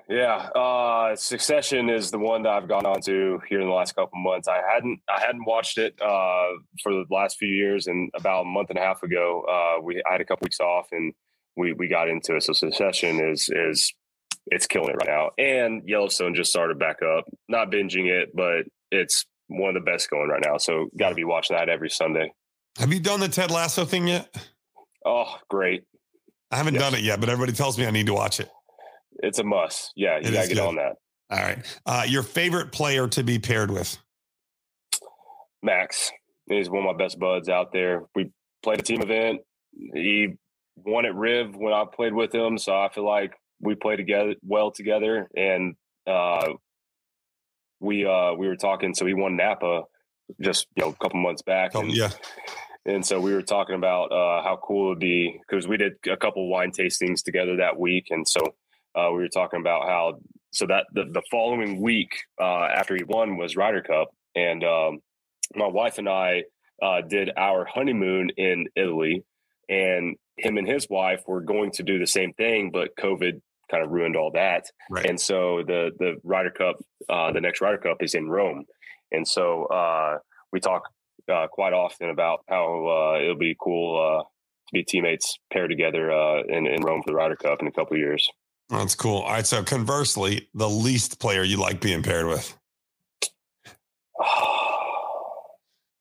Yeah, 0.08 0.36
uh, 0.54 1.16
Succession 1.16 1.90
is 1.90 2.12
the 2.12 2.18
one 2.18 2.42
that 2.42 2.50
I've 2.50 2.68
gone 2.68 2.86
on 2.86 3.00
to 3.02 3.40
here 3.48 3.60
in 3.60 3.66
the 3.66 3.72
last 3.74 3.96
couple 3.96 4.18
months. 4.20 4.46
I 4.46 4.60
hadn't 4.72 5.00
I 5.08 5.20
hadn't 5.20 5.44
watched 5.44 5.78
it 5.78 6.00
uh, 6.00 6.46
for 6.82 6.92
the 6.92 7.04
last 7.10 7.38
few 7.38 7.48
years, 7.48 7.88
and 7.88 8.10
about 8.14 8.42
a 8.42 8.44
month 8.44 8.70
and 8.70 8.78
a 8.78 8.82
half 8.82 9.02
ago, 9.02 9.42
uh, 9.48 9.82
we 9.82 10.00
I 10.08 10.12
had 10.12 10.20
a 10.20 10.24
couple 10.24 10.44
weeks 10.44 10.60
off, 10.60 10.86
and 10.92 11.12
we 11.56 11.72
we 11.72 11.88
got 11.88 12.08
into 12.08 12.36
it. 12.36 12.42
So 12.42 12.52
Succession 12.52 13.20
is 13.20 13.48
is 13.52 13.92
it's 14.46 14.66
killing 14.66 14.90
it 14.90 14.96
right 14.96 15.08
now, 15.08 15.30
and 15.38 15.82
Yellowstone 15.88 16.34
just 16.34 16.50
started 16.50 16.78
back 16.78 16.98
up. 17.02 17.24
Not 17.48 17.70
binging 17.70 18.06
it, 18.06 18.30
but 18.34 18.64
it's 18.90 19.24
one 19.48 19.76
of 19.76 19.84
the 19.84 19.90
best 19.90 20.08
going 20.10 20.28
right 20.28 20.42
now. 20.44 20.56
So 20.58 20.88
got 20.98 21.08
to 21.10 21.14
be 21.14 21.24
watching 21.24 21.56
that 21.56 21.68
every 21.68 21.90
Sunday. 21.90 22.32
Have 22.78 22.92
you 22.92 23.00
done 23.00 23.20
the 23.20 23.28
Ted 23.28 23.50
Lasso 23.50 23.84
thing 23.84 24.06
yet? 24.08 24.28
Oh, 25.04 25.36
great! 25.48 25.84
I 26.50 26.56
haven't 26.56 26.74
Yes. 26.74 26.82
done 26.82 26.94
it 26.94 27.00
yet, 27.04 27.20
but 27.20 27.28
everybody 27.28 27.52
tells 27.56 27.78
me 27.78 27.86
I 27.86 27.90
need 27.90 28.06
to 28.06 28.14
watch 28.14 28.38
it. 28.40 28.50
It's 29.22 29.38
a 29.38 29.44
must. 29.44 29.92
Yeah, 29.96 30.18
you 30.18 30.28
It 30.28 30.32
gotta 30.32 30.48
get 30.48 30.54
good. 30.56 30.66
on 30.66 30.74
that. 30.76 30.96
All 31.30 31.38
right. 31.38 31.58
Uh, 31.86 32.04
your 32.06 32.22
favorite 32.22 32.70
player 32.70 33.08
to 33.08 33.24
be 33.24 33.38
paired 33.38 33.70
with? 33.70 33.96
Max 35.62 36.12
is 36.48 36.68
one 36.70 36.86
of 36.86 36.96
my 36.96 37.02
best 37.04 37.18
buds 37.18 37.48
out 37.48 37.72
there. 37.72 38.04
We 38.14 38.30
played 38.62 38.78
a 38.80 38.82
team 38.82 39.02
event. 39.02 39.40
He 39.94 40.34
won 40.76 41.06
at 41.06 41.14
Riv 41.14 41.56
when 41.56 41.72
I 41.72 41.84
played 41.92 42.14
with 42.14 42.34
him, 42.34 42.58
so 42.58 42.74
I 42.74 42.88
feel 42.92 43.04
like 43.06 43.32
we 43.60 43.74
play 43.74 43.96
together 43.96 44.34
well 44.42 44.70
together. 44.70 45.28
And 45.36 45.74
uh, 46.06 46.52
we 47.80 48.06
uh, 48.06 48.34
we 48.34 48.46
were 48.48 48.56
talking. 48.56 48.94
So 48.94 49.06
he 49.06 49.14
won 49.14 49.36
Napa 49.36 49.82
just 50.40 50.66
you 50.76 50.84
know 50.84 50.90
a 50.90 50.94
couple 50.94 51.20
months 51.20 51.42
back, 51.42 51.72
Oh, 51.74 51.80
and, 51.80 51.92
yeah. 51.94 52.10
and 52.84 53.04
so 53.04 53.20
we 53.20 53.32
were 53.32 53.42
talking 53.42 53.76
about 53.76 54.06
uh, 54.12 54.42
how 54.42 54.58
cool 54.62 54.86
it 54.86 54.88
would 54.90 54.98
be 55.00 55.38
because 55.48 55.68
we 55.68 55.76
did 55.76 55.94
a 56.10 56.16
couple 56.16 56.48
wine 56.48 56.72
tastings 56.72 57.22
together 57.22 57.56
that 57.56 57.78
week, 57.78 58.06
and 58.10 58.26
so 58.26 58.40
uh, 58.94 59.08
we 59.10 59.18
were 59.18 59.28
talking 59.28 59.60
about 59.60 59.86
how 59.88 60.18
so 60.52 60.66
that 60.66 60.86
the, 60.94 61.04
the 61.12 61.22
following 61.30 61.80
week 61.82 62.08
uh, 62.40 62.64
after 62.74 62.96
he 62.96 63.04
won 63.04 63.36
was 63.36 63.56
Ryder 63.56 63.82
Cup, 63.82 64.08
and 64.34 64.64
um, 64.64 64.98
my 65.54 65.66
wife 65.66 65.98
and 65.98 66.08
I 66.08 66.44
uh, 66.82 67.02
did 67.02 67.30
our 67.36 67.64
honeymoon 67.66 68.30
in 68.36 68.66
Italy, 68.74 69.22
and 69.68 70.16
him 70.36 70.58
and 70.58 70.66
his 70.66 70.86
wife 70.88 71.22
were 71.26 71.40
going 71.40 71.70
to 71.72 71.82
do 71.82 71.98
the 71.98 72.06
same 72.06 72.32
thing, 72.34 72.70
but 72.72 72.96
COVID 72.96 73.40
kind 73.70 73.82
of 73.82 73.90
ruined 73.90 74.16
all 74.16 74.30
that. 74.32 74.66
Right. 74.90 75.06
And 75.06 75.20
so 75.20 75.62
the 75.66 75.90
the 75.98 76.16
Ryder 76.22 76.50
Cup, 76.50 76.76
uh, 77.08 77.32
the 77.32 77.40
next 77.40 77.60
Ryder 77.60 77.78
Cup 77.78 77.98
is 78.00 78.14
in 78.14 78.28
Rome, 78.28 78.64
and 79.12 79.26
so 79.26 79.64
uh, 79.66 80.18
we 80.52 80.60
talk 80.60 80.82
uh, 81.32 81.46
quite 81.48 81.72
often 81.72 82.10
about 82.10 82.44
how 82.48 82.86
uh, 82.86 83.22
it'll 83.22 83.36
be 83.36 83.56
cool 83.60 83.98
uh, 83.98 84.22
to 84.22 84.72
be 84.72 84.84
teammates 84.84 85.38
paired 85.52 85.70
together 85.70 86.10
uh, 86.10 86.42
in, 86.48 86.66
in 86.66 86.82
Rome 86.82 87.02
for 87.02 87.10
the 87.10 87.16
Ryder 87.16 87.36
Cup 87.36 87.60
in 87.60 87.66
a 87.66 87.72
couple 87.72 87.94
of 87.94 88.00
years. 88.00 88.28
That's 88.68 88.94
cool. 88.94 89.18
All 89.18 89.30
right. 89.30 89.46
So 89.46 89.62
conversely, 89.62 90.48
the 90.54 90.68
least 90.68 91.20
player 91.20 91.42
you 91.42 91.56
like 91.56 91.80
being 91.80 92.02
paired 92.02 92.26
with. 92.26 92.56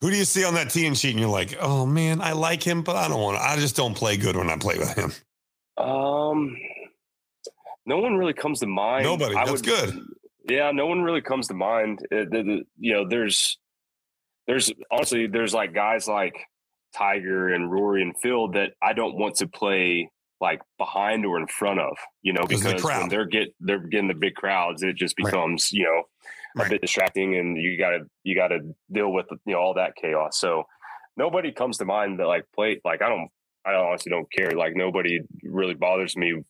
Who 0.06 0.12
do 0.12 0.18
you 0.18 0.24
see 0.24 0.46
on 0.46 0.54
that 0.54 0.70
team 0.70 0.94
sheet 0.94 1.10
and 1.10 1.20
you're 1.20 1.28
like, 1.28 1.58
oh 1.60 1.84
man, 1.84 2.22
I 2.22 2.34
like 2.34 2.62
him, 2.62 2.84
but 2.84 2.96
I 2.96 3.08
don't 3.08 3.20
want 3.20 3.38
to. 3.38 3.44
I 3.44 3.56
just 3.56 3.76
don't 3.76 3.96
play 3.96 4.18
good 4.18 4.36
when 4.36 4.52
I 4.52 4.56
play 4.56 4.78
with 4.78 4.94
him. 4.94 5.12
Um, 5.84 6.56
no 7.88 7.98
one 7.98 8.13
really 8.15 8.34
comes 8.34 8.60
to 8.60 8.68
mind. 8.68 9.06
Nobody. 9.06 9.36
I 9.36 9.46
That's 9.46 9.63
good. 9.63 10.00
Yeah, 10.48 10.70
no 10.70 10.86
one 10.86 11.02
really 11.02 11.22
comes 11.22 11.48
to 11.48 11.56
mind. 11.56 12.06
Uh, 12.12 12.18
the, 12.30 12.44
the, 12.44 12.62
you 12.78 12.94
know, 12.94 13.10
there's, 13.10 13.58
there's 14.46 14.72
honestly, 14.91 15.26
there's 15.26 15.56
like 15.56 15.74
guys 15.74 16.08
like 16.08 16.36
Tiger 16.96 17.50
and 17.50 17.72
Rory 17.72 18.04
and 18.04 18.13
Phil 18.22 18.50
that 18.52 18.74
I 18.84 18.94
don't 18.94 19.15
want 19.18 19.34
to 19.38 19.48
play 19.48 20.12
like 20.39 20.62
behind 20.78 21.26
or 21.26 21.39
in 21.39 21.48
front 21.48 21.80
of. 21.80 21.98
You 22.22 22.34
know, 22.34 22.44
'Cause 22.44 22.60
of 22.60 22.63
the 22.63 22.74
because 22.76 23.00
when 23.00 23.10
they're 23.10 23.26
get 23.26 23.48
they're 23.60 23.80
getting 23.80 24.08
the 24.08 24.13
big 24.13 24.36
crowds, 24.36 24.84
it 24.84 24.98
just 24.98 25.15
Right. 25.20 25.32
becomes 25.32 25.72
you 25.72 25.86
know 25.86 26.04
a 26.56 26.60
Right. 26.62 26.72
bit 26.72 26.82
distracting, 26.82 27.36
and 27.38 27.58
you 27.58 27.78
got 27.78 27.91
to 27.91 28.00
you 28.24 28.36
got 28.36 28.50
to 28.50 28.60
deal 28.91 29.12
with 29.12 29.26
you 29.46 29.54
know 29.54 29.60
all 29.60 29.74
that 29.76 29.96
chaos. 29.96 30.39
So 30.39 30.63
nobody 31.18 31.52
comes 31.52 31.78
to 31.80 31.86
mind 31.86 32.20
that 32.20 32.28
like 32.28 32.46
play 32.56 32.80
like 32.86 33.02
I 33.02 33.10
don't 33.10 33.30
I 33.65 33.74
honestly 33.74 34.10
don't 34.10 34.32
care. 34.32 34.52
Like 34.52 34.76
nobody 34.76 35.20
really 35.44 35.74
bothers 35.74 36.15
me 36.15 36.41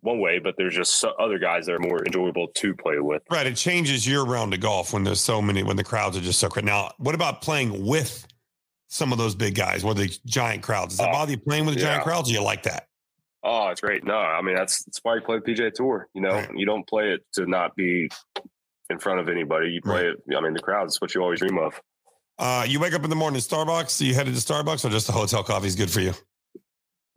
one 0.00 0.18
way, 0.20 0.38
but 0.38 0.54
there's 0.58 0.74
just 0.74 1.02
other 1.18 1.38
guys 1.38 1.66
that 1.66 1.72
are 1.72 1.78
more 1.78 2.04
enjoyable 2.04 2.48
to 2.48 2.74
play 2.74 2.98
with. 2.98 3.22
Right. 3.30 3.46
It 3.46 3.56
changes 3.56 4.06
your 4.06 4.26
round 4.26 4.52
of 4.54 4.60
golf 4.60 4.92
when 4.92 5.02
there's 5.04 5.20
so 5.20 5.40
many, 5.40 5.62
when 5.62 5.76
the 5.76 5.84
crowds 5.84 6.14
are 6.16 6.20
just 6.20 6.38
so 6.40 6.48
crowded. 6.50 6.66
Now, 6.66 6.90
what 6.98 7.14
about 7.14 7.40
playing 7.40 7.86
with 7.86 8.26
some 8.88 9.12
of 9.12 9.18
those 9.18 9.34
big 9.34 9.54
guys, 9.54 9.82
with 9.82 9.96
the 9.96 10.14
giant 10.26 10.62
crowds? 10.62 10.90
Does 10.96 10.98
that 10.98 11.08
Oh, 11.08 11.12
bother 11.12 11.30
you 11.32 11.38
playing 11.38 11.64
with 11.64 11.74
the 11.76 11.80
giant 11.80 12.02
crowds? 12.04 12.28
Or 12.30 12.34
you 12.34 12.42
like 12.42 12.64
that? 12.64 12.86
Oh, 13.42 13.68
it's 13.68 13.80
great. 13.80 14.04
No, 14.04 14.16
I 14.16 14.40
mean 14.42 14.54
that's 14.56 14.84
that's 14.84 15.00
why 15.02 15.14
you 15.16 15.20
play 15.22 15.38
the 15.38 15.42
PGA 15.52 15.72
Tour. 15.72 16.08
You 16.14 16.20
know, 16.22 16.30
Right. 16.34 16.50
you 16.56 16.64
don't 16.66 16.86
play 16.86 17.10
it 17.12 17.20
to 17.34 17.46
not 17.46 17.74
be 17.76 18.08
in 18.90 18.98
front 18.98 19.20
of 19.20 19.28
anybody. 19.28 19.70
You 19.70 19.80
play 19.82 20.06
it. 20.06 20.16
I 20.36 20.40
mean, 20.40 20.52
the 20.54 20.60
crowd 20.60 20.86
is 20.88 21.00
what 21.00 21.14
you 21.14 21.22
always 21.22 21.40
dream 21.40 21.58
of. 21.58 21.80
Uh, 22.38 22.64
you 22.66 22.80
wake 22.80 22.94
up 22.94 23.04
in 23.04 23.10
the 23.10 23.16
morning, 23.16 23.36
at 23.38 23.42
Starbucks. 23.44 24.00
You 24.00 24.14
headed 24.14 24.34
to 24.34 24.40
Starbucks, 24.40 24.84
or 24.84 24.90
just 24.90 25.08
a 25.08 25.12
hotel 25.12 25.42
coffee 25.44 25.66
is 25.68 25.76
good 25.76 25.90
for 25.90 26.00
you? 26.00 26.12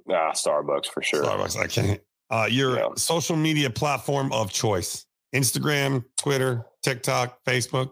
Ah, 0.10 0.32
Starbucks 0.32 0.88
for 0.88 1.02
sure. 1.02 1.24
Starbucks. 1.24 1.58
I 1.58 1.68
can't. 1.68 2.02
Uh, 2.30 2.48
your 2.50 2.78
Yeah. 2.78 2.88
social 2.96 3.36
media 3.36 3.70
platform 3.70 4.32
of 4.32 4.52
choice: 4.52 5.06
Instagram, 5.34 6.06
Twitter, 6.18 6.66
TikTok, 6.84 7.44
Facebook. 7.46 7.92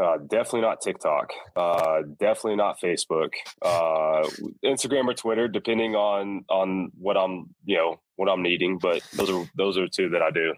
Uh, 0.00 0.16
definitely 0.28 0.60
not 0.60 0.80
TikTok. 0.80 1.32
Uh, 1.56 2.02
definitely 2.20 2.54
not 2.56 2.80
Facebook. 2.80 3.30
Uh, 3.60 4.22
Instagram 4.64 5.08
or 5.08 5.14
Twitter, 5.14 5.48
depending 5.48 5.94
on 5.96 6.44
on 6.48 6.90
what 6.98 7.16
I'm 7.16 7.54
you 7.64 7.76
know 7.76 8.00
what 8.16 8.28
I'm 8.28 8.42
needing. 8.42 8.78
But 8.78 9.02
those 9.14 9.30
are 9.30 9.44
those 9.56 9.76
are 9.76 9.88
two 9.88 10.08
that 10.10 10.22
I 10.22 10.30
do. 10.30 10.54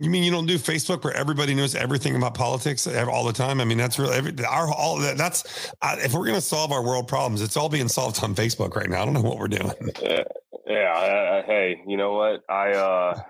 You 0.00 0.10
mean 0.10 0.24
you 0.24 0.30
don't 0.30 0.46
do 0.46 0.58
Facebook 0.58 1.04
where 1.04 1.14
everybody 1.14 1.54
knows 1.54 1.74
everything 1.74 2.16
about 2.16 2.34
politics 2.34 2.86
all 2.86 3.24
the 3.24 3.32
time? 3.32 3.60
I 3.60 3.64
mean, 3.64 3.78
that's 3.78 3.98
really 3.98 4.16
every, 4.16 4.44
our 4.44 4.68
all 4.68 4.98
that. 4.98 5.16
That's 5.16 5.72
uh, 5.80 5.96
if 5.98 6.12
we're 6.12 6.26
going 6.26 6.34
to 6.34 6.40
solve 6.40 6.72
our 6.72 6.82
world 6.82 7.06
problems, 7.08 7.40
it's 7.40 7.56
all 7.56 7.68
being 7.68 7.88
solved 7.88 8.22
on 8.22 8.34
Facebook 8.34 8.74
right 8.74 8.88
now. 8.88 9.02
I 9.02 9.04
don't 9.04 9.14
know 9.14 9.22
what 9.22 9.38
we're 9.38 9.48
doing. 9.48 9.70
Uh, 9.70 10.24
yeah. 10.66 10.92
Uh, 10.92 11.46
hey, 11.46 11.82
you 11.86 11.96
know 11.96 12.14
what? 12.14 12.40
I, 12.48 12.72
uh, 12.72 13.20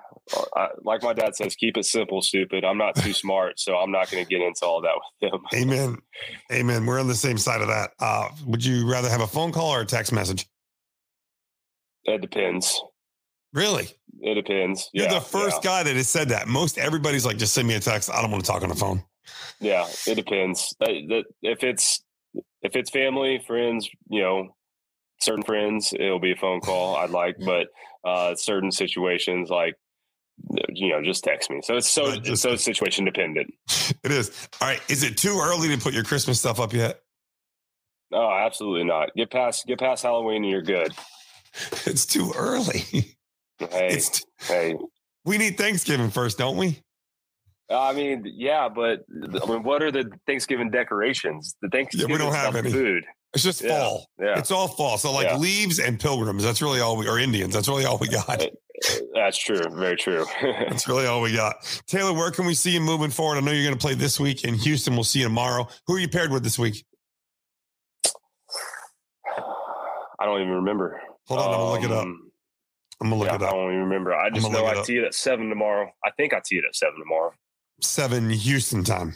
I 0.54 0.68
like 0.82 1.02
my 1.02 1.12
dad 1.12 1.34
says, 1.34 1.54
keep 1.56 1.76
it 1.76 1.84
simple, 1.84 2.22
stupid. 2.22 2.64
I'm 2.64 2.78
not 2.78 2.94
too 2.96 3.12
smart, 3.12 3.58
so 3.58 3.76
I'm 3.76 3.90
not 3.90 4.10
going 4.10 4.24
to 4.24 4.28
get 4.28 4.40
into 4.40 4.64
all 4.64 4.80
that 4.82 4.94
with 5.20 5.32
him. 5.32 5.40
Amen. 5.54 5.98
Amen. 6.52 6.86
We're 6.86 7.00
on 7.00 7.08
the 7.08 7.14
same 7.14 7.38
side 7.38 7.60
of 7.60 7.68
that. 7.68 7.90
Uh, 7.98 8.28
would 8.46 8.64
you 8.64 8.90
rather 8.90 9.08
have 9.08 9.20
a 9.20 9.26
phone 9.26 9.52
call 9.52 9.74
or 9.74 9.80
a 9.80 9.86
text 9.86 10.12
message? 10.12 10.46
That 12.06 12.20
depends. 12.20 12.82
Really? 13.52 13.88
It 14.20 14.34
depends. 14.34 14.88
You're 14.92 15.06
yeah, 15.06 15.14
the 15.14 15.20
first 15.20 15.58
yeah. 15.62 15.70
guy 15.70 15.82
that 15.82 15.96
has 15.96 16.08
said 16.08 16.30
that. 16.30 16.48
Most 16.48 16.78
everybody's 16.78 17.26
like, 17.26 17.36
just 17.38 17.52
send 17.52 17.68
me 17.68 17.74
a 17.74 17.80
text. 17.80 18.10
I 18.10 18.22
don't 18.22 18.30
want 18.30 18.44
to 18.44 18.50
talk 18.50 18.62
on 18.62 18.68
the 18.68 18.74
phone. 18.74 19.02
Yeah, 19.60 19.86
it 20.06 20.14
depends. 20.14 20.74
Uh, 20.80 20.86
If 21.42 21.62
it's 21.62 22.02
if 22.62 22.76
it's 22.76 22.90
family, 22.90 23.42
friends, 23.46 23.88
you 24.08 24.22
know, 24.22 24.56
certain 25.20 25.42
friends, 25.42 25.92
it'll 25.92 26.20
be 26.20 26.32
a 26.32 26.36
phone 26.36 26.60
call. 26.60 26.96
I'd 26.96 27.10
like, 27.10 27.36
but 27.44 27.68
uh, 28.04 28.34
certain 28.36 28.72
situations, 28.72 29.50
like 29.50 29.74
you 30.70 30.88
know, 30.88 31.02
just 31.02 31.22
text 31.24 31.50
me. 31.50 31.60
So 31.62 31.76
it's 31.76 31.88
so 31.88 32.16
just- 32.16 32.28
it's 32.28 32.40
so 32.42 32.56
situation 32.56 33.04
dependent. 33.04 33.52
It 34.02 34.10
is. 34.10 34.48
All 34.60 34.68
right. 34.68 34.80
Is 34.88 35.02
it 35.02 35.16
too 35.16 35.38
early 35.42 35.68
to 35.68 35.78
put 35.78 35.92
your 35.94 36.04
Christmas 36.04 36.38
stuff 36.40 36.58
up 36.58 36.72
yet? 36.72 37.00
Oh, 38.12 38.30
absolutely 38.30 38.84
not. 38.84 39.10
Get 39.16 39.30
past 39.30 39.66
get 39.66 39.78
past 39.78 40.02
Halloween 40.02 40.42
and 40.42 40.50
you're 40.50 40.62
good. 40.62 40.92
It's 41.84 42.06
too 42.06 42.32
early. 42.34 43.14
Hey, 43.70 43.88
It's 43.94 44.24
hey. 44.40 44.76
we 45.24 45.38
need 45.38 45.56
Thanksgiving 45.58 46.10
first, 46.10 46.38
don't 46.38 46.56
we? 46.56 46.80
Uh, 47.70 47.80
I 47.80 47.92
mean, 47.92 48.24
yeah, 48.36 48.68
but 48.68 49.00
I 49.42 49.46
mean, 49.46 49.62
what 49.62 49.82
are 49.82 49.90
the 49.90 50.10
Thanksgiving 50.26 50.70
decorations? 50.70 51.54
The 51.62 51.68
Thanksgiving 51.68 52.12
we 52.12 52.18
don't 52.18 52.34
have 52.34 52.54
any. 52.56 52.70
food. 52.70 53.04
It's 53.34 53.42
just 53.42 53.62
Yeah. 53.62 53.78
fall. 53.78 54.06
Yeah, 54.20 54.38
It's 54.38 54.50
all 54.50 54.68
fall. 54.68 54.98
So 54.98 55.10
like 55.12 55.26
Yeah. 55.26 55.38
leaves 55.38 55.78
and 55.78 55.98
pilgrims. 55.98 56.44
That's 56.44 56.60
really 56.60 56.80
all 56.80 56.96
we 56.98 57.08
or 57.08 57.18
Indians. 57.18 57.54
That's 57.54 57.68
really 57.68 57.86
all 57.86 57.96
we 57.98 58.08
got. 58.08 58.28
Uh, 58.28 58.44
uh, 58.44 58.48
that's 59.14 59.38
true. 59.38 59.62
Very 59.70 59.96
true. 59.96 60.26
That's 60.42 60.86
really 60.88 61.06
all 61.06 61.22
we 61.22 61.32
got. 61.34 61.62
Talor, 61.90 62.14
where 62.16 62.30
can 62.32 62.44
we 62.46 62.54
see 62.54 62.72
you 62.72 62.80
moving 62.80 63.10
forward? 63.10 63.36
I 63.36 63.40
know 63.40 63.52
you're 63.52 63.64
going 63.64 63.78
to 63.78 63.80
play 63.80 63.94
this 63.94 64.18
week 64.20 64.42
in 64.44 64.54
Houston. 64.54 64.94
We'll 64.94 65.04
see 65.04 65.20
you 65.20 65.26
tomorrow. 65.26 65.68
Who 65.86 65.94
are 65.94 65.98
you 66.00 66.08
paired 66.08 66.32
with 66.32 66.42
this 66.42 66.58
week? 66.58 66.84
I 70.18 70.24
don't 70.26 70.40
even 70.40 70.54
remember. 70.54 71.00
Hold 71.28 71.40
on, 71.40 71.46
I'm 71.46 71.52
gonna 71.52 71.70
look 71.70 71.84
it 71.84 71.90
up. 71.92 72.04
Um, 72.04 72.31
I'm 73.00 73.08
gonna 73.10 73.16
look 73.18 73.28
yeah, 73.28 73.34
it 73.36 73.42
I 73.42 73.50
don't 73.50 73.68
even 73.72 73.80
remember. 73.84 74.14
I 74.14 74.30
just 74.30 74.50
know 74.50 74.64
I 74.66 74.74
up. 74.76 74.84
tee 74.86 74.98
it 74.98 75.04
at 75.04 75.14
seven 75.14 75.48
tomorrow. 75.48 75.90
I 76.04 76.10
think 76.12 76.32
I 76.34 76.40
tee 76.44 76.56
it 76.58 76.64
at 76.68 76.76
seven 76.76 76.98
tomorrow. 77.00 77.32
Seven 77.80 78.30
Houston 78.30 78.84
time. 78.84 79.14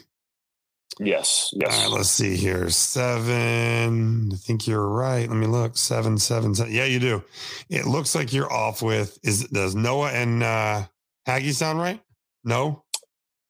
Yes, 0.98 1.50
All 1.52 1.60
yes. 1.60 1.78
right, 1.82 1.90
let's 1.90 2.10
see 2.10 2.36
here. 2.36 2.70
Seven. 2.70 4.30
I 4.32 4.36
think 4.36 4.66
you're 4.66 4.88
right. 4.88 5.28
Let 5.28 5.36
me 5.36 5.46
look. 5.46 5.76
Seven, 5.76 6.16
seven, 6.18 6.54
seven. 6.54 6.72
Yeah, 6.72 6.84
you 6.86 6.98
do. 6.98 7.22
It 7.68 7.86
looks 7.86 8.14
like 8.14 8.32
you're 8.32 8.50
off 8.52 8.82
with 8.82 9.18
is 9.22 9.44
does 9.48 9.74
Noh 9.74 10.04
and 10.06 10.42
uh 10.42 10.84
Hagy 11.26 11.52
sound 11.52 11.78
right? 11.80 12.00
No? 12.44 12.82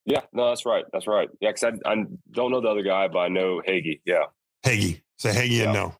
yeah, 0.06 0.20
no, 0.32 0.48
that's 0.48 0.64
right. 0.66 0.84
That's 0.92 1.06
right. 1.06 1.28
Yeah, 1.40 1.50
because 1.52 1.78
I, 1.84 1.92
I 1.92 2.04
don't 2.32 2.50
know 2.50 2.60
the 2.60 2.68
other 2.68 2.82
guy, 2.82 3.08
but 3.08 3.18
I 3.18 3.28
know 3.28 3.60
Hagy. 3.64 4.00
Yeah. 4.04 4.24
Hagy. 4.64 5.02
Say 5.18 5.32
Hagy 5.32 5.54
Yeah. 5.56 5.64
and 5.64 5.72
no. 5.74 5.94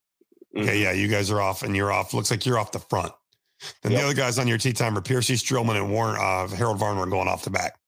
Okay, 0.56 0.78
Mhm. 0.78 0.82
yeah, 0.82 0.92
you 0.92 1.08
guys 1.08 1.30
are 1.30 1.40
off 1.40 1.62
and 1.62 1.76
you're 1.76 1.92
off. 1.92 2.14
Looks 2.14 2.30
like 2.30 2.46
you're 2.46 2.58
off 2.58 2.72
the 2.72 2.78
front. 2.78 3.12
Then 3.82 3.92
Yep. 3.92 4.00
the 4.00 4.04
other 4.06 4.14
guys 4.14 4.38
on 4.38 4.46
your 4.48 4.58
tee 4.58 4.72
time 4.72 4.96
are 4.96 5.02
Piercy 5.02 5.34
Streelman 5.34 5.76
and 5.76 5.90
Warren 5.90 6.16
uh, 6.20 6.48
Harold 6.54 6.78
Varner 6.78 7.06
going 7.06 7.28
off 7.28 7.44
the 7.44 7.50
back. 7.50 7.78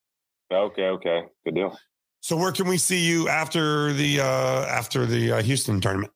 Okay, 0.52 0.84
okay, 0.86 1.22
good 1.44 1.54
deal. 1.54 1.78
So 2.20 2.36
where 2.36 2.52
can 2.52 2.66
we 2.66 2.78
see 2.78 2.98
you 3.06 3.28
after 3.28 3.92
the 3.92 4.20
uh, 4.20 4.66
after 4.66 5.06
the 5.06 5.32
uh, 5.32 5.42
Houston 5.42 5.80
tournament? 5.80 6.12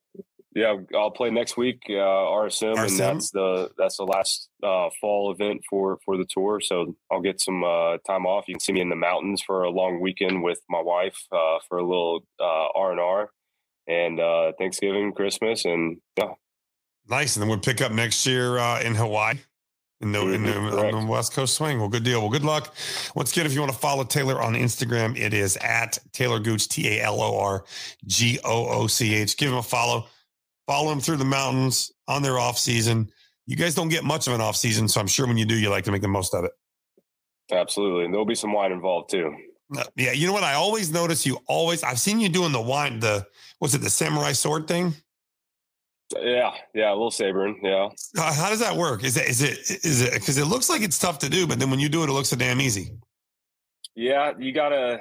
Yeah, 0.55 0.77
I'll 0.95 1.11
play 1.11 1.31
next 1.31 1.57
week, 1.57 1.81
uh, 1.89 1.93
RSM, 1.93 2.75
RSM? 2.75 2.87
and 2.91 2.99
that's 2.99 3.31
the 3.31 3.71
that's 3.79 3.97
the 3.97 4.05
last 4.05 4.49
uh, 4.63 4.89
fall 5.01 5.33
event 5.33 5.63
for 5.71 5.99
for 6.05 6.17
the 6.19 6.27
tour. 6.29 6.61
So 6.61 6.95
I'll 7.11 7.23
get 7.23 7.41
some 7.41 7.63
uh, 7.65 7.99
time 8.07 8.27
off. 8.27 8.49
You 8.49 8.55
can 8.55 8.61
see 8.61 8.73
me 8.73 8.81
in 8.83 8.91
the 8.91 8.97
mountains 8.97 9.43
for 9.43 9.63
a 9.63 9.71
long 9.71 10.01
weekend 10.01 10.43
with 10.43 10.61
my 10.69 10.81
wife 10.81 11.17
uh, 11.31 11.59
for 11.69 11.79
a 11.79 11.87
little 11.87 12.25
R 12.41 12.91
and 12.91 13.01
R, 13.01 13.31
and 13.87 14.21
uh, 14.21 14.53
Thanksgiving, 14.59 15.13
Christmas, 15.13 15.65
and 15.65 15.99
yeah, 16.19 16.33
Nice, 17.09 17.37
and 17.37 17.43
then 17.43 17.49
we'll 17.49 17.59
pick 17.59 17.81
up 17.81 17.93
next 17.93 18.25
year 18.27 18.59
uh, 18.59 18.81
in 18.81 18.95
Hawaii. 18.95 19.37
In 20.01 20.11
the, 20.11 20.21
in 20.33 20.43
the, 20.43 20.51
the 20.91 21.07
West 21.07 21.33
Coast 21.33 21.55
swing. 21.55 21.79
Well, 21.79 21.89
good 21.89 22.03
deal. 22.03 22.21
Well, 22.21 22.31
good 22.31 22.43
luck. 22.43 22.75
Once 23.15 23.31
again, 23.31 23.47
if 23.47 23.53
you 23.55 23.61
want 23.61 23.71
to 23.73 23.79
follow 23.79 24.03
Talor 24.03 24.43
on 24.43 24.55
Instagram, 24.55 25.17
it 25.17 25.33
is 25.33 25.57
at 25.59 25.97
Talor 26.13 26.43
Gooch, 26.43 26.67
T 26.69 26.89
A 26.99 27.03
L 27.05 27.21
O 27.21 27.39
R 27.39 27.65
G 28.07 28.41
O 28.45 28.67
O 28.67 28.87
C 28.89 29.15
H. 29.15 29.37
Give 29.37 29.53
him 29.53 29.59
a 29.59 29.63
follow. 29.63 30.07
Follow 30.67 30.91
him 30.91 30.99
through 30.99 31.19
the 31.19 31.25
mountains 31.25 31.93
on 32.09 32.21
their 32.23 32.41
off 32.41 32.59
season. 32.59 33.13
You 33.47 33.55
guys 33.55 33.77
don't 33.77 33.91
get 33.91 34.03
much 34.03 34.27
of 34.27 34.35
an 34.35 34.41
off 34.41 34.57
season, 34.57 34.89
so 34.89 35.01
I'm 35.01 35.07
sure 35.07 35.27
when 35.27 35.37
you 35.37 35.45
do, 35.45 35.55
you 35.57 35.71
like 35.71 35.85
to 35.85 35.93
make 35.93 36.03
the 36.03 36.09
most 36.09 36.35
of 36.35 36.45
it. 36.45 36.53
absolutely. 37.53 38.05
And 38.05 38.13
there'll 38.13 38.27
be 38.27 38.35
some 38.35 38.53
wine 38.53 38.73
involved 38.73 39.11
too. 39.11 39.33
Uh, 39.77 39.85
Yeah, 39.97 40.13
you 40.13 40.27
know 40.27 40.33
what? 40.33 40.43
I 40.45 40.55
always 40.55 40.91
notice 40.91 41.25
you 41.25 41.39
always. 41.47 41.85
I've 41.85 42.01
seen 42.01 42.19
you 42.19 42.29
doing 42.29 42.51
the 42.51 42.61
wine. 42.61 42.99
The 42.99 43.25
was 43.61 43.75
it? 43.75 43.83
The 43.83 43.91
samurai 43.91 44.33
sword 44.33 44.67
thing. 44.67 44.95
Yeah, 46.21 46.53
yeah, 46.75 46.91
a 46.91 46.95
little 46.95 47.11
sabering. 47.11 47.61
Yeah. 47.63 47.89
Uh, 48.19 48.33
how 48.33 48.51
does 48.51 48.61
that 48.61 48.77
work? 48.77 49.05
Is 49.05 49.17
it 49.17 49.29
is 49.29 49.43
it 49.43 49.59
is 49.85 50.03
it 50.03 50.13
because 50.13 50.39
it 50.39 50.47
looks 50.47 50.69
like 50.69 50.83
it's 50.83 50.99
tough 50.99 51.19
to 51.21 51.29
do, 51.29 51.47
but 51.47 51.59
then 51.59 51.71
when 51.71 51.81
you 51.81 51.89
do 51.89 52.03
it, 52.03 52.09
it 52.09 52.13
looks 52.13 52.29
so 52.29 52.37
damn 52.37 52.61
easy. 52.61 52.93
Yeah, 53.95 54.33
you 54.39 54.53
gotta, 54.53 55.01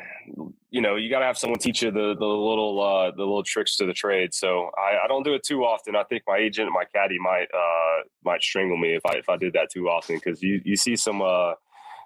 you 0.69 0.81
know, 0.81 0.97
you 0.97 1.09
gotta 1.09 1.25
have 1.25 1.37
someone 1.37 1.59
teach 1.59 1.81
you 1.81 1.91
the 1.91 2.15
the 2.17 2.25
little 2.25 2.81
uh, 2.81 3.11
the 3.11 3.23
little 3.23 3.43
tricks 3.43 3.77
to 3.77 3.85
the 3.85 3.93
trade. 3.93 4.33
So 4.33 4.69
I, 4.77 5.05
I 5.05 5.07
don't 5.07 5.23
do 5.23 5.33
it 5.33 5.43
too 5.43 5.63
often. 5.63 5.95
I 5.95 6.03
think 6.03 6.23
my 6.27 6.37
agent, 6.37 6.71
my 6.73 6.83
caddy, 6.93 7.17
might 7.17 7.47
uh, 7.53 8.03
might 8.25 8.41
strangle 8.41 8.77
me 8.77 8.95
if 8.95 9.05
I 9.05 9.13
if 9.13 9.29
I 9.29 9.37
did 9.37 9.53
that 9.53 9.69
too 9.71 9.87
often 9.87 10.17
because 10.17 10.41
you 10.41 10.61
you 10.65 10.75
see 10.75 10.95
some 10.95 11.21
uh, 11.21 11.53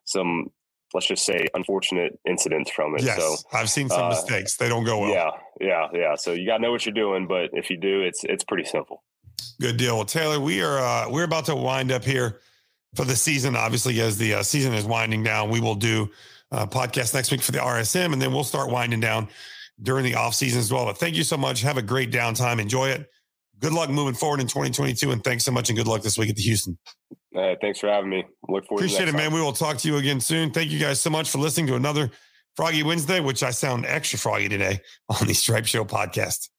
some 0.06 0.52
let's 0.95 1.05
just 1.05 1.25
say 1.25 1.45
unfortunate 1.53 2.17
incidents 2.27 2.71
from 2.71 2.95
it. 2.95 3.03
Yes, 3.03 3.17
So 3.17 3.36
I've 3.53 3.69
seen 3.69 3.89
some 3.89 4.05
uh, 4.05 4.10
mistakes. 4.10 4.55
They 4.55 4.69
don't 4.69 4.86
go 4.86 5.01
well. 5.01 5.12
yeah, 5.12 5.29
yeah, 5.60 5.88
yeah. 5.93 6.15
So 6.15 6.31
you 6.31 6.47
gotta 6.47 6.63
know 6.63 6.71
what 6.71 6.86
you're 6.86 6.95
doing, 6.95 7.27
but 7.27 7.49
if 7.53 7.69
you 7.69 7.77
do, 7.77 8.01
it's 8.01 8.23
it's 8.23 8.43
pretty 8.43 8.63
simple. 8.63 9.03
Good 9.60 9.77
deal. 9.77 9.97
Well, 9.97 10.05
Talor, 10.05 10.39
we 10.39 10.63
are 10.63 10.79
uh, 10.79 11.10
we're 11.10 11.25
about 11.25 11.45
to 11.45 11.55
wind 11.55 11.91
up 11.91 12.03
here 12.03 12.39
for 12.95 13.05
the 13.05 13.15
season. 13.15 13.55
Obviously, 13.55 13.99
as 14.01 14.17
the 14.17 14.36
uh, 14.36 14.43
season 14.43 14.73
is 14.73 14.86
winding 14.86 15.21
down, 15.23 15.49
we 15.49 15.60
will 15.60 15.75
do 15.75 16.10
a 16.51 16.65
podcast 16.65 17.13
next 17.13 17.31
week 17.31 17.41
for 17.41 17.51
the 17.51 17.60
RSM, 17.60 18.13
and 18.13 18.21
then 18.21 18.31
we'll 18.34 18.43
start 18.45 18.71
winding 18.71 19.01
down 19.01 19.27
during 19.81 20.05
the 20.05 20.15
off 20.15 20.34
season 20.34 20.60
as 20.60 20.71
well. 20.71 20.86
But 20.86 20.97
thank 20.97 21.15
you 21.15 21.23
so 21.23 21.36
much. 21.36 21.62
Have 21.62 21.77
a 21.77 21.81
great 21.81 22.12
downtime. 22.12 22.60
Enjoy 22.62 22.88
it. 22.89 23.10
Good 23.60 23.73
luck 23.73 23.89
moving 23.89 24.15
forward 24.15 24.39
in 24.39 24.47
2022, 24.47 25.12
and 25.12 25.23
thanks 25.23 25.43
so 25.43 25.51
much, 25.51 25.69
and 25.69 25.77
good 25.77 25.88
luck 25.88 26.01
this 26.01 26.17
week 26.17 26.29
at 26.29 26.36
the 26.36 26.41
Houston. 26.41 26.77
Uh, 27.36 27.56
thanks 27.62 27.80
for 27.80 27.89
having 27.89 28.10
me. 28.10 28.24
Look 28.48 28.65
forward. 28.65 28.82
Appreciate 28.82 29.06
to 29.06 29.10
it, 29.10 29.13
next 29.13 29.24
man. 29.24 29.34
We 29.34 29.41
will 29.41 29.54
talk 29.54 29.78
to 29.78 29.88
you 29.88 29.98
again 29.98 30.21
soon. 30.21 30.52
Thank 30.52 30.71
you 30.71 30.80
guys 30.80 31.00
so 31.00 31.10
much 31.10 31.30
for 31.30 31.38
listening 31.38 31.67
to 31.67 31.76
another 31.76 32.12
Froggy 32.56 32.84
Wednesday, 32.84 33.19
which 33.19 33.43
I 33.43 33.52
sound 33.52 33.86
extra 33.86 34.17
froggy 34.17 34.48
today 34.48 34.80
on 35.10 35.28
the 35.28 35.34
Stripe 35.34 35.65
Show 35.65 35.84
podcast. 35.84 36.50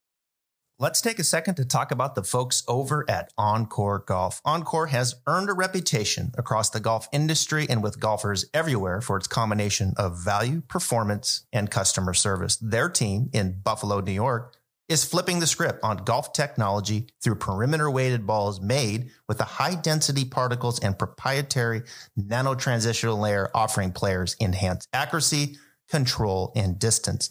Let's 0.78 1.00
take 1.00 1.18
a 1.18 1.24
second 1.24 1.54
to 1.54 1.64
talk 1.64 1.90
about 1.90 2.14
the 2.14 2.22
folks 2.22 2.62
over 2.68 3.06
at 3.08 3.32
OnCore 3.38 4.04
Golf. 4.04 4.42
OnCore 4.46 4.90
has 4.90 5.14
earned 5.26 5.48
a 5.48 5.54
reputation 5.54 6.32
across 6.36 6.68
the 6.68 6.80
golf 6.80 7.08
industry 7.12 7.66
and 7.70 7.82
with 7.82 7.98
golfers 7.98 8.44
everywhere 8.52 9.00
for 9.00 9.16
its 9.16 9.26
combination 9.26 9.94
of 9.96 10.22
value, 10.22 10.60
performance, 10.68 11.46
and 11.50 11.70
customer 11.70 12.12
service. 12.12 12.56
Their 12.56 12.90
team 12.90 13.30
in 13.32 13.60
Buffalo, 13.64 14.00
New 14.00 14.12
York 14.12 14.54
is 14.88 15.04
flipping 15.04 15.40
the 15.40 15.46
script 15.46 15.80
on 15.82 15.96
golf 15.98 16.32
technology 16.32 17.08
through 17.22 17.34
perimeter 17.34 17.90
weighted 17.90 18.26
balls 18.26 18.60
made 18.60 19.10
with 19.28 19.38
the 19.38 19.44
high 19.44 19.74
density 19.74 20.24
particles 20.24 20.78
and 20.80 20.98
proprietary 20.98 21.82
nano 22.16 22.54
transitional 22.54 23.18
layer 23.18 23.50
offering 23.54 23.90
players 23.92 24.36
enhanced 24.38 24.88
accuracy, 24.92 25.58
control, 25.88 26.52
and 26.54 26.78
distance. 26.78 27.30